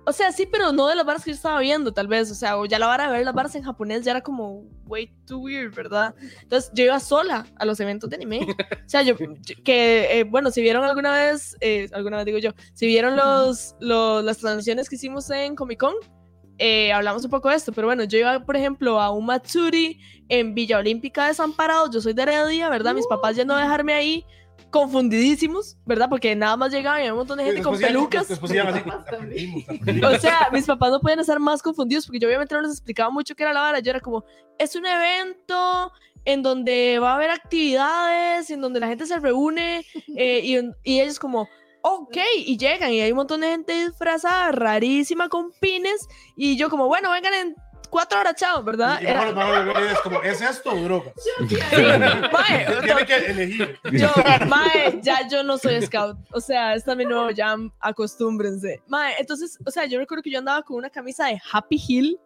[0.08, 2.34] O sea, sí, pero no de las varas que yo estaba viendo, tal vez, o
[2.34, 5.12] sea, o ya la vara de ver las varas en japonés ya era como way
[5.26, 6.14] too weird, ¿verdad?
[6.42, 8.40] Entonces yo iba sola a los eventos de anime,
[8.86, 12.38] o sea, yo, yo- que, eh, bueno, si vieron alguna vez, eh, alguna vez digo
[12.38, 15.94] yo, si vieron los, los, las transmisiones que hicimos en Comic Con,
[16.58, 20.00] eh, hablamos un poco de esto, pero bueno, yo iba, por ejemplo, a un Matsuri
[20.28, 22.94] en Villa Olímpica de Desamparados, yo soy de Heredia, ¿verdad?
[22.94, 24.24] Mis papás yendo a dejarme ahí
[24.70, 26.08] confundidísimos, ¿verdad?
[26.08, 28.28] Porque nada más llegaban y había un montón de gente con Después iban- pelucas.
[28.28, 28.58] Después así.
[28.58, 30.14] Aprendimos, aprendimos.
[30.14, 33.10] O sea, mis papás no podían estar más confundidos porque yo obviamente no les explicaba
[33.10, 33.80] mucho qué era la vara.
[33.80, 34.24] Yo era como,
[34.58, 35.92] es un evento
[36.24, 39.84] en donde va a haber actividades, en donde la gente se reúne
[40.16, 41.48] eh, y, y ellos como,
[41.82, 46.68] ok, y llegan y hay un montón de gente disfrazada, rarísima, con pines y yo
[46.68, 47.56] como, bueno, vengan en
[47.90, 49.00] cuatro horas, chao, ¿verdad?
[49.00, 51.12] Y Era- mejor- mejor es como, ¿es esto o drogas?
[52.32, 53.78] Mae, Tiene que elegir.
[53.92, 54.08] Yo,
[54.46, 56.16] mae, ya yo no soy scout.
[56.32, 58.82] O sea, este es mi nuevo jam, acostúmbrense.
[58.86, 62.18] Mae, entonces, o sea, yo recuerdo que yo andaba con una camisa de Happy Hill.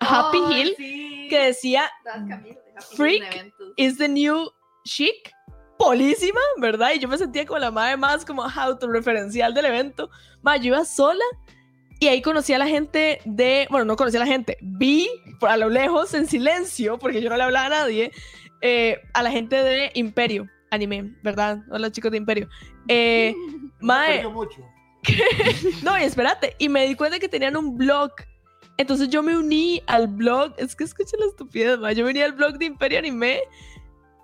[0.00, 1.26] Happy Ay, Hill, sí.
[1.30, 2.52] que decía de
[2.96, 4.50] Freak is the new
[4.84, 5.32] chic.
[5.78, 6.92] Polísima, ¿verdad?
[6.94, 10.08] Y yo me sentía como la madre más como autorreferencial del evento.
[10.42, 11.24] Mae, yo iba sola
[11.98, 15.08] y ahí conocí a la gente de, bueno, no conocí a la gente, vi
[15.40, 18.12] a lo lejos en silencio, porque yo no le hablaba a nadie,
[18.60, 21.62] eh, a la gente de Imperio Anime, ¿verdad?
[21.70, 22.48] Hola chicos de Imperio.
[22.88, 23.34] Eh,
[23.80, 24.22] mae,
[25.82, 28.10] no, y espérate, y me di cuenta que tenían un blog.
[28.78, 32.20] Entonces yo me uní al blog, es que escucha la estupidez, ma, yo me uní
[32.20, 33.40] al blog de Imperio Anime.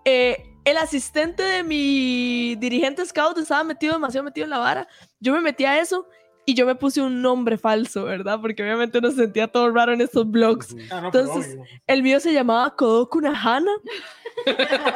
[0.05, 4.89] Eh, el asistente de mi dirigente scout estaba metido demasiado metido en la vara.
[5.21, 6.07] Yo me metí a eso
[6.45, 8.40] y yo me puse un nombre falso, ¿verdad?
[8.40, 10.75] Porque obviamente uno se sentía todo raro en estos blogs.
[10.90, 11.57] Ah, no, Entonces.
[11.87, 13.71] El mío se llamaba Kodoku Nahana.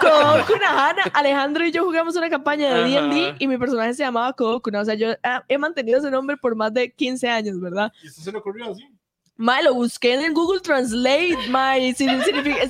[0.01, 1.03] Kodoku Nahana.
[1.13, 2.85] Alejandro y yo jugamos una campaña de.
[2.85, 4.71] D&D y mi personaje se llamaba Kodoku.
[4.71, 4.81] ¿no?
[4.81, 5.09] O sea, yo
[5.49, 7.93] he mantenido ese nombre por más de 15 años, ¿verdad?
[8.03, 8.83] ¿Y esto se le ocurrió así?
[9.39, 12.09] Mae, lo busqué en el Google Translate, mae, si,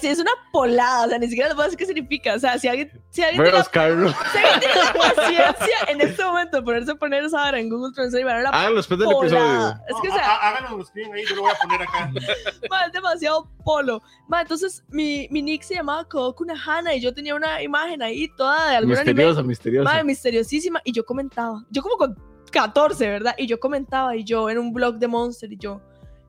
[0.01, 2.35] si es una polada, o sea, ni siquiera les puedo decir qué significa.
[2.35, 6.01] O sea, si alguien, si alguien, tiene, Pero la, si alguien tiene la paciencia en
[6.01, 8.51] este momento de ponerse a poner esa vara en Google Translate, van a ver la
[8.51, 9.69] Háganlo después del episodio.
[9.89, 12.11] Es que, o sea, há- háganlo, lo escriben ahí, yo lo voy a poner acá.
[12.71, 14.03] Ma, es demasiado polo.
[14.27, 18.29] Ma, entonces mi, mi nick se llamaba Kodoku Hana y yo tenía una imagen ahí
[18.37, 19.49] toda de algún Misteriosa, anime.
[19.51, 19.93] misteriosa.
[19.95, 20.81] Ma, misteriosísima.
[20.85, 21.65] Y yo comentaba.
[21.71, 22.17] Yo como con
[22.51, 23.35] 14, ¿verdad?
[23.39, 25.81] Y yo comentaba y yo en un blog de Monster y yo.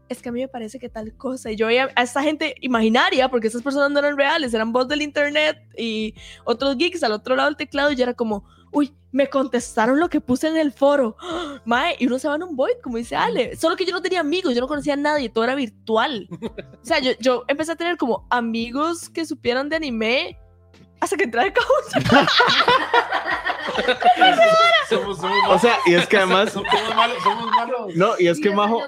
[0.09, 1.51] Es que a mí me parece que tal cosa.
[1.51, 4.87] Y yo veía a esta gente imaginaria, porque esas personas no eran reales, eran voz
[4.87, 6.13] del internet y
[6.45, 7.91] otros geeks al otro lado del teclado.
[7.91, 11.17] Y yo era como, uy, me contestaron lo que puse en el foro.
[11.65, 13.55] Mae, y uno se va en un void, como dice Ale.
[13.55, 16.27] Solo que yo no tenía amigos, yo no conocía a nadie, todo era virtual.
[16.31, 20.37] O sea, yo, yo empecé a tener como amigos que supieran de anime
[20.99, 22.05] hasta que entré al couch.
[24.89, 27.95] Somos, somos O sea, y es que además, somos, malos, somos malos.
[27.95, 28.81] no, y es que Majo,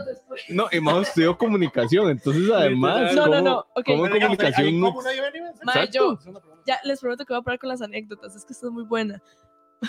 [0.49, 3.85] no, y Majo estudió comunicación, entonces además, No, no, ¿cómo- no, ok.
[3.85, 5.49] cómo en Pero digamos, comunicación ¿hay- no- ¿cómo nadie ve anime?
[5.63, 5.91] Mae, Exacto.
[5.91, 6.63] yo Es una pregunta.
[6.65, 8.83] ya les prometo que voy a parar con las anécdotas, es que esto es muy
[8.83, 9.21] buena.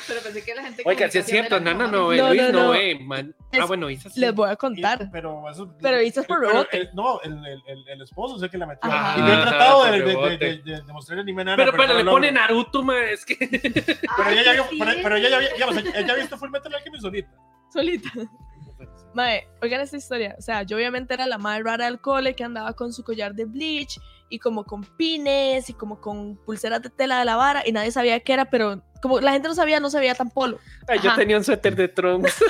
[0.07, 0.83] Pero pensé que la gente.
[0.87, 2.71] Oiga, si es cierto, Nana como- no ve, No, Luis no, no, no.
[2.71, 3.35] ve, man.
[3.61, 4.21] Ah, bueno, Isa sí.
[4.21, 5.09] Les voy a Y- contar.
[5.11, 5.75] Pero eso.
[5.81, 6.77] Pero por pero rebote.
[6.79, 8.89] el- no, el, el, el, el esposo es el que la metió.
[8.89, 10.39] Y yo he Ajá, tratado de, de, de, rebote.
[10.39, 12.41] de, de, de mostrarle anime a Nana, Pero, pero no le lo pone logro.
[12.41, 13.37] Naruto, es que.
[14.17, 15.29] Pero ella ya vio, pero, pero ella
[15.59, 17.31] ya sea, ella visto Full Metal Alchemist solita.
[17.73, 18.09] Solita.
[19.15, 20.37] Mae, oigan esta historia.
[20.39, 23.35] O sea, yo obviamente era la más rara del cole que andaba con su collar
[23.35, 23.99] de bleach
[24.31, 27.91] y como con pines y como con pulseras de tela de la vara y nadie
[27.91, 30.59] sabía qué era, pero como la gente no sabía, no sabía tan polo.
[30.87, 32.43] Ay, yo tenía un suéter de Trunks.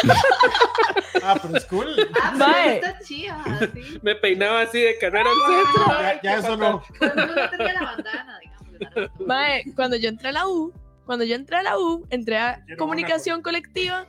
[1.22, 2.09] Ah, pero es cool.
[2.22, 2.81] Ah, Mae.
[2.81, 3.99] pero está chiva, sí.
[4.01, 6.01] Me peinaba así de carrera al centro.
[6.01, 6.83] Ya, ya eso no.
[7.01, 9.11] No tenía la bandana, digamos.
[9.26, 10.72] Mae, cuando yo entré a la U,
[11.11, 14.07] cuando yo entré a la U, entré a Quiero comunicación colectiva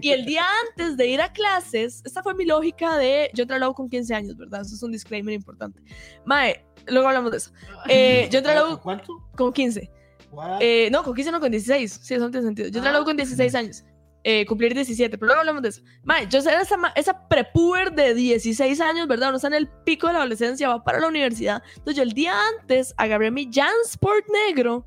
[0.00, 3.56] y el día antes de ir a clases, esta fue mi lógica de, yo entré
[3.56, 4.62] a la U con 15 años, ¿verdad?
[4.62, 5.82] Eso es un disclaimer importante.
[6.24, 7.52] Mae, luego hablamos de eso.
[7.88, 9.14] Eh, yo entré a la U ¿Cuánto?
[9.36, 9.90] con 15.
[10.32, 10.58] What?
[10.60, 12.00] Eh, no, con 15 no, con 16.
[12.02, 12.68] Sí, eso no tiene sentido.
[12.68, 13.84] Yo entré a la U con 16 años.
[14.22, 15.82] Eh, cumplir 17, pero luego hablamos de eso.
[16.04, 19.28] Mae, yo era esa, esa prepuber de 16 años, ¿verdad?
[19.30, 21.62] Uno está en el pico de la adolescencia, va para la universidad.
[21.70, 24.86] Entonces yo el día antes agarré mi Jansport negro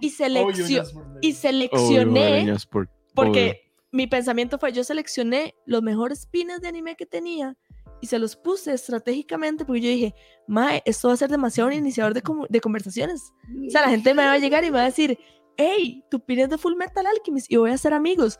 [0.00, 1.18] y, Oh, seleccio- Burnett.
[1.24, 7.04] y seleccioné, por- porque mi pensamiento fue, yo seleccioné los mejores pines de anime que
[7.04, 7.56] tenía
[8.02, 10.14] y se los puse estratégicamente porque yo dije,
[10.48, 13.32] Mae, esto va a ser demasiado un iniciador de, de conversaciones.
[13.66, 15.18] O sea, la gente me va a llegar y me va a decir,
[15.56, 18.38] hey, tu pin es de Full Metal Alchemist y voy a ser amigos.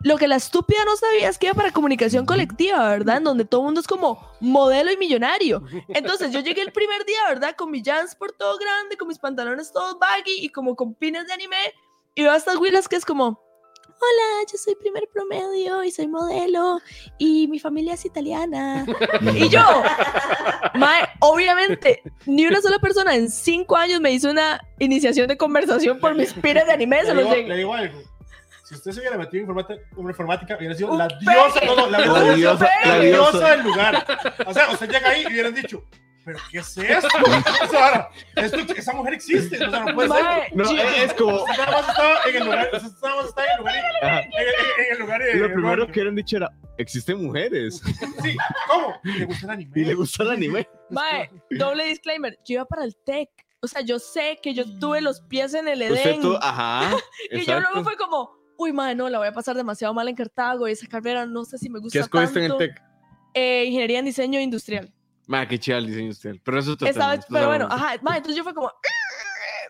[0.00, 3.16] Lo que la estúpida no sabía es que iba para comunicación colectiva, ¿verdad?
[3.16, 5.62] En donde todo el mundo es como modelo y millonario.
[5.88, 7.56] Entonces yo llegué el primer día, ¿verdad?
[7.56, 11.32] Con mi Jansport todo grande, con mis pantalones todos baggy y como con pines de
[11.32, 11.56] anime.
[12.14, 13.43] Y veo a estas huilas que es como,
[14.00, 16.80] hola, yo soy primer promedio y soy modelo
[17.18, 18.84] y mi familia es italiana.
[19.34, 19.62] Y yo,
[20.74, 25.98] mae, obviamente, ni una sola persona en cinco años me hizo una iniciación de conversación
[25.98, 27.00] por mis pines de anime.
[27.04, 28.02] Se le, los digo, le digo algo.
[28.64, 31.98] Si usted se hubiera metido en informática, informática hubiera sido la diosa, no, no, la,
[31.98, 33.50] La diosa, la diosa.
[33.50, 34.06] del lugar.
[34.46, 35.84] O sea, usted llega ahí y hubieran dicho,
[36.24, 37.08] ¿pero qué es esto?
[37.64, 40.56] O sea, ahora, esto- esa mujer existe, o sea, no puede ser.
[40.56, 41.46] No, es como.
[41.46, 45.20] Nada más estaba en el lugar, nada más estaba en el lugar, en, el lugar
[45.34, 47.80] Lo primero que hubieran dicho era: existen mujeres
[48.22, 48.36] Sí,
[48.68, 48.94] ¿cómo?
[49.04, 49.72] ¿Y le gusta el anime?
[49.74, 50.68] y le gusta el anime.
[50.90, 53.30] Mae, doble disclaimer, yo iba para el TEC.
[53.60, 56.20] O sea, yo sé que yo tuve los pies en el Edén.
[56.40, 56.96] ajá.
[57.30, 60.14] y yo luego fue como, uy, mae, no, la voy a pasar demasiado mal en
[60.14, 62.64] Cartago y esa carrera no sé si me gusta ¿Qué escogiste en el tanto.
[62.64, 62.82] TEC?
[63.34, 64.92] Eh, ingeniería en diseño industrial.
[65.26, 66.40] Ma, qué chido el diseño industrial.
[66.44, 68.70] Pero eso es Estaba, otro tema, pero bueno, ajá, mae, entonces yo fue como,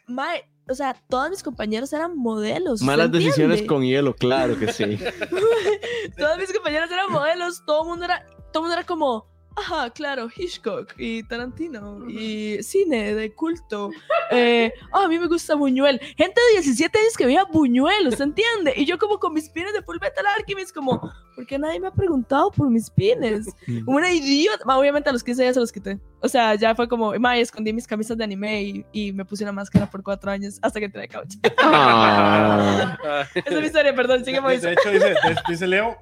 [0.06, 2.74] mae, o sea, todos mis compañeros eran modelos.
[2.74, 4.98] ¿usted Malas decisiones con hielo, claro que sí.
[6.18, 9.26] Todos mis compañeros eran modelos, todo el mundo era, todo el mundo era como,
[9.56, 13.90] ajá, claro, Hitchcock y Tarantino y cine de culto.
[14.30, 15.98] Eh, ah, a mí me gusta Buñuel.
[16.16, 18.72] Gente de 17 años que veía Buñuel, ¿usted entiende?
[18.76, 21.00] Y yo como con mis pines de Full Metal Alchemist, como,
[21.34, 23.46] ¿por qué nadie me ha preguntado por mis pines?
[23.84, 24.64] Como una idiota.
[24.64, 25.98] Ma, obviamente a los 15 ya se los quité.
[26.20, 29.44] O sea, ya fue como, ma, escondí mis camisas de anime y, y me puse
[29.44, 31.34] una máscara por cuatro años hasta que entré a couch.
[31.58, 32.98] Ah.
[33.06, 35.96] Ah, Esa es mi historia, perdón, sigue de, de hecho, dice, de- dice Leo,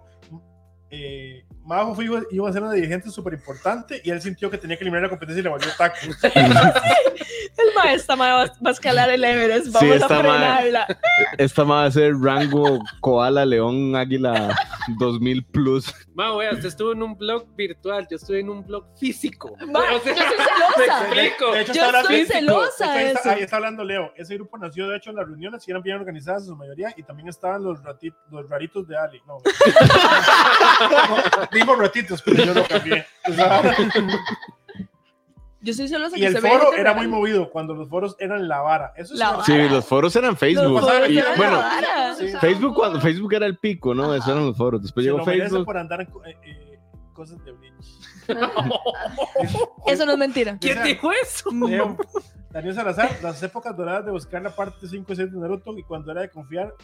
[0.90, 4.77] eh, Majo fue- iba, a ser una dirigente súper importante y él sintió que tenía
[4.77, 5.97] que eliminar la competencia y le volvió taco.
[7.59, 10.99] El maestro va, va a escalar el Everest, Sí, vamos a esta ma- frenarla.
[11.39, 14.57] Esta va a ser rango koala, león, águila
[14.99, 15.93] 2000 plus.
[16.15, 19.57] Ma, wea, usted estuvo en un blog virtual, yo estuve en un blog físico.
[19.67, 21.05] Ma, O sea, yo soy me celosa.
[21.07, 21.53] explico.
[21.53, 24.13] De hecho, Yo de hecho, celosa ahí, está, ahí está hablando Leo.
[24.17, 26.93] Ese grupo nació, de hecho, en las reuniones y eran bien organizadas en su mayoría
[26.97, 27.81] y también estaban los,
[28.31, 29.23] los raritos de Ali.
[29.27, 29.39] No,
[31.53, 33.07] Digo ratitos, pero yo lo cambié.
[33.29, 33.63] O sea,
[35.63, 38.93] Yo soy solo y el foro era muy movido cuando los foros eran la vara.
[38.97, 39.45] Eso es La vara.
[39.45, 40.73] Sí, los foros eran Facebook.
[40.73, 42.15] Los foros Y, eran bueno, la vara.
[42.17, 42.29] Sí.
[42.41, 44.13] Facebook cuando Facebook era el pico, ¿no?
[44.13, 44.83] Esos eran los foros.
[44.83, 45.65] Después Se llegó lo Facebook.
[45.65, 46.09] por andar eh,
[46.45, 46.79] eh,
[47.13, 47.75] cosas de Bleach.
[49.87, 50.59] Eso no es mentira.
[50.61, 51.51] ¿Quién dijo eso?
[51.53, 51.97] Leo,
[52.51, 55.83] Daniel Salazar, las épocas doradas de buscar la parte 5 y 6 de Naruto y
[55.85, 56.75] cuando era de confiar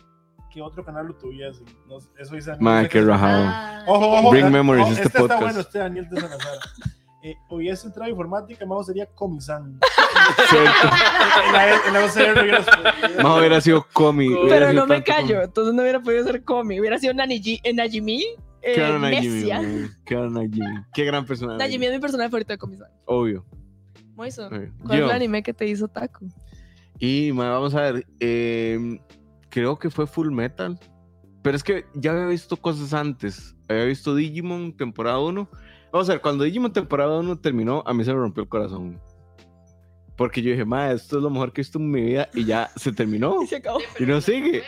[0.52, 1.62] que otro canal lo tuviese.
[1.86, 2.88] No eso dice Daniel.
[2.88, 3.44] Qué rajado.
[3.46, 4.30] Ah, Ojo, ojo.
[4.30, 5.32] Bring memories, oh, este este podcast.
[5.32, 6.58] está bueno, este Daniel de Salazar.
[7.22, 9.78] Eh, hubiese entrado informática, Majo sería comisán.
[10.50, 10.70] Cierto.
[11.46, 13.22] en la, en la UCR.
[13.22, 14.28] Más hubiera sido comi.
[14.28, 15.44] hubiera Pero sido no me callo, comi.
[15.44, 16.78] entonces no hubiera podido ser Comi.
[16.80, 18.22] Hubiera sido Naniji- eh, Najimi.
[18.62, 19.50] Eh, ¿Qué era Najimi?
[20.06, 20.66] Era Najimi?
[20.94, 21.58] Qué gran personaje.
[21.58, 22.88] Najimi es mi personaje favorito de Comisán.
[23.06, 23.44] Obvio.
[24.14, 24.48] Moiso.
[24.48, 25.04] ¿cuál es Yo.
[25.06, 26.24] el anime que te hizo Taco?
[26.98, 28.06] Y vamos a ver.
[28.20, 29.00] eh,
[29.48, 30.78] creo que fue Full Metal.
[31.42, 33.56] Pero es que ya había visto cosas antes.
[33.68, 35.48] Había visto Digimon temporada 1.
[35.92, 39.00] Vamos a ver, cuando Digimon temporada 1 terminó, a mí se me rompió el corazón.
[40.16, 42.44] Porque yo dije, ma, esto es lo mejor que he visto en mi vida y
[42.44, 43.36] ya se terminó.
[43.42, 43.78] Y se acabó.
[43.98, 44.62] Y no sigue.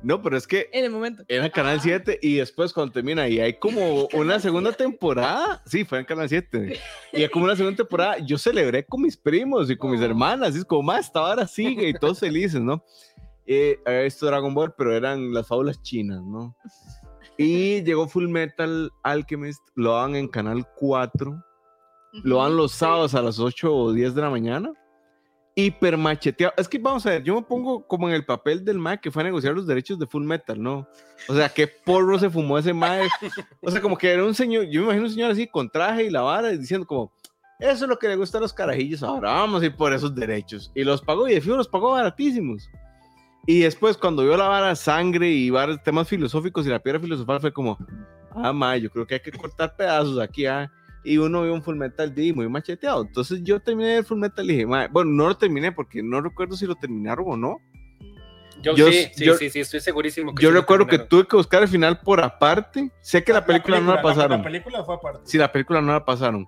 [0.00, 1.24] No, pero es que En el momento.
[1.26, 5.98] era Canal 7 y después cuando termina y hay como una segunda temporada, sí, fue
[5.98, 6.78] en Canal 7.
[7.12, 10.54] Y hay como una segunda temporada, yo celebré con mis primos y con mis hermanas,
[10.54, 12.84] y es como, más, esta hora sigue y todos felices, ¿no?
[13.46, 16.54] Eh, había visto Dragon Ball, pero eran las fábulas chinas, ¿no?
[17.40, 21.40] Y llegó Full Metal Alchemist, lo dan en Canal 4,
[22.24, 24.72] lo dan los sábados a las 8 o 10 de la mañana.
[25.54, 26.52] Hiper macheteado.
[26.56, 29.12] Es que vamos a ver, yo me pongo como en el papel del MAE que
[29.12, 30.88] fue a negociar los derechos de Full Metal, ¿no?
[31.28, 33.08] O sea, qué porro se fumó ese MAE.
[33.62, 36.04] O sea, como que era un señor, yo me imagino un señor así con traje
[36.04, 37.12] y la vara diciendo como,
[37.60, 40.12] eso es lo que le gusta a los carajillos, ahora vamos a ir por esos
[40.12, 40.72] derechos.
[40.74, 42.68] Y los pagó y de fijo los pagó baratísimos.
[43.50, 47.40] Y después cuando vio la vara sangre y varios temas filosóficos y la piedra filosofal
[47.40, 47.78] fue como,
[48.34, 50.70] ah, mae, yo creo que hay que cortar pedazos aquí, ah.
[51.02, 53.00] Y uno vio un Full Metal D muy macheteado.
[53.06, 56.20] Entonces yo terminé el Full Metal y dije, mae, bueno, no lo terminé porque no
[56.20, 57.56] recuerdo si lo terminaron o no.
[58.60, 60.34] Yo, Yo- sí, sí, yo- sí, sí, estoy segurísimo.
[60.34, 62.92] que Yo sí recuerdo que tuve que buscar el final por aparte.
[63.00, 64.40] Sé que la película, no la pasaron.
[64.40, 65.20] La, película fue aparte.
[65.24, 66.46] Sí, la película no la pasaron.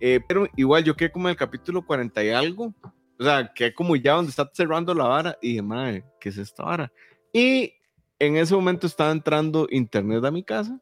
[0.00, 2.74] Eh, pero igual yo quedé como en el capítulo 40 y algo.
[3.22, 5.38] O sea, quedé como ya donde está cerrando la vara.
[5.40, 6.92] Y dije, madre, ¿qué es esta vara?
[7.32, 7.72] Y
[8.18, 10.78] en ese momento estaba entrando internet a mi casa.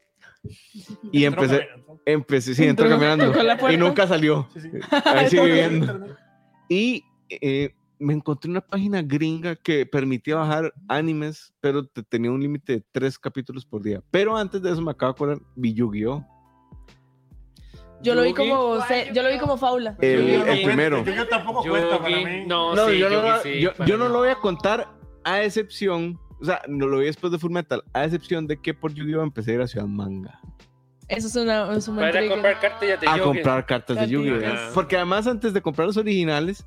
[1.12, 2.00] Y Entró empecé, caminando.
[2.06, 3.32] empecé, sí, entró caminando.
[3.70, 4.48] Y nunca salió.
[4.54, 4.70] Sí, sí.
[5.04, 5.86] Ahí sigue Porque viendo.
[5.86, 6.16] internet.
[6.68, 12.40] Y eh, me encontré una página gringa que permitía bajar animes, pero te- tenía un
[12.40, 14.02] límite de tres capítulos por día.
[14.10, 16.24] Pero antes de eso me acabo de acordar, vi Yu-Gi-Oh!
[18.02, 19.96] Yo lo vi como, ¿Cuál se- yo lo vi como faula.
[20.00, 21.04] El- Yo primero.
[21.04, 22.44] Yo tampoco cuenta para mí.
[22.46, 24.88] No, No, sí, yo, no, lo- sí, yo- para yo no lo voy a contar
[25.24, 28.72] a excepción, o sea, no lo vi después de Full Metal, a excepción de que
[28.72, 29.22] por Yu-Gi-Oh!
[29.22, 30.40] empecé a ir a Ciudad Manga
[31.08, 32.30] Eso es una, es un buen Para trigger.
[32.30, 34.72] comprar cartillas de a comprar cartas de Yu-Gi-Oh!
[34.72, 36.64] Porque además antes de comprar los originales,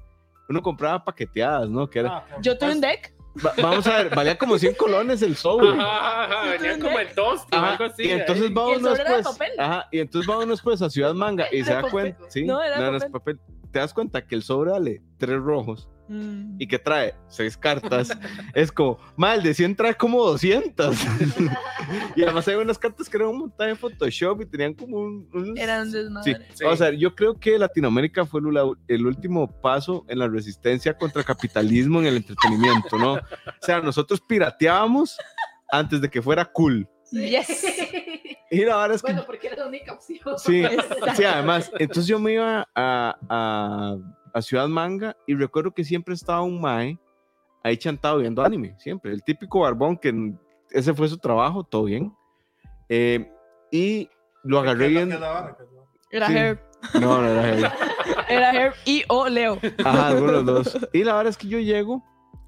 [0.49, 1.89] uno compraba paqueteadas, ¿no?
[1.89, 3.01] Que era, Ah, Yo tuve un supuesto.
[3.01, 3.12] deck.
[3.45, 5.69] Va- vamos a ver, valía como 100 colones el sobre.
[5.69, 8.03] Ajá, ajá, venían como el toast o algo así.
[8.03, 9.27] y entonces va ¿Y el uno después.
[9.57, 12.19] Ajá, y entonces va uno después a Ciudad Manga y se da cuenta.
[12.29, 13.11] Sí, No, era no, papel.
[13.11, 13.39] papel.
[13.71, 16.57] Te das cuenta que el sobre vale tres rojos Mm.
[16.59, 18.09] y que trae seis cartas.
[18.53, 20.95] es como, mal, de 100 trae como 200.
[22.15, 25.29] y además hay unas cartas que eran un montón de Photoshop y tenían como un.
[25.33, 26.47] un- Eran Sí, desmadre.
[26.53, 26.63] Sí.
[26.65, 31.21] o sea, yo creo que Latinoamérica fue el, el último paso en la resistencia contra
[31.21, 33.13] el capitalismo en el entretenimiento, ¿no?
[33.13, 33.21] O
[33.61, 35.17] sea, nosotros pirateábamos
[35.71, 36.87] antes de que fuera cool.
[37.11, 37.65] Yes.
[38.51, 40.19] Y la verdad es que Bueno, porque era la única opción.
[40.37, 40.63] Sí,
[41.15, 43.97] sí, además, entonces yo me iba a, a,
[44.33, 46.97] a Ciudad Manga y recuerdo que siempre estaba un mae
[47.63, 50.33] ahí chantado viendo anime, siempre, el típico barbón que
[50.71, 52.13] ese fue su trabajo, todo bien.
[52.89, 53.31] Eh,
[53.71, 54.09] y
[54.43, 55.15] lo agarré ¿Qué es la- qué viendo.
[55.15, 55.55] es la vara?
[55.57, 55.91] ¿Qué es la vara?
[56.11, 56.33] Era Sí.
[56.37, 56.59] Herb.
[57.01, 57.65] No, no era él.
[58.29, 59.57] Era Herb y o Leo.
[59.85, 60.87] Ajá, alguno de los dos.
[60.91, 62.03] Y la verdad es que yo llego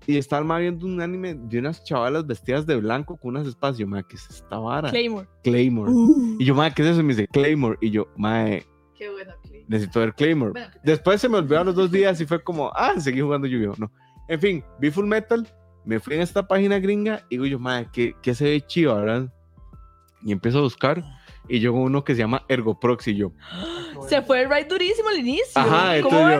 [0.08, 3.48] y está el mae viendo un anime de unas chavalas vestidas de blanco con unas
[3.48, 3.78] espadas.
[3.78, 4.90] Yo, mae, ¿qué es esta vara?
[4.90, 5.28] Claymore.
[5.44, 5.92] Claymore.
[6.40, 7.00] Y yo, mae, ¿qué es eso?
[7.00, 7.78] Y me dice, Claymore.
[7.82, 8.66] Y yo, mae,
[8.98, 9.34] Qué bueno.
[9.68, 10.52] Necesito ver Claymore.
[10.52, 13.22] Bueno, que- Después se me olvidó a los dos días y fue como, ah, seguí
[13.22, 13.76] jugando Yu-Gi-Oh!
[13.78, 13.92] No.
[14.28, 15.48] En fin, vi Full Metal,
[15.86, 18.96] me fui en esta página gringa y digo yo, madre, ¿qué, qué se ve chido,
[18.96, 19.32] verdad?
[20.24, 21.04] Y empiezo a buscar
[21.48, 23.32] y yo uno que se llama Ergo Proxy y yo,
[24.10, 25.52] Se fue el ride durísimo al inicio.
[25.56, 26.40] Ajá, ¿Cómo yo-?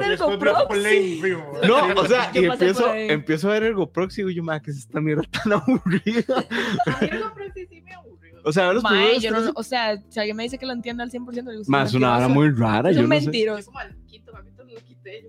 [0.76, 1.52] Lane, fijo.
[1.68, 4.72] no, o sea, y empiezo, empiezo a ver Ergo Proxy y digo yo, madre, ¿qué
[4.72, 6.46] es esta mierda tan aburrida?
[6.86, 7.10] A mí
[7.54, 8.05] sí, sí me aburrió.
[8.46, 10.66] O sea, los Mae, primeros yo no, tres- o sea, si alguien me dice que
[10.66, 11.72] lo entiende al 100%, le gusta.
[11.72, 13.32] Más una hora muy rara, yo no sé.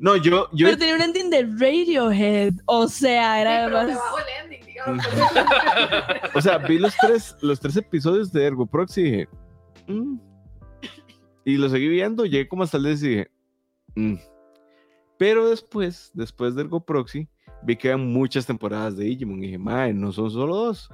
[0.01, 2.55] No, yo, yo, Pero tenía un ending de Radiohead.
[2.67, 3.87] O sea, Sí, era pero más.
[3.89, 5.05] debajo el ending, digamos.
[6.35, 9.29] o sea, vi los tres, los tres episodios de Ergo Proxy y dije,
[9.89, 10.19] "Mm,
[11.45, 13.31] Y lo seguí viendo, llegué como hasta el 10 y dije,
[13.95, 14.15] "Mm".
[15.19, 17.29] Pero después, después del Go Proxy,
[17.63, 20.91] vi que había muchas temporadas de Digimon y dije, madre, no son solo dos.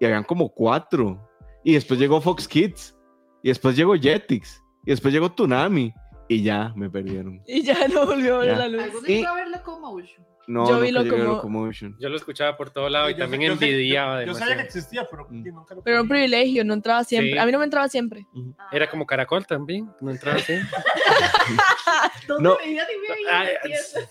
[0.00, 1.28] Y habían como cuatro.
[1.64, 2.96] Y después llegó Fox Kids.
[3.42, 4.62] Y después llegó Jetix.
[4.84, 5.92] Y después llegó Tsunami.
[6.28, 7.42] Y ya me perdieron.
[7.46, 8.56] Y ya no volvió a ver Ya.
[8.58, 8.82] la luz.
[8.84, 10.26] ¿Alguno Y- a ver Locomotion?
[10.48, 11.96] No, Yo vi Locomo- Locomotion.
[12.00, 14.34] Yo lo escuchaba por todo lado y Yo también sé- yo sé- envidiaba yo, yo
[14.34, 15.44] sabía que existía, pero Mm.
[15.54, 17.32] nunca lo Pero era un privilegio, no entraba siempre.
[17.32, 17.38] Sí.
[17.38, 18.26] A mí no me entraba siempre.
[18.72, 20.38] Era como Caracol también, no entraba.
[20.38, 20.44] Ay,
[22.40, 22.82] No entiendo.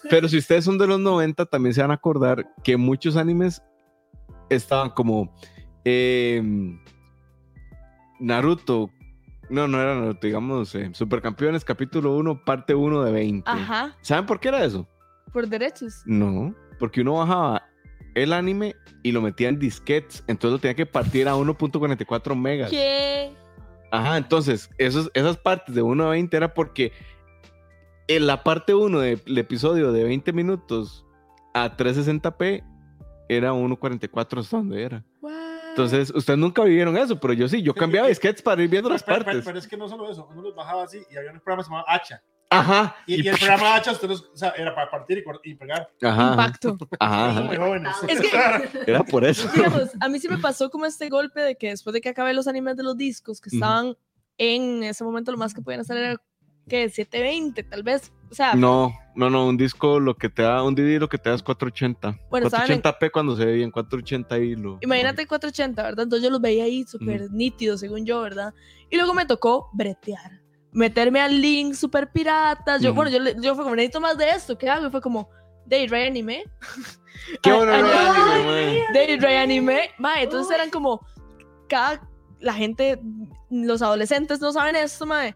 [0.10, 3.62] Pero si ustedes son de los 90, también se van a acordar que muchos animes
[4.49, 5.34] estaban como
[5.84, 6.80] em,
[8.22, 8.89] Naruto.
[9.49, 13.49] No, no era Naruto, digamos eh, Supercampeones capítulo 1, parte 1 de 20.
[13.49, 14.88] Ajá, ¿Saben por qué era eso?
[15.32, 16.03] por derechos.
[16.05, 17.63] No, porque uno bajaba
[18.15, 22.69] el anime y lo metía en disquetes, entonces lo tenía que partir a 1.44 megas.
[22.69, 23.32] ¿Qué?
[23.91, 26.91] Ajá, entonces esos, esas partes de 1 a 20 era porque
[28.07, 31.05] en la parte 1 del episodio de 20 minutos
[31.53, 32.63] a 360p
[33.30, 35.05] era 1.44 hasta donde era.
[35.72, 38.11] Entonces, ustedes nunca vivieron eso, pero yo sí, yo cambiaba sí.
[38.11, 39.45] disquetes para ir viendo las Pero, pero- partes.
[39.45, 41.65] pero es que no solo eso, uno los bajaba así y había un programa que
[41.65, 42.22] se llamaba Hacha.
[42.53, 42.95] Ajá.
[43.07, 45.89] Y, y el programa Hacha, ustedes, o sea, era para partir y, y pegar.
[46.01, 46.78] Ajá, Impacto.
[46.99, 47.65] ajá, Muy ajá.
[47.65, 47.95] jóvenes.
[48.09, 49.47] Es que- Era por eso.
[49.55, 52.34] Digamos, a mí sí me pasó como este golpe de que después de que acabé
[52.34, 53.95] los animes de los discos que estaban
[54.38, 56.17] en ese momento, lo más que podían hacer era
[56.68, 58.12] que 720, tal vez.
[58.30, 61.18] O sea, No, no, no, un disco lo que te da, un DVD lo que
[61.18, 62.18] te da es 480.
[62.30, 64.78] Bueno, estaban en- 480p cuando se ve bien, 480 y lo.
[64.82, 66.03] imagínate 480, ¿verdad?
[66.03, 68.53] Entonces yo los veía ahí súper nítidos, según yo, ¿verdad?
[68.89, 70.39] Y luego me tocó bretear,
[70.72, 72.82] meterme al link súper piratas.
[72.82, 72.95] Yo, Ujú.
[72.95, 74.88] bueno, yo, le- yo fue como, necesito más de esto, ¿qué hago?
[74.88, 75.30] Y fue como,
[75.66, 76.45] Day Ray Anime.
[77.41, 77.74] Qué bueno.
[78.93, 79.89] Day Ray Anime.
[79.97, 80.55] Mae, entonces Uy.
[80.55, 81.05] eran como,
[81.68, 82.07] cada,
[82.39, 82.99] la gente,
[83.49, 85.36] los adolescentes no saben esto, mae.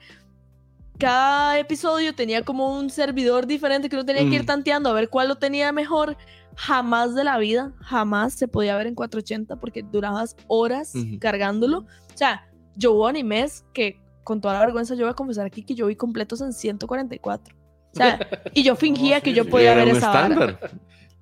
[0.98, 4.46] Cada episodio tenía como un servidor diferente que uno tenía que ir Mm.
[4.46, 6.16] tanteando a ver cuál lo tenía mejor.
[6.56, 11.80] Jamás de la vida, jamás se podía ver en 480 porque durabas horas cargándolo.
[11.80, 15.64] O sea, yo hubo animes que, con toda la vergüenza, yo voy a confesar aquí
[15.64, 17.54] que yo vi completos en 144.
[17.92, 18.20] O sea,
[18.54, 19.50] y yo fingía que sí, yo sí.
[19.50, 20.60] podía ver esa vara.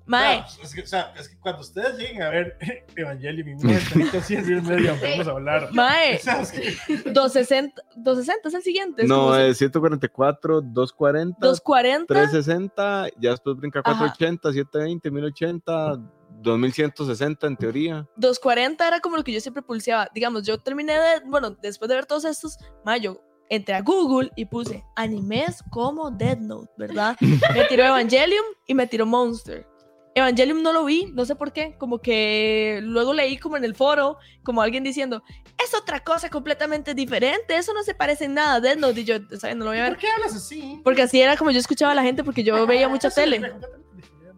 [0.06, 2.58] Mae, Claro, es, que, o sea, es que cuando ustedes lleguen a ver
[2.96, 5.68] Evangelion y 1900 Real Media, vamos a hablar.
[5.72, 6.70] mae, O sea, es que-
[7.10, 9.02] 260, 260 es el siguiente.
[9.02, 12.06] es No, es 144, 240, 240.
[12.12, 13.98] 360, ya después brinca Ajá.
[13.98, 15.96] 480, 720, 1080,
[16.42, 18.06] 2160 en teoría.
[18.16, 20.08] 240 era como lo que yo siempre pulseaba.
[20.14, 24.44] Digamos, yo terminé de, bueno, después de ver todos estos, mayo, entré a Google y
[24.46, 27.16] puse animes como Dead Note, ¿verdad?
[27.54, 29.66] me tiró Evangelium y me tiró Monster.
[30.14, 33.74] Evangelium no lo vi, no sé por qué, como que luego leí como en el
[33.74, 35.22] foro, como alguien diciendo,
[35.62, 39.04] es otra cosa completamente diferente, eso no se parece en nada a Dead Note, y
[39.04, 39.56] yo, ¿sabes?
[39.56, 39.98] No lo voy a ¿Por ver.
[40.00, 40.80] qué hablas así?
[40.84, 43.52] Porque así era como yo escuchaba a la gente, porque yo veía mucha tele.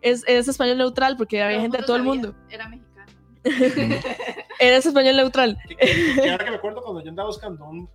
[0.01, 2.35] Es, es español neutral, porque había gente de todo el mundo.
[2.49, 2.86] Era mexicano.
[4.59, 5.59] Era español neutral.
[5.69, 7.89] Que, que- que ahora que me acuerdo cuando yo andaba buscando un,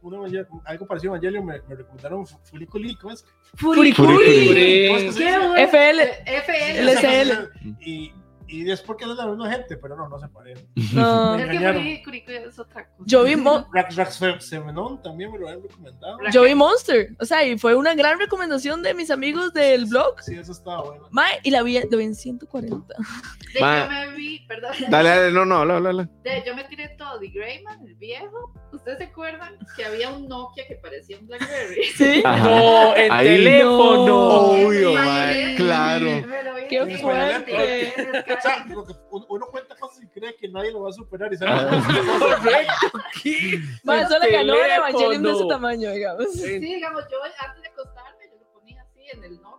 [0.66, 3.26] algo parecido a Evangelion, me, me recomendaron Fu- Fuliculi, ¿cómo es?
[3.56, 4.88] Furikuri.
[4.88, 5.38] ¿Cómo es que se ¡Qué dice?
[5.40, 5.56] bueno!
[5.56, 6.02] FL.
[6.26, 6.92] FL.
[6.92, 7.50] LSL.
[7.82, 8.12] Y,
[8.52, 10.66] y es porque es la misma gente, pero no, no se parece.
[10.94, 11.36] No.
[11.38, 13.04] Es que Furikuri es otra cosa.
[13.06, 16.18] Yo vi, Mo- Rax Rax Fe- Semenon también me lo habían recomendado.
[16.32, 17.10] yo vi Monster.
[17.20, 20.22] O sea, y fue una gran recomendación de mis amigos del blog.
[20.22, 21.08] Sí, eso estaba bueno.
[21.12, 22.94] Mae, y la vi, lo vi en 140.
[23.54, 24.72] De, yo me vi, perdón.
[24.90, 26.08] Dale, dale, no, no, habla.
[26.24, 28.54] De, yo me tiré todo de Greyman, el viejo.
[28.74, 31.84] ¿Ustedes se acuerdan que había un Nokia que parecía un Blackberry?
[31.96, 32.22] Sí.
[32.26, 32.44] Ajá.
[32.50, 34.06] No, el teléfono.
[34.08, 34.30] No.
[34.68, 36.06] Obvio, Mae, claro.
[36.06, 37.94] me lo vi Qué fuerte.
[38.42, 41.32] O sea, uno, cuenta cosas y cree que nadie lo va a superar.
[41.34, 41.70] Y Ah.
[43.84, 46.32] Mae, El solo ganó el Evangelion de su tamaño, digamos.
[46.34, 49.51] Sí, digamos, yo antes de acostarme, yo lo ponía así en el Nokia,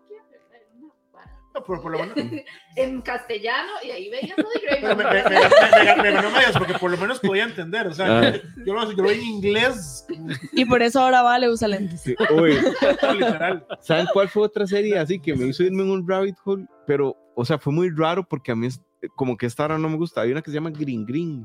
[1.55, 2.44] No, por, por lo menos, me,
[2.76, 6.53] en castellano, y ahí veía todo de me, me, me- me- me- me ganó medias
[6.57, 7.86] porque por lo menos podía entender.
[7.88, 8.32] O sea, Ah.
[8.64, 10.07] yo, lo, yo lo vi en inglés,
[10.53, 12.00] Y por eso ahora Vale usa lentes.
[12.00, 12.59] Sí, Uy,
[13.12, 13.66] literal.
[13.80, 16.64] ¿saben cuál fue otra serie así que me hizo irme en un rabbit hole?
[16.86, 18.80] Pero, o sea, fue muy raro porque a mí es,
[19.16, 20.22] como que esta hora no me gusta.
[20.22, 21.44] Hay una que se llama Green Green.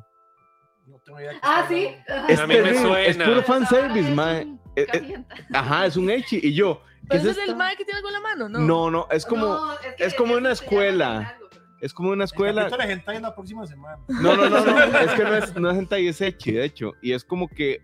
[0.88, 1.89] No tengo idea Ah, sí.
[2.30, 3.26] Es A mí me terrible, es suena.
[3.26, 4.45] puro fan service, Es mae.
[4.45, 5.24] un Eh, eh.
[5.53, 6.39] Ajá, es un Echi.
[6.41, 8.49] Y yo, ¿qué ¿Pero es ese es el mae que tiene algo en la mano?
[8.49, 8.60] No.
[8.60, 11.38] No, no, es como, No, que es como una escuela.
[11.82, 12.70] es como una El escuela.
[12.70, 13.99] de hentai en la próxima semana.
[14.08, 16.93] No, no, no, no, es que no es, no es hentai, es Echi, de hecho.
[17.01, 17.82] Y es como que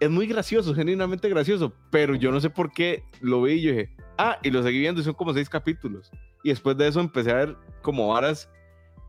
[0.00, 1.72] es muy gracioso, genuinamente gracioso.
[1.90, 4.78] Pero yo no sé por qué lo vi y yo dije, ah, y lo seguí
[4.78, 6.10] viendo y son como seis capítulos.
[6.42, 8.48] Y después de eso empecé a ver como varas,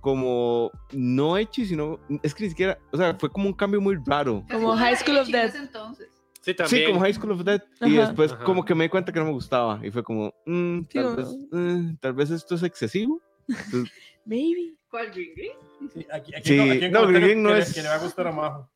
[0.02, 3.98] como no Echi, sino, es que ni siquiera, o sea, fue como un cambio muy
[4.06, 4.44] raro.
[4.52, 5.56] Como Es High School of Death.
[5.56, 6.10] entonces.
[6.42, 6.82] Sí, también.
[6.86, 7.62] Sí, como High School of Death.
[7.82, 8.08] Y Ajá.
[8.08, 8.44] después Ajá.
[8.44, 9.80] como que me di cuenta que no me gustaba.
[9.86, 13.22] Y fue como, mm, Sí, tal, como- vez, eh, tal vez esto es excesivo.
[13.48, 13.92] Entonces,
[14.26, 14.74] Maybe.
[14.90, 15.54] ¿Cuál Green Green?
[15.94, 17.88] Sí, aquí, aquí, Sí, aquí en no, comentario Green no que, le- es- que le
[17.90, 18.70] va a gustar a Majo.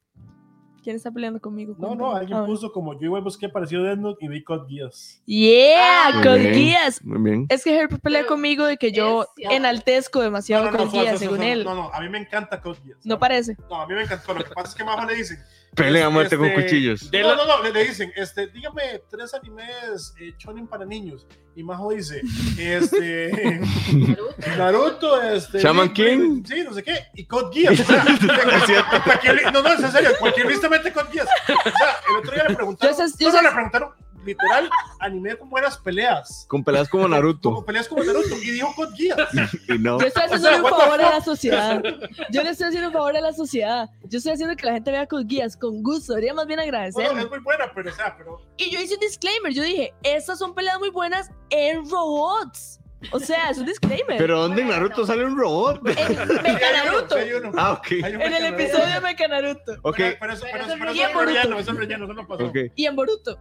[0.83, 1.75] ¿Quién está peleando conmigo?
[1.79, 2.45] No, no, alguien Ah.
[2.45, 5.19] puso como yo igual busqué parecido Death Note y vi Code Geass.
[5.25, 7.03] Yeah, Ah, bien, guías.
[7.03, 7.45] Muy bien.
[7.49, 11.03] Es que Herb pelea Pero conmigo de que yo es enaltezco demasiado con suave, guías,
[11.05, 11.63] suave, según él.
[11.63, 13.03] No, no, a mí me encanta Code Geass.
[13.03, 13.57] No parece.
[13.67, 14.31] No, a mí me encanta.
[14.31, 15.37] Lo que pasa es que Majo le dicen.
[15.75, 17.11] Pelea a muerte con este, cuchillos.
[17.11, 20.33] De no, la- no, no, le, le dicen, este, dígame tres animes eh,
[20.69, 21.27] para niños.
[21.55, 22.21] Y Majo dice,
[22.57, 23.61] este,
[24.57, 25.21] Naruto.
[25.21, 25.59] Este.
[25.59, 26.43] Shaman King.
[26.45, 27.05] Sí, no sé qué.
[27.15, 27.79] Y Code Geass.
[27.79, 28.03] O sea,
[29.53, 31.27] no, no, es en serio, cualquier lista mete Code Geass.
[31.47, 32.95] O sea, el otro día le preguntaron.
[32.97, 33.89] Yo sé- yo no, no, sé- le preguntaron,
[34.25, 34.69] literal,
[34.99, 36.45] anime con buenas peleas.
[36.49, 37.65] Con peleas como Como Naruto.
[37.65, 38.35] peleas como Naruto.
[38.41, 39.29] Y dijo Code Geass.
[39.69, 39.99] Y no.
[39.99, 41.83] Yo estoy O haciendo sea, un favor a la sociedad.
[42.31, 43.89] Yo le estoy haciendo un favor a la sociedad.
[44.03, 46.13] Yo estoy haciendo que la gente vea con guías, con gusto.
[46.13, 47.21] Debería más bien Bueno, agradecerme.
[47.21, 48.41] es muy buena, pero, o sea, pero.
[48.57, 49.53] Y yo hice un disclaimer.
[49.53, 52.79] Yo dije, estas son peleas muy buenas en robots.
[53.11, 54.17] O sea, es un disclaimer.
[54.17, 55.79] Pero ¿dónde en Naruto sale un robot?
[55.87, 55.95] en
[56.73, 57.15] Naruto.
[57.55, 57.91] Ah, ok.
[57.91, 59.73] En el episodio de Mecha Naruto.
[59.83, 62.13] Ok, Pero, pero eso, pero eso, pero eso en es relleno, eso es relleno, eso
[62.13, 62.45] no pasó.
[62.45, 62.57] ok.
[62.75, 63.37] Y en Boruto.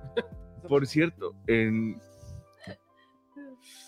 [0.69, 2.01] Por cierto, en.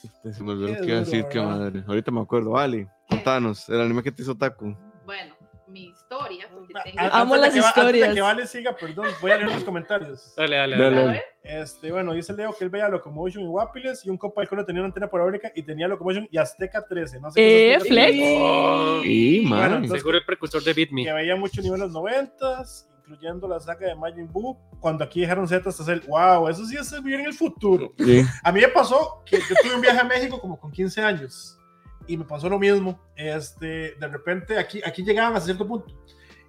[0.05, 1.85] Este, se me olvidó Qué lo que iba a duro, decir, madre.
[1.87, 2.51] Ahorita me acuerdo.
[2.51, 4.77] Vale, contanos, el anime que te hizo Taku.
[5.05, 5.35] Bueno,
[5.69, 6.49] mi historia.
[6.53, 6.99] Porque A- tengo...
[7.01, 8.15] antes Amo las que va- historias.
[8.15, 10.35] que Vale siga, perdón, voy a leer los comentarios.
[10.37, 10.97] Dale, dale, Dale.
[11.05, 11.23] dale.
[11.43, 14.65] Este, bueno, dice Leo que él veía Locomotion y Guapiles y un compa del cole
[14.65, 17.21] tenía una antena parabólica y tenía Locomotion y Azteca 13.
[17.21, 17.89] No sé qué Eh, Flex.
[18.17, 19.73] 13, Oh, Y, Bueno, man.
[19.75, 21.05] entonces- seguro el precursor de Beat Me.
[21.05, 22.65] Que veía mucho nivel en los 90
[23.07, 24.57] incluyendo la saga de Majin Buu.
[24.81, 27.93] Cuando aquí dejaron Z hasta hacer, wow, eso sí es vivir en el futuro.
[27.99, 28.25] Sí.
[28.43, 31.59] A mí me pasó que yo tuve un viaje a México como con 15 años
[32.07, 32.99] y me pasó lo mismo.
[33.15, 35.87] Este, de repente aquí, aquí llegaban a cierto punto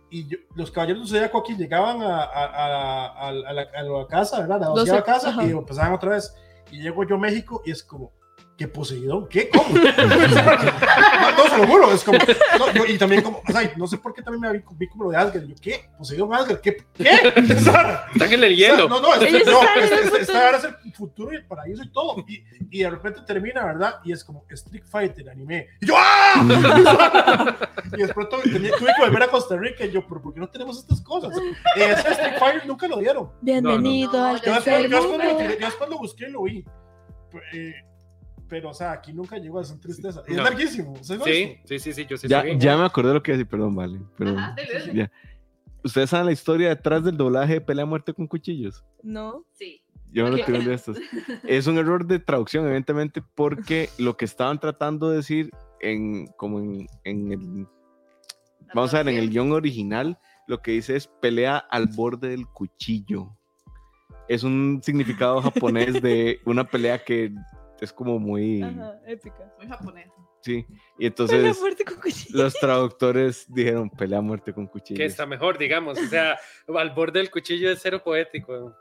[0.10, 3.84] y yo- los caballeros de Zodiaco aquí llegaban a, a, a, a, a la, a
[3.84, 4.64] la casa, ¿verdad?
[4.64, 5.44] A la casa ajá.
[5.46, 6.34] y empezaban otra vez.
[6.72, 8.12] Y llego yo a México y es como,
[8.58, 9.30] ¿qué poseído?
[9.30, 9.50] ¿Qué?
[9.50, 9.70] ¿Cómo?
[9.76, 12.18] no, no, se lo juro, es como,
[12.58, 14.88] no, yo- y también como, o sea, no sé por qué también me vi, vi
[14.88, 15.44] como lo de Asgard.
[15.46, 15.90] Yo, ¿qué?
[15.98, 16.60] ¿Poseído Asgard?
[16.62, 16.78] ¿Qué?
[16.94, 17.06] ¿Qué?
[17.60, 18.90] Sea, Están en el hielo.
[18.90, 20.30] no, no, es, no, es- es- es
[20.86, 22.16] el futuro y el paraíso y todo.
[22.28, 23.96] Y, y de repente termina, ¿verdad?
[24.04, 25.68] Y es como Street Fighter, anime.
[25.82, 27.56] Y yo, ¡ah!
[27.94, 30.50] y después tuve, tuve que volver a Costa Rica y yo, ¿pero por qué no
[30.50, 31.32] tenemos estas cosas?
[31.76, 33.30] Eh, ese Street Fighter nunca lo dieron.
[33.42, 34.26] Bienvenido No, no.
[34.30, 34.54] al Yo Yo
[34.88, 36.66] yo tiré- yo después lo busqué y lo vi.
[37.54, 37.74] Eh,
[38.50, 40.24] pero, o sea, aquí nunca llegó a esa tristeza.
[40.28, 40.44] Es No.
[40.44, 40.96] larguísimo.
[41.04, 42.58] ¿sabes Sí, sí, sí, sí, yo sí Ya, sabía.
[42.58, 44.00] ya me acordé lo que iba a decir, perdón, vale.
[44.18, 44.56] Pero, Ajá,
[44.94, 45.12] ya.
[45.84, 48.84] ¿Ustedes saben la historia detrás del doblaje de pelea a muerte con cuchillos?
[49.04, 49.46] No.
[49.54, 49.82] Sí.
[50.12, 50.46] Yo Ok.
[50.46, 50.98] tiré de estos.
[51.44, 56.60] Es un error de traducción, evidentemente, porque lo que estaban tratando de decir en, como
[56.60, 57.68] en, en el,
[58.74, 60.18] vamos a ver, en el guion original,
[60.48, 63.36] lo que dice es pelea al borde del cuchillo.
[64.30, 67.34] Es un significado japonés de una pelea que
[67.86, 69.54] es como muy, Ajá, épica.
[69.58, 70.10] Muy japonés.
[70.42, 70.66] sí.
[71.00, 74.98] Y Pelea entonces los traductores dijeron pelea a muerte con cuchillo.
[74.98, 75.98] Que está mejor, digamos.
[76.00, 76.38] O sea,
[76.76, 78.76] al borde del cuchillo es cero poético.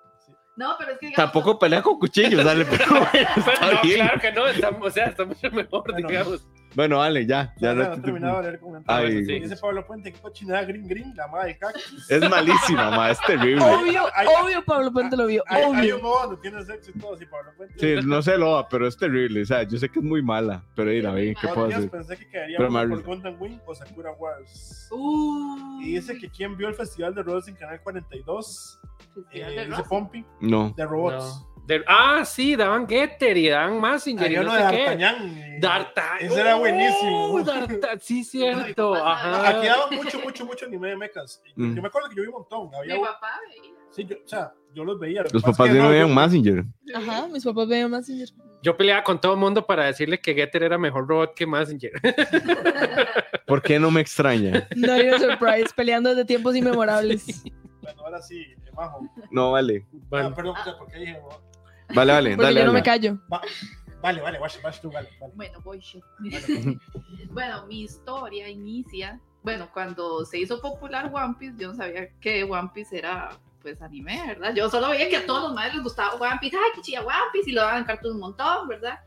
[0.56, 1.06] No, pero es que.
[1.08, 3.96] digamos, Tampoco pelea con cuchillos, dale, pero bueno, está no, bien.
[3.96, 4.46] claro que no.
[4.46, 6.08] Está, o sea, está mucho mejor, Bueno.
[6.08, 6.46] digamos.
[6.76, 7.54] Bueno, vale, ya.
[7.56, 9.10] Ya ya no no he te- terminado de leer comentarios.
[9.16, 9.40] Ay, sí.
[9.40, 12.10] Dice Pablo Puente, qué cochinada Green Green, la madre cactus.
[12.10, 13.64] Es malísima, ma, es terrible.
[13.64, 15.42] Obvio, Hay- obvio, Pablo Puente lo vio.
[15.48, 15.96] Hay, hay Obvio.
[15.96, 17.74] un modo donde tiene sexo y todo así, Pablo Puente.
[18.00, 19.42] Sí, no sé lo, pero es terrible.
[19.42, 21.90] O sea, yo sé que es muy mala, pero ahí la vi, ¿qué puedo hacer?
[21.90, 23.02] pensé que quedaría por.
[23.02, 24.88] Gundam Wing o Sakura Wars.
[24.90, 28.78] Uh, Y dice que quien vio el festival de robots en Canal 42,
[29.14, 29.82] Festival eh, de dice.
[29.88, 30.74] Pompi, No.
[30.76, 31.46] de robots.
[31.86, 34.82] Ah, sí, daban Getter y daban Massinger y Había no uno de sé qué.
[34.84, 35.60] D'Artagnan.
[35.60, 36.18] D'Artagnan.
[36.30, 37.24] Ese era buenísimo.
[37.34, 37.44] Oh,
[38.00, 38.94] sí, cierto.
[38.94, 39.48] Ajá.
[39.48, 41.42] Aquí daban mucho, mucho, mucho anime de mechas.
[41.56, 41.74] Mm.
[41.76, 42.70] Yo me acuerdo que yo vi un montón.
[42.74, 43.72] Había, Mi papá veía.
[43.90, 45.24] sí, yo, o sea, yo los veía.
[45.32, 46.64] Los papás no veían yo- Messenger.
[46.94, 48.28] Ajá, mis papás veían más Messenger.
[48.62, 51.92] Yo peleaba con todo el mundo para decirle que Getter era mejor robot que Massinger.
[53.46, 54.66] ¿Por qué no me extraña?
[54.76, 57.42] No even surprise, peleando desde tiempos inmemorables.
[57.82, 58.44] Bueno, ahora sí,
[58.74, 59.08] Majo.
[59.30, 59.86] No, vale.
[59.86, 61.20] Ah, Bueno, perdón, sea, porque dije,
[61.94, 62.60] Vale, vale, Porque dale.
[62.60, 63.18] yo no me callo.
[63.32, 63.42] va-
[64.02, 65.32] vale, vale, vas, vas tú, vale, vale.
[65.36, 66.00] Bueno, voy yo.
[67.30, 69.20] bueno, mi historia inicia.
[69.42, 73.30] Bueno, cuando se hizo popular One Piece, yo no sabía que One Piece era
[73.62, 74.54] pues anime, ¿verdad?
[74.54, 77.00] Yo solo veía que a todos los madres les gustaba One Piece, ay, que chilla
[77.02, 78.98] One Piece, y lo daban en cartoon un montón, ¿verdad?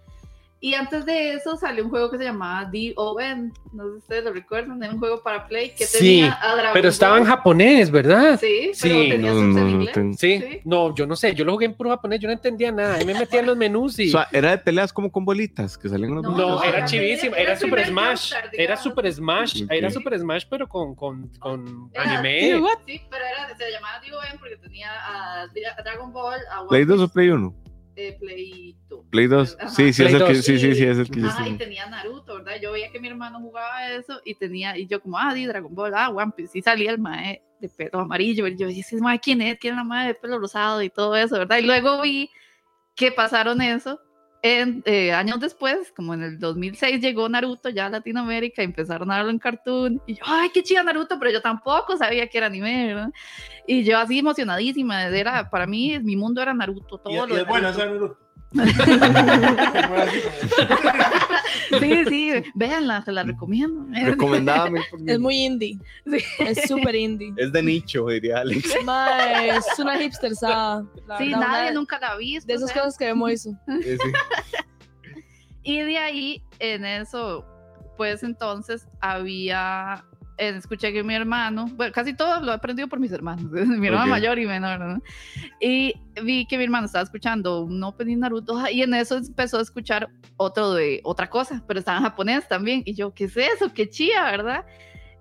[0.61, 3.51] Y antes de eso salió un juego que se llamaba D.O.N.
[3.71, 6.53] No sé si ustedes lo recuerdan, era un juego para Play que Sí, tenía a
[6.55, 7.29] Dragon Pero estaba en Ball.
[7.31, 8.37] japonés, ¿verdad?
[8.37, 9.93] Sí, Sí, pero tenía no, en no, inglés.
[9.93, 10.13] tengo.
[10.17, 10.39] Sí.
[10.41, 10.59] Sí.
[10.65, 12.95] No, yo no sé, yo lo jugué en puro japonés, yo no entendía nada.
[12.95, 14.09] Ahí me metía en los menús y.
[14.09, 16.85] O sea, era de peleas como con bolitas que salían unas No, No, era era-
[16.87, 18.75] chivísimo, era era Super Smash, Joestar, era.
[18.75, 19.71] Super Smash, Ok.
[19.71, 22.41] era Super Smash, pero con, con, con Era- anime.
[22.41, 22.77] Sí, what?
[22.85, 24.37] Sí, pero era, se llamaba D.O.N.
[24.39, 25.47] porque tenía a, a
[25.83, 27.55] Dragon Ball, a ¿Play 2 o Play 1?
[27.95, 28.88] eh, Play 2.
[29.09, 29.57] Play 2.
[29.59, 29.69] Ajá.
[29.69, 30.45] Sí, sí, Play es el que, 2.
[30.45, 32.53] sí, sí, sí, es el que yo Ajá, y tenía Naruto, ¿verdad?
[32.61, 35.73] Yo veía que mi hermano jugaba eso y tenía, y yo como, ah, di Dragon
[35.73, 39.19] Ball, ah, One Piece, y salía el mae de pelo amarillo, y yo decía, mae,
[39.19, 39.57] ¿quién es?
[39.59, 41.57] ¿Quién es la mae de pelo rosado y todo eso, verdad?
[41.57, 42.29] Y luego vi
[42.95, 43.99] que pasaron eso,
[44.41, 49.11] en, eh, años después, como en el 2006 llegó Naruto ya a Latinoamérica y empezaron
[49.11, 52.37] a darlo en cartoon, y yo, ay, qué chida Naruto, pero yo tampoco sabía que
[52.37, 53.09] era anime, ¿verdad?
[53.67, 57.35] Y yo así emocionadísima, era, para mí, mi mundo era Naruto, todo Y, lo y
[57.35, 57.81] de es bueno Naruto.
[57.83, 58.07] ese Naruto.
[58.07, 58.28] Bueno,
[61.79, 63.85] Sí, sí, véanla, se la recomiendo.
[63.91, 64.69] Recomendada.
[65.05, 65.77] Es muy indie.
[66.05, 66.17] Sí.
[66.39, 67.31] Es súper indie.
[67.37, 68.73] Es de nicho, diría Alex.
[68.75, 72.47] Es una hipster Sí, nadie una nunca la ha visto.
[72.47, 73.51] De esas sea, cosas que vemos eso.
[73.67, 74.11] Sí, sí.
[75.63, 77.45] Y de ahí, en eso,
[77.97, 82.99] pues entonces había, eh, escuché que mi hermano, bueno, casi todo lo he aprendido por
[82.99, 84.09] mis hermanos, mi hermano Ok.
[84.09, 85.01] mayor y menor, ¿no?
[85.59, 89.59] Y vi que mi hermano estaba escuchando un opening Naruto ah, y en eso empezó
[89.59, 92.81] a escuchar otro de otra cosa, pero estaba en japonés también.
[92.85, 93.71] Y yo, ¿qué es eso?
[93.73, 94.65] Qué chía, ¿verdad?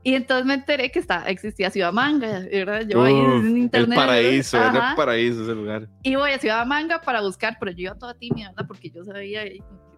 [0.05, 2.83] Y entonces me enteré que está, existía Ciudad Manga, ¿verdad?
[2.89, 3.99] Yo ahí Uf, en el internet.
[3.99, 4.91] paraíso, es Ajá.
[4.91, 5.89] el paraíso ese lugar.
[6.05, 8.67] Y voy a Ciudad Manga para buscar, pero yo iba toda tímida, ¿verdad?
[8.69, 9.43] Porque yo sabía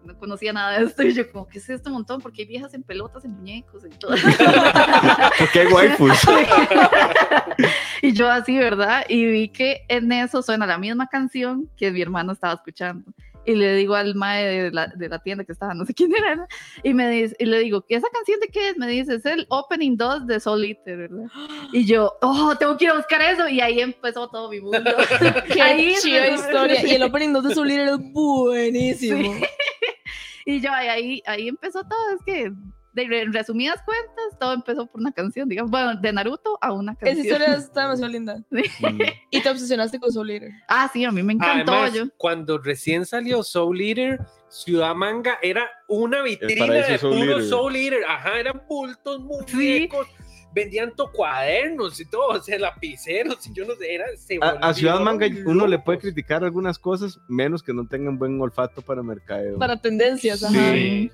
[0.03, 1.03] no conocía nada de esto.
[1.11, 2.21] Y yo, como, ¿qué es esto un montón?
[2.21, 4.11] Porque hay viejas en pelotas, en muñecos y todo.
[5.39, 6.19] Porque hay waifus.
[8.01, 9.03] y yo así, ¿verdad?
[9.07, 13.11] Y vi que en eso suena la misma canción que mi hermano estaba escuchando.
[13.43, 16.13] Y le digo al mae de la, de la tienda que estaba, no sé quién
[16.15, 16.47] era, ¿no?
[16.83, 18.77] y, me dice, y le digo, ¿esa canción de qué es?
[18.77, 21.25] Me dice, es el opening 2 de Soul Eater, ¿verdad?
[21.73, 23.47] Y yo, oh, tengo que ir a buscar eso.
[23.47, 24.79] Y ahí empezó todo mi mundo.
[25.51, 26.85] Qué Ahí chida historia.
[26.85, 29.33] Y el opening 2 de Soul Eater es buenísimo.
[29.33, 29.45] Sí.
[30.51, 32.51] Y yo ahí, ahí, ahí empezó todo, es que
[32.93, 36.91] de, en resumidas cuentas, todo empezó por una canción, digamos, bueno, de Naruto a una
[36.93, 37.25] Esa canción.
[37.25, 38.43] historia está demasiado linda.
[38.49, 39.01] Mm.
[39.29, 40.51] Y te obsesionaste con Soul Eater.
[40.67, 42.05] Ah, sí, a mí me encantó Además, yo.
[42.17, 47.43] cuando recién salió Soul Eater, Ciudad Manga era una vitrina de Soul puro Eater.
[47.45, 48.03] Soul Eater.
[48.05, 50.07] Ajá, eran bultos, muñecos.
[50.53, 54.05] Vendían to cuadernos y todo, o sea, lapiceros, y yo no sé, era.
[54.17, 58.17] se A, a Ciudad Manga uno le puede criticar algunas cosas, menos que no tengan
[58.17, 59.57] buen olfato para mercadeo.
[59.57, 60.73] Para tendencias, ajá.
[60.73, 61.11] Sí.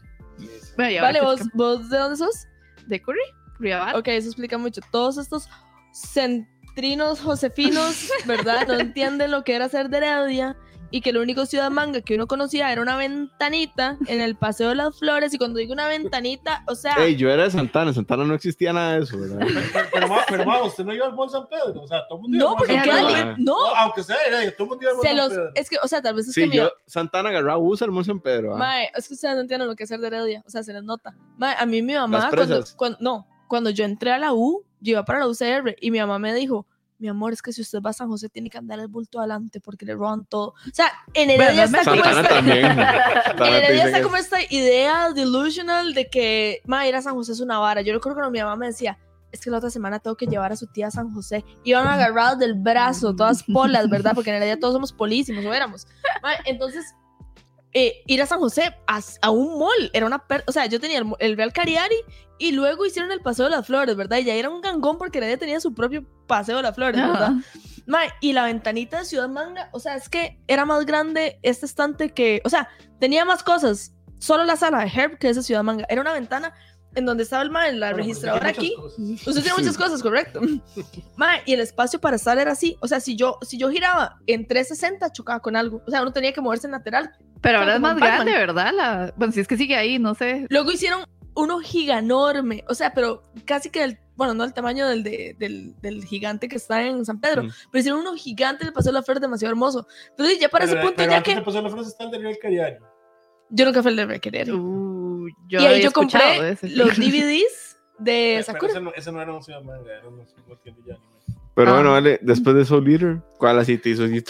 [0.76, 2.48] Bueno, Vale, ahora ¿vos, que ¿vos de dónde sos?
[2.88, 3.20] ¿De Curry?
[3.58, 3.96] Curriabat.
[3.96, 4.82] Ok, eso explica mucho.
[4.92, 5.50] Todos estos
[5.94, 8.68] centrinos josefinos, ¿verdad?
[8.68, 10.56] No entienden lo que era ser de Heredia
[10.90, 14.70] y que el único ciudad manga que uno conocía era una ventanita en el Paseo
[14.70, 15.34] de las Flores.
[15.34, 18.34] Y cuando digo una ventanita, o sea, Ey, yo era de Santana, en Santana no
[18.34, 19.40] existía nada de eso, ¿verdad?
[19.74, 21.82] Pero, pero, pero, ma, usted no iba al Mall San Pedro.
[21.82, 24.64] O sea, todo el mundo iba no, porque li- no, No, aunque sea Heredia, todo
[24.64, 25.52] el mundo iba al Mall se San los, Pedro.
[25.56, 27.92] es que, o sea, tal vez es que Sí, mi- yo, Santana agarraba bus al
[27.92, 28.56] Mall San Pedro.
[28.56, 28.58] ¿ah?
[28.58, 30.74] Mae, es que ustedes no entienden lo que es ser de Heredia, o sea, se
[30.74, 31.16] les nota.
[31.38, 34.64] Mae, a mí mi mamá, Las cuando, cuando- no, cuando yo entré a la U,
[34.80, 36.66] yo iba para la UCR y mi mamá me dijo,
[37.00, 39.20] mi amor, es que si usted va a San José tiene que andar el bulto
[39.20, 40.50] adelante porque le roban todo.
[40.50, 42.39] O sea, en Heredia está como esta,
[43.86, 47.82] está como esta idea delusional de que, ma, ir a San José es una vara.
[47.82, 48.98] Yo recuerdo cuando mi mamá me decía,
[49.32, 51.45] es que la otra semana tengo que llevar a su tía a San José.
[51.64, 54.14] Iban agarrados del brazo, todas polas, ¿verdad?
[54.16, 55.88] Porque en Heredia todos somos polísimos, o éramos.
[56.24, 56.95] Ma, entonces,
[57.74, 60.80] eh, ir a San José a, a un mall era una per- o sea yo
[60.80, 61.95] tenía el, el Real Cariari
[62.39, 65.18] y luego hicieron el Paseo de las Flores verdad y ya era un gangón porque
[65.18, 67.41] Heredia tenía su propio Paseo de las Flores verdad Ajá.
[67.86, 71.65] Mae, y la ventanita de Ciudad Manga, o sea, es que era más grande este
[71.65, 72.68] estante que, o sea,
[72.99, 73.93] tenía más cosas.
[74.20, 75.86] Solo la sala de Herb que esa Ciudad Manga.
[75.88, 76.53] Era una ventana
[76.98, 78.74] en donde estaba el mae, la Bueno, pues, registradora aquí.
[78.76, 79.00] cosas.
[79.00, 80.41] Usted tiene muchas cosas, correcto.
[81.16, 82.76] Mae, y el espacio para estar era así.
[82.82, 85.82] O sea, si yo, si yo giraba en 360, chocaba con algo.
[85.88, 87.12] O sea, uno tenía que moverse en lateral.
[87.41, 88.72] Pero ahora es más grande, ¿verdad?
[88.76, 89.14] La...
[89.16, 90.45] Bueno, si es que sigue ahí, no sé.
[90.50, 92.64] Luego hicieron uno giganorme.
[92.68, 96.48] O sea, pero casi que el, bueno, no el tamaño del, de- del, del gigante
[96.48, 97.50] que está en San Pedro, Mm.
[97.72, 99.88] pero hicieron uno gigante del Paseo de la Flor demasiado hermoso.
[100.10, 102.06] Entonces, ya para Pero- ese punto, pero ya antes que de pasar la frase está
[102.06, 102.76] el de Real Cariari.
[103.50, 104.54] Yo nunca fui el de Requerer.
[104.54, 106.70] Uh, yo y ahí yo escuchado de compré ese.
[106.70, 108.72] los DVDs de Pero Sakura.
[108.72, 110.26] ese no, ese no era un ciudad manga, era un
[110.64, 111.08] tienda ya anime.
[111.56, 111.74] Pero Ah.
[111.74, 114.24] bueno, vale, después de Soul Eater, ¿cuál así te hizo así?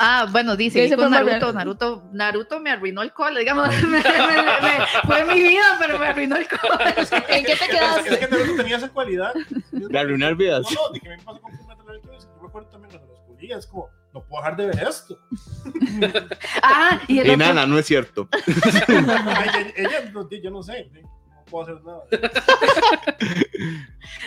[0.00, 1.52] Ah, bueno, dice ¿Qué dice con Naruto?
[1.52, 6.06] Naruto, Naruto me arruinó el cole, digamos, me- me- me- fue mi vida, pero me
[6.08, 6.94] arruinó el cole.
[7.28, 8.18] ¿En qué te Es, es quedaste?
[8.18, 9.32] que Naruto tenía esa cualidad.
[9.70, 10.62] De arruinar vidas.
[10.74, 12.26] No, no, de que me pasó con Fullmetal Alchemist.
[12.34, 15.18] Yo me acuerdo también cuando lo descubrí, es como, no puedo dejar de ver esto.
[16.62, 18.28] Ah, y el Y otro- nada, no es cierto.
[18.88, 20.90] Ay, ella, ella, yo no sé,
[21.52, 22.02] puedo hacer nada.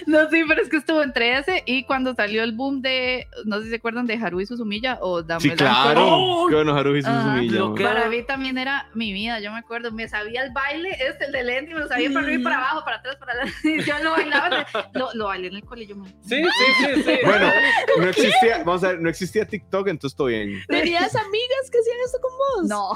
[0.08, 3.58] No, sí, pero es que estuvo entre ese y cuando salió el boom de, no
[3.58, 6.02] sé si se acuerdan de Haruhi Suzumiya o Dame Sí, claro.
[6.08, 6.48] ¡Oh!
[6.48, 7.60] Qué bueno, Ajá, Suzumiya.
[7.60, 7.76] lo man.
[7.78, 11.26] que- Para mí también era mi vida, yo me acuerdo, me sabía el baile, este,
[11.26, 13.56] el de Lenny, me lo sabía para arriba y para abajo, para atrás, para adelante,
[13.64, 15.96] y yo lo bailaba, lo, lo bailé en el colegio.
[16.22, 17.18] Sí, sí, sí, sí.
[17.26, 17.50] Bueno,
[18.00, 20.62] no existía, vamos a ver, no existía TikTok, entonces todo bien.
[20.68, 22.70] ¿Tenías amigas que hacían esto con vos?
[22.70, 22.90] No,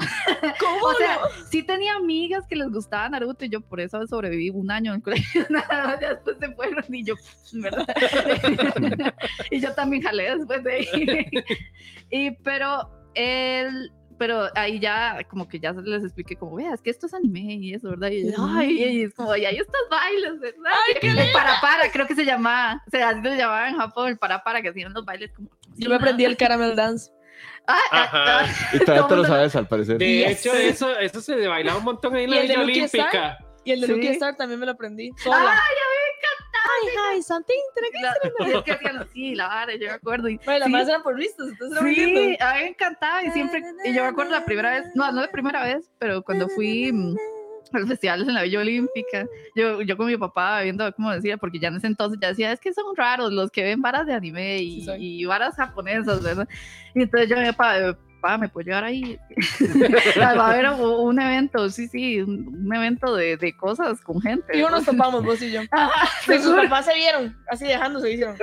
[0.58, 1.44] ¿Cómo o sea, no?
[1.50, 4.96] sí tenía amigas que les gustaba Naruto y yo por eso sobreviví un año en
[4.96, 7.14] el colegio, nada más, después se fueron y yo,
[7.54, 7.86] ¿verdad?
[9.50, 11.26] y yo también jalé después de ahí.
[12.10, 16.90] y pero él, pero ahí ya como que ya les expliqué como, vea, es que
[16.90, 18.10] esto es anime y eso, ¿verdad?
[18.10, 20.72] Y, ay, y es como, y hay estos bailes, ¿verdad?
[21.00, 24.18] el para para, creo que se llamaba, o sea, así se llamaba en Japón, el
[24.18, 25.48] para para, que hacían los bailes como...
[25.76, 27.10] Yo me aprendí el caramel dance.
[27.66, 28.40] Ah, ah, Ajá.
[28.40, 28.46] ah.
[28.74, 29.96] Y todavía te lo sabes, al parecer.
[29.96, 30.40] De Yes.
[30.44, 32.60] hecho, eso, eso se bailaba un montón ahí en ¿Y la Villa?
[32.60, 33.38] Olímpica.
[33.64, 33.92] Y el de Sí.
[33.92, 35.10] Lucky Star también me lo aprendí.
[35.16, 35.52] Sola.
[35.52, 35.76] Ay,
[37.12, 37.54] Ay, hi, something.
[38.64, 40.28] que hacían así, la vara, yo me acuerdo.
[40.28, 43.22] Y, Bueno, las sí, más eran por vistas, entonces era Sí, a mí me encantaba
[43.24, 46.22] y siempre, y yo me acuerdo la primera vez, no, no la primera vez, pero
[46.22, 47.16] cuando fui mm,
[47.72, 51.36] a los festivales en la Villa Olímpica, yo, yo con mi papá viendo cómo decía,
[51.38, 54.06] porque ya en ese entonces ya decía, es que son raros los que ven varas
[54.06, 56.48] de anime y, Sí, y varas japonesas, ¿verdad?
[56.94, 59.18] Y entonces yo mi papá, papá, ¿me puedo llevar ahí?
[60.20, 64.56] Va a haber un, evento, sí, sí, un, un evento de, de cosas con gente.
[64.56, 64.78] Y ¿verdad?
[64.78, 65.60] nos topamos, vos y yo.
[65.70, 68.36] Ajá, Y sus papás se vieron, así dejándose, hicieron.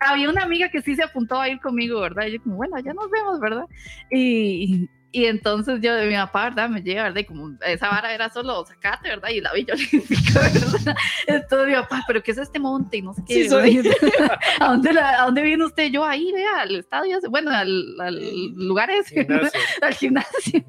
[0.00, 2.26] había una amiga que sí se apuntó a ir conmigo, ¿verdad?
[2.26, 3.64] Y yo como, bueno, ya nos vemos, ¿verdad?
[4.10, 6.68] Y, y entonces yo, mi papá, ¿verdad?
[6.68, 7.20] Me lleva, ¿verdad?
[7.20, 9.28] Y como esa vara era solo sacate, ¿verdad?
[9.30, 10.96] Y la Villa Olímpica, ¿verdad?
[11.28, 12.96] Entonces mi papá, ¿pero qué es este monte?
[12.96, 13.34] Y no sé qué.
[13.44, 13.80] Sí, soy.
[14.60, 15.90] ¿A dónde, la- ¿A dónde viene usted?
[15.90, 18.20] Yo ahí, vea, al estadio, bueno, al, al
[18.56, 19.26] lugar ese,
[19.82, 20.64] al gimnasio.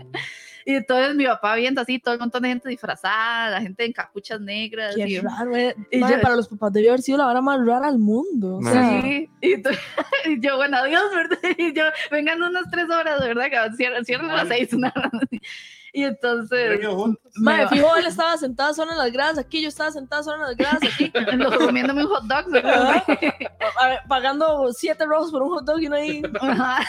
[0.67, 3.93] Y entonces mi papá viendo así todo el montón de gente disfrazada, la gente en
[3.93, 4.95] capuchas negras.
[4.95, 5.75] Qué y- raro, eh.
[5.91, 8.55] y Madre, yo- para los papás debió haber sido la hora más rara del mundo.
[8.57, 8.79] O Madre.
[8.79, 9.81] sea, Sí, y, entonces-
[10.25, 11.37] y yo, bueno, adiós, ¿verdad?
[11.59, 13.45] Y yo, vengan unas tres horas, ¿verdad?
[13.69, 15.11] Que cierran, cierran a las seis, una hora.
[15.93, 16.79] Y entonces.
[17.35, 20.41] Madre, fijo, él estaba sentado solo en las gradas aquí, yo estaba sentada solo en
[20.49, 21.09] las gradas aquí,
[21.59, 23.03] comiéndome un hot dog, ¿verdad?
[23.79, 26.21] a ver, pagando siete rojos por un hot dog y uno ahí.
[26.41, 26.83] Ajá.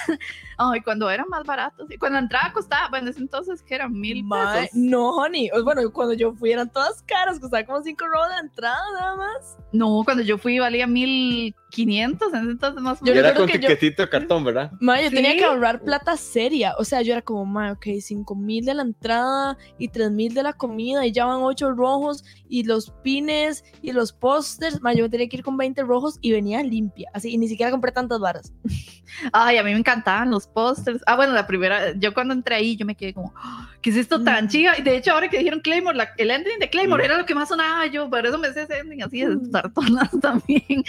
[0.59, 1.99] Ay, cuando era más barato, sí.
[1.99, 4.71] Cuando entraba costaba, bueno, en ese entonces que eran mil pesos.
[4.75, 5.51] no, honey.
[5.63, 9.57] Bueno, cuando yo fui eran todas caras, costaba como cinco rojos de entrada nada más.
[9.73, 13.35] No, cuando yo fui valía mil quinientos, en ese entonces más o Yo Y era
[13.35, 14.73] con que tiquetito de cartón, ¿verdad?
[14.81, 16.75] Mae, yo tenía que ahorrar plata seria.
[16.79, 20.33] O sea, yo era como, mae, ok, cinco mil de la entrada y tres mil
[20.33, 24.81] de la comida y ya van ocho rojos y los pines y los pósters.
[24.95, 27.11] Yo me tenía que ir con 20 rojos y venía limpia.
[27.15, 28.53] Así, y ni siquiera compré tantas varas.
[29.33, 31.03] Ay, a mí me encantaban los pósters.
[31.07, 33.97] Ah, bueno, la primera, yo cuando entré ahí, yo me quedé como, "Ah, ¿qué es
[33.97, 34.49] esto tan Mm.
[34.49, 34.79] chiva?
[34.79, 37.07] Y de hecho, ahora que dijeron Claymore, la- el ending de Claymore Mm.
[37.07, 39.51] era lo que más sonaba yo, por eso me sé ese ending así, de Mm.
[39.51, 40.85] sartonas también.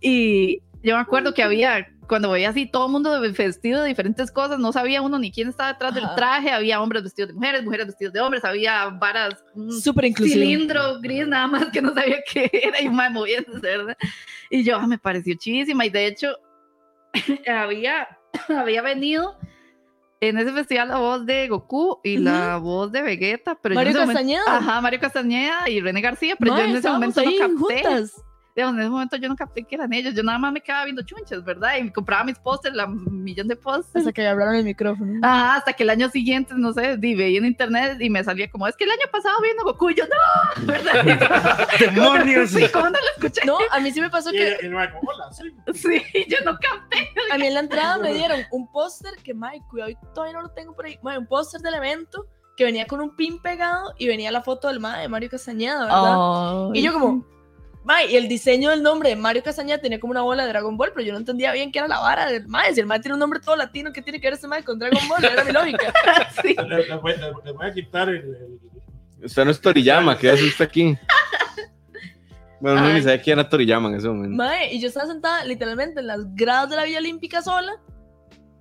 [0.00, 4.30] Y yo me acuerdo que había, cuando veía así, todo el mundo vestido de diferentes
[4.30, 6.14] cosas, no sabía uno ni quién estaba detrás del Ajá.
[6.16, 9.70] traje, había hombres vestidos de mujeres, mujeres vestidos de hombres, había varas, un
[10.08, 10.26] inclusivo.
[10.40, 13.96] cilindro gris nada más que no sabía qué era y más moviéndose, ¿verdad?
[14.50, 16.36] Y yo, ah, me pareció chidísima y de hecho
[17.48, 18.08] había,
[18.48, 19.36] había venido
[20.20, 23.98] en ese festival la voz de Goku y la voz de Vegeta, pero Mario ese
[24.00, 24.42] momento- Castañeda.
[24.56, 27.54] Ajá, Mario Castañeda y René García, pero yo en ese momento no capté.
[27.82, 28.22] juntas.
[28.54, 30.84] Digamos, en ese momento yo no capté que eran ellos, yo nada más me quedaba
[30.84, 31.76] viendo chunches, ¿verdad?
[31.76, 34.06] Y compraba mis pósters, la millón de pósters.
[34.06, 35.18] Hasta que hablaron el micrófono.
[35.22, 38.48] Ajá, hasta que el año siguiente, no sé, di, veía en internet y me salía
[38.48, 41.68] como, es que el año pasado viendo Goku, y yo no, ¿verdad?
[41.80, 42.50] ¡Demonios!
[42.50, 43.44] Sí, ¿cómo no lo escuché?
[43.44, 45.52] No, a mí sí me pasó Y que y como, hola, sí.
[45.74, 47.10] Sí, yo no capté.
[47.32, 50.50] a mí en la entrada me dieron un póster que, mae, cuidado, todavía no lo
[50.50, 50.96] tengo por ahí.
[51.02, 54.68] Mae, un póster del evento que venía con un pin pegado y venía la foto
[54.68, 56.68] del mae de Mario Castañeda, ¿verdad?
[56.72, 57.26] Y yo como,
[57.84, 60.76] mae, y el diseño del nombre de Mario Castañeda tenía como una bola de Dragon
[60.76, 62.74] Ball, pero yo no entendía bien qué era la vara del mae.
[62.74, 64.78] Si el mae tiene un nombre todo latino, ¿qué tiene que ver ese mae con
[64.78, 65.24] Dragon Ball?
[65.24, 65.92] Era mi lógica.
[66.42, 66.56] sí.
[66.66, 68.58] Le, le voy, le- voy a quitar el,
[69.22, 70.96] Usted no es Toriyama, ¿qué hace usted aquí?
[72.60, 74.36] Bueno, no ni sabía quién era Toriyama en ese momento.
[74.36, 77.72] Mae, y yo estaba sentada literalmente en las gradas de la Villa Olímpica sola.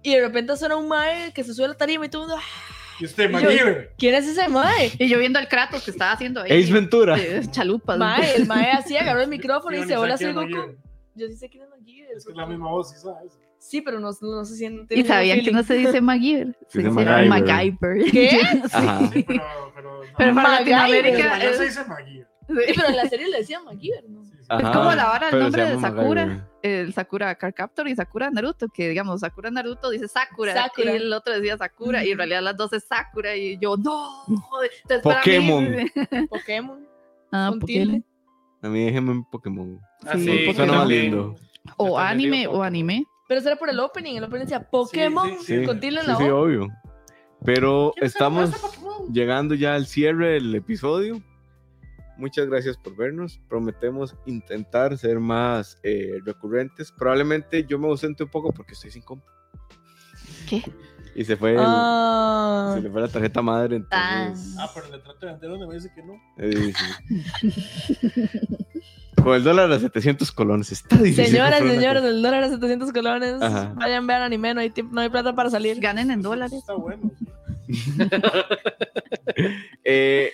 [0.02, 2.28] Y de repente suena un mae que se sube a la tarima y todo el
[2.30, 3.94] mundo, "Ah, Y usted, yo- MacGyver.
[3.98, 4.92] ¿quién es ese mae?
[5.00, 6.52] Y yo viendo al Kratos que estaba haciendo ahí.
[6.64, 7.18] Ace Ventura.
[7.18, 7.98] eh, chalupas.
[7.98, 10.76] Mae, el mae así agarró el micrófono y se sé hola soy es Goku.
[11.16, 12.18] Yo sí sé quién es MacGyver.
[12.18, 13.34] Es que es la misma voz, ¿sí sabes?
[13.60, 16.56] Sí, pero no, no sé si en- Y sabían que no se dice MacGyver.
[16.68, 17.30] Se Se dice dice MacGyver.
[17.30, 18.12] MacGyver.
[18.12, 18.30] ¿Qué?
[18.52, 18.70] Sí.
[18.74, 19.10] Ajá.
[19.14, 19.44] Sí, pero,
[20.18, 22.28] pero, para Latinoamérica es, se dice MacGyver.
[22.48, 24.24] Sí, pero en la serie le decían MacGyver, ¿no?
[24.50, 26.50] Ajá, como la vara, el se nombre de Sakura.
[26.64, 30.94] El Sakura Card Captor y Sakura Naruto, que digamos, Sakura Naruto dice Sakura, Sakura.
[30.94, 34.24] y el otro decía Sakura, y en realidad las dos es Sakura, y yo, no.
[34.30, 35.76] Entonces, para mí- Pokémon.
[36.30, 36.88] Pokémon.
[37.32, 38.06] Ah, Pokémon.
[38.62, 39.80] A mí déjenme en Pokémon.
[40.06, 41.02] Ah, Sí, sí, Suena también.
[41.04, 41.36] lindo.
[41.78, 42.66] O anime, o Pokémon.
[42.68, 43.06] anime.
[43.28, 44.16] Pero eso era por el opening.
[44.16, 45.66] El opening decía Pokémon sí, sí.
[45.66, 46.42] con tilde en Sí, la sí, O.
[46.44, 46.68] obvio.
[47.46, 49.14] Pero ¿Quién se estamos Pokémon?
[49.14, 51.22] llegando ya al cierre del episodio.
[52.18, 53.40] Muchas gracias por vernos.
[53.50, 56.92] Prometemos intentar ser más eh, recurrentes.
[56.92, 59.26] Probablemente yo me ausente un poco porque estoy sin compu.
[60.50, 60.64] ¿Qué?
[61.16, 63.76] Y se fue, el- Ah, se le fue la tarjeta madre.
[63.78, 66.14] Entonces, Ah, pero le trato de vender uno y me dice que no.
[66.38, 68.32] eh, sí.
[69.24, 70.72] Con el dólar a 700 colones.
[70.72, 71.28] Está difícil.
[71.28, 73.42] señoras, señores, el dólar a 700 colones.
[73.42, 73.74] Ajá.
[73.76, 75.80] Vayan, vean anime, no hay, no hay plata para salir.
[75.80, 76.54] Ganen en dólares.
[76.54, 77.12] Está bueno.
[79.86, 80.32] Eh,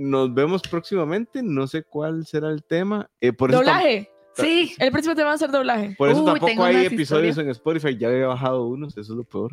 [0.00, 1.42] nos vemos próximamente.
[1.42, 3.10] No sé cuál será el tema.
[3.20, 4.10] Eh, por eso Doblaje.
[4.34, 4.72] Sí.
[4.78, 5.94] El próximo tema va a ser doblaje.
[5.98, 7.38] Por eso Uy, tampoco tengo hay episodios historias.
[7.38, 7.96] en Spotify.
[7.98, 9.52] Ya había bajado unos, eso es lo peor.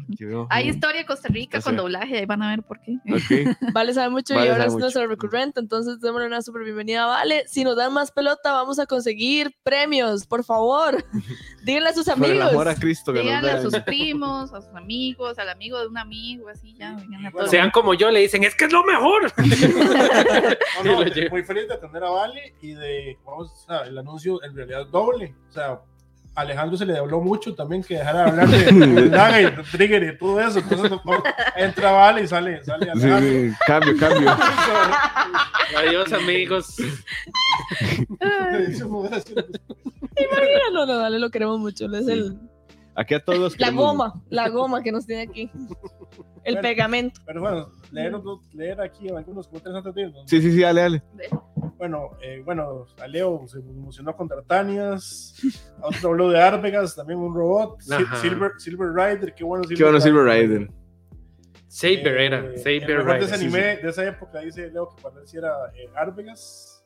[0.50, 0.74] Hay uno.
[0.74, 2.98] historia de Costa Rica con doblaje, ahí van a ver por qué.
[3.74, 7.44] Vale sabe mucho Vale y ahora es nuestro recurrente, entonces démosle una super bienvenida Vale.
[7.48, 11.04] Si nos dan más pelota, vamos a conseguir premios, por favor.
[11.68, 12.50] Díganle a sus Por el amigos.
[12.52, 15.88] amor a Cristo que nos Díganle a sus primos, a sus amigos, al amigo de
[15.88, 16.96] un amigo, así ya,
[17.32, 17.50] todos.
[17.50, 19.32] Sean como yo, le dicen, es que es lo mejor.
[20.84, 24.42] No, no, muy feliz de atender a Vale y de, vamos, o sea, el anuncio
[24.44, 25.36] en realidad es doble.
[25.50, 25.82] O sea,
[26.38, 30.18] Alejandro se le habló mucho también que dejara de hablar de Daga y Trigger y
[30.20, 30.60] todo eso.
[30.60, 31.02] Entonces, no,
[31.56, 33.30] entra Vale y sale, sale Sí, Alejandro.
[33.32, 34.38] sí, Cambio, cambio.
[35.78, 36.78] Adiós, amigos.
[40.74, 41.86] No, no, Vale, lo queremos mucho.
[41.94, 42.12] Es Sí.
[42.12, 42.38] el,
[43.00, 45.52] Aquí a todos los la queremos goma, la goma que nos tiene aquí.
[46.44, 47.22] El pegamento.
[47.26, 48.16] Pero bueno, leer,
[48.54, 50.24] leer aquí algunos comentarios antes de irnos.
[50.30, 51.04] Sí, sí, sí, dale, dale.
[51.78, 55.36] Bueno, eh, bueno, a Leo se emocionó con D'Artagnans,
[55.84, 58.16] a otro habló de Arvegas, también un robot, Ajá.
[58.16, 60.72] Silver, Silver Rider, qué bueno Qué bueno Silver Rider.
[61.68, 62.38] Saber Eh, era.
[62.40, 63.82] el Saber mejor de ese Rider.
[63.84, 66.84] de esa época dice Leo que para él sí era eh, Arvegas.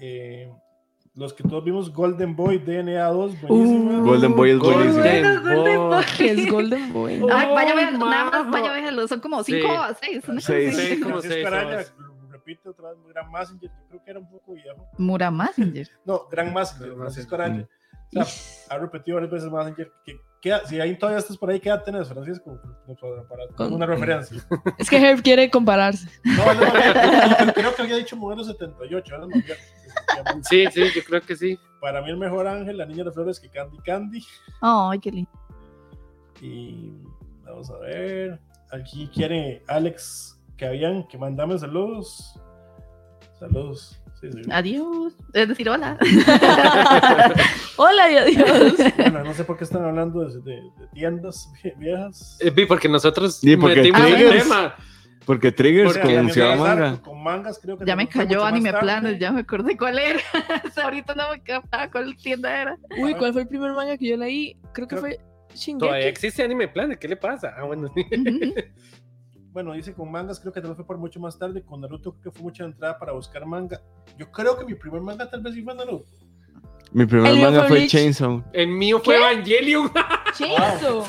[0.00, 0.52] Eh,
[1.14, 4.00] los que todos vimos Golden Boy DNA 2, buenísima.
[4.00, 5.88] Uh, Golden Boy es Golden buenísimo.
[5.88, 6.04] Boy.
[6.18, 7.20] Es Golden Boy.
[7.22, 9.52] Oh, Ay, vaya a ver, nada más, vaya a verlo, son como Sí.
[9.60, 10.24] 5 a 6.
[10.40, 10.76] Seis.
[10.76, 11.94] Sí, como Francisco seis Araya, horas.
[11.98, 14.86] lo repite otra vez, Gran Messenger, yo creo que era un poco viejo.
[14.98, 15.88] Mura Messenger.
[16.06, 17.34] No, Gran Messenger, Gran Francisco.
[17.34, 17.68] Araya.
[18.14, 19.92] O sea, ha repetido varias veces Messenger.
[20.04, 22.58] Que, que- si ahí todavía estás por ahí, ¿qué edad tenés, Francisco?
[23.56, 24.42] Con- una referencia.
[24.78, 26.08] Es que Herb quiere compararse.
[26.24, 29.14] No, no, no, creo- creo que había dicho modelo 78.
[29.14, 29.42] ahora no.
[30.48, 31.58] Sí, sí, yo creo que sí.
[31.80, 34.24] Para mí el mejor ángel, la niña de flores que Candy Candy.
[34.60, 35.30] Ay, qué lindo.
[36.40, 36.92] Y
[37.44, 38.40] vamos a ver.
[38.72, 42.38] Aquí quiere Alex que habían que mandame saludos.
[43.38, 43.98] Saludos.
[44.20, 44.42] Sí, sí.
[44.52, 45.14] Adiós.
[45.34, 45.98] Es decir, hola.
[47.76, 48.74] Hola y adiós.
[48.96, 52.36] Bueno, no sé por qué están hablando de, de- de tiendas vie- viejas.
[52.40, 54.74] Eh, vi, porque nosotros Sí, porque metimos el tema.
[55.24, 57.00] Porque Triggers Porque con Ciudad Manga.
[57.02, 58.72] Con mangas creo que Ya me cayó Anime.
[58.72, 60.18] Planes, ya me acordé cuál era.
[60.64, 62.76] Hasta ahorita no me captaba cuál tienda era.
[62.98, 64.56] Uy, ¿cuál fue el primer manga que yo leí?
[64.72, 65.20] Creo que Creo- fue
[65.54, 65.78] Shingeki.
[65.86, 67.54] Todavía existe Anime Planet, ¿qué le pasa?
[67.56, 67.92] Ah, bueno.
[69.52, 71.62] Bueno, dice con mangas, creo que tal vez fue por mucho más tarde.
[71.62, 73.82] Con Naruto creo que fue mucha entrada para buscar manga.
[74.16, 76.06] Yo creo que mi primer manga tal vez sí fue Naruto.
[76.90, 77.86] Mi primer El manga fue.
[77.86, 78.42] Chainsaw.
[78.54, 79.20] El mío fue ¿Qué?
[79.20, 79.92] Evangelion.
[80.38, 81.04] Chainsaw.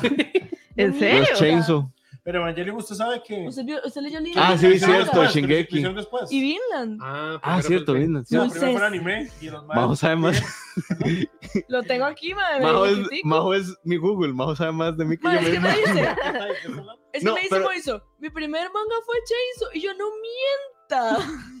[0.76, 1.24] ¿En serio?
[1.36, 1.90] Chainsaw.
[2.24, 3.46] Pero Evangelion, usted sabe que.
[3.46, 4.48] ¿Usted, vio- usted leyó Lina?
[4.48, 5.82] Ah, sí, hicieron cierto, después, Shingeki.
[5.94, 6.32] después.
[6.32, 6.98] Y Vinland.
[7.02, 8.26] Ah, Ah, primero cierto, fue el- Vinland.
[8.26, 9.76] Sí, No fue el anime y los mangas.
[9.82, 10.42] Majo sabe más.
[11.68, 12.62] Lo tengo aquí, madre.
[12.64, 12.98] Majo es.
[13.24, 14.32] Majo es mi Google.
[14.32, 15.82] Majo sabe más de mí que Ma, yo es que me dice,
[17.12, 20.06] es que No, me dice pero- Moiso, mi primer manga fue Chainsaw y yo no
[20.20, 21.18] mienta.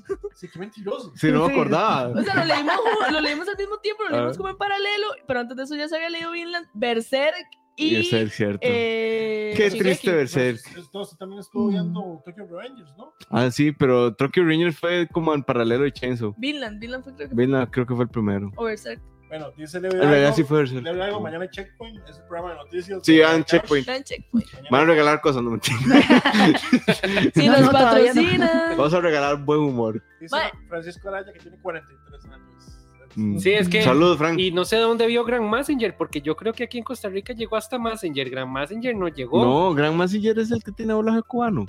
[0.34, 1.12] Sí, qué mentiroso.
[1.16, 2.08] Sí, no me acordaba.
[2.08, 2.74] O sea, lo leímos,
[3.10, 4.36] lo leímos al mismo tiempo, lo leímos ver.
[4.36, 7.46] como en paralelo, pero antes de eso ya se había leído Vinland, Berserk
[7.76, 8.58] y, es cierto.
[8.62, 9.78] eh, Qué Shingeki.
[9.84, 10.60] triste Berserk.
[10.76, 13.14] Entonces también estuvo viendo Tokyo Revengers, ¿no?
[13.30, 16.34] Ah, sí, pero Tokyo Rangers fue como en paralelo de Chainsaw.
[16.38, 18.50] Vinland, Vinland fue creo que Vinland creo que fue el primero.
[18.56, 19.00] o Berserk.
[19.28, 20.82] Bueno, dice Leo En realidad sí fue Berserk.
[20.84, 23.00] Leo Hidalgo, mañana Checkpoint, es el programa de noticias.
[23.02, 23.46] Sí, Carlos.
[23.46, 23.86] checkpoint.
[23.86, 24.46] Dan checkpoint.
[24.70, 25.76] Van a regalar cosas, no mentira.
[27.34, 28.20] Si No, nos no, todavía no.
[28.22, 28.76] patrocinan.
[28.76, 30.02] Vamos a regalar buen humor.
[30.20, 32.73] Dice Ma- Francisco Araya que tiene 43 años.
[33.16, 33.38] Mm.
[33.38, 33.82] Sí, es que.
[33.82, 34.38] Saludos, Frank.
[34.38, 37.08] Y no sé de dónde vio Grand Messenger, porque yo creo que aquí en Costa
[37.08, 38.28] Rica llegó hasta Messenger.
[38.30, 39.44] Grand Messenger no llegó.
[39.44, 41.66] No, Gran Massiller es el que tiene doblaje cubano.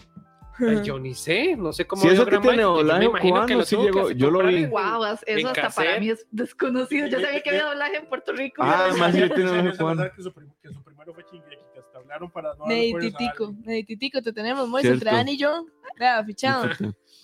[0.58, 2.78] Ay, yo ni sé, no sé cómo Si vio eso que Grand tiene Messenger.
[2.86, 4.56] Doblaje imagino que cubano, lo sí que llegó, yo lo vi.
[4.64, 5.86] en- Wow, eso hasta cassette.
[5.86, 7.08] para mí es desconocido.
[7.08, 8.62] Yo Sí, sabía que había doblaje en Puerto Rico.
[8.64, 10.04] Ah, más sí, tiene doblaje cubano.
[10.16, 14.22] que su, prim- que su primero fue Shingeki, que hasta hablaron para no Medititico, medititico,
[14.22, 15.04] te tenemos, Cierto.
[15.04, 15.66] Dani y yo.
[16.00, 16.70] Vea, fichado.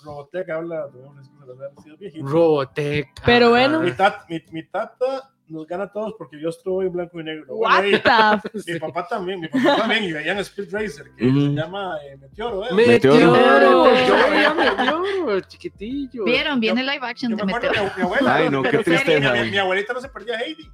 [0.03, 2.21] Robotech habla de.
[2.21, 3.07] Robotech.
[3.25, 3.81] Pero bueno.
[3.81, 7.23] Mi, tat- mi, mi tata nos gana a todos porque yo estuve en blanco y
[7.25, 7.45] negro.
[7.55, 11.31] Bueno, What the mi papá también, mi papá también, y veían Speed Racer, que se
[11.31, 12.73] llama eh, Meteoro, ¿eh?
[12.73, 13.31] Meteoro.
[13.33, 13.85] Meteoro.
[14.07, 16.23] Yo veía Meteoro, chiquitillo.
[16.23, 17.83] Vieron, viene live action Yo de me Meteoro.
[17.83, 18.35] mi, mi abuela.
[18.35, 19.33] Ay, no, qué tristeza.
[19.33, 20.69] Mi, mi abuelita no se perdía Heidi.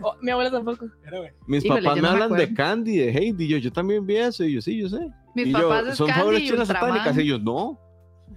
[0.00, 0.86] Oh, mi abuela tampoco.
[1.06, 1.18] Era.
[1.46, 2.54] Mis Híjole, papás me no me hablan de.
[2.54, 3.48] Candy, de Heidi.
[3.48, 4.44] Yo, yo también vi eso.
[4.44, 4.98] Y yo, sí, yo sé.
[5.34, 7.16] Mis y papás yo, son Candy favores y chinas satánicas.
[7.18, 7.78] Y ellos, no.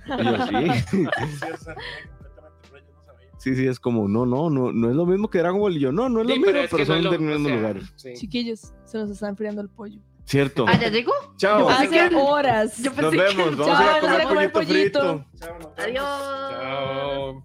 [0.08, 1.06] Y yo, sí.
[3.38, 5.78] Sí, no es como, no, no, no, no es lo mismo que Dragon Ball.
[5.78, 7.20] Y yo, no, no es lo Sí, mismo, pero es que no son es del
[7.22, 7.82] mismo sea, lugar.
[7.96, 8.14] sí.
[8.16, 10.00] Chiquillos, se nos está enfriando el pollo.
[10.24, 10.66] Cierto.
[10.68, 11.12] Ah, ¿ya llegó?
[11.38, 11.68] Chao.
[11.68, 12.78] pensé Hace que- horas.
[12.80, 13.58] Yo Nos pensé que- vemos.
[13.58, 15.00] Vamos Chao, a ir a comer a comer pollito pollito.
[15.00, 15.26] frito.
[15.46, 15.78] Chao, nos vemos.
[15.78, 17.44] Adiós.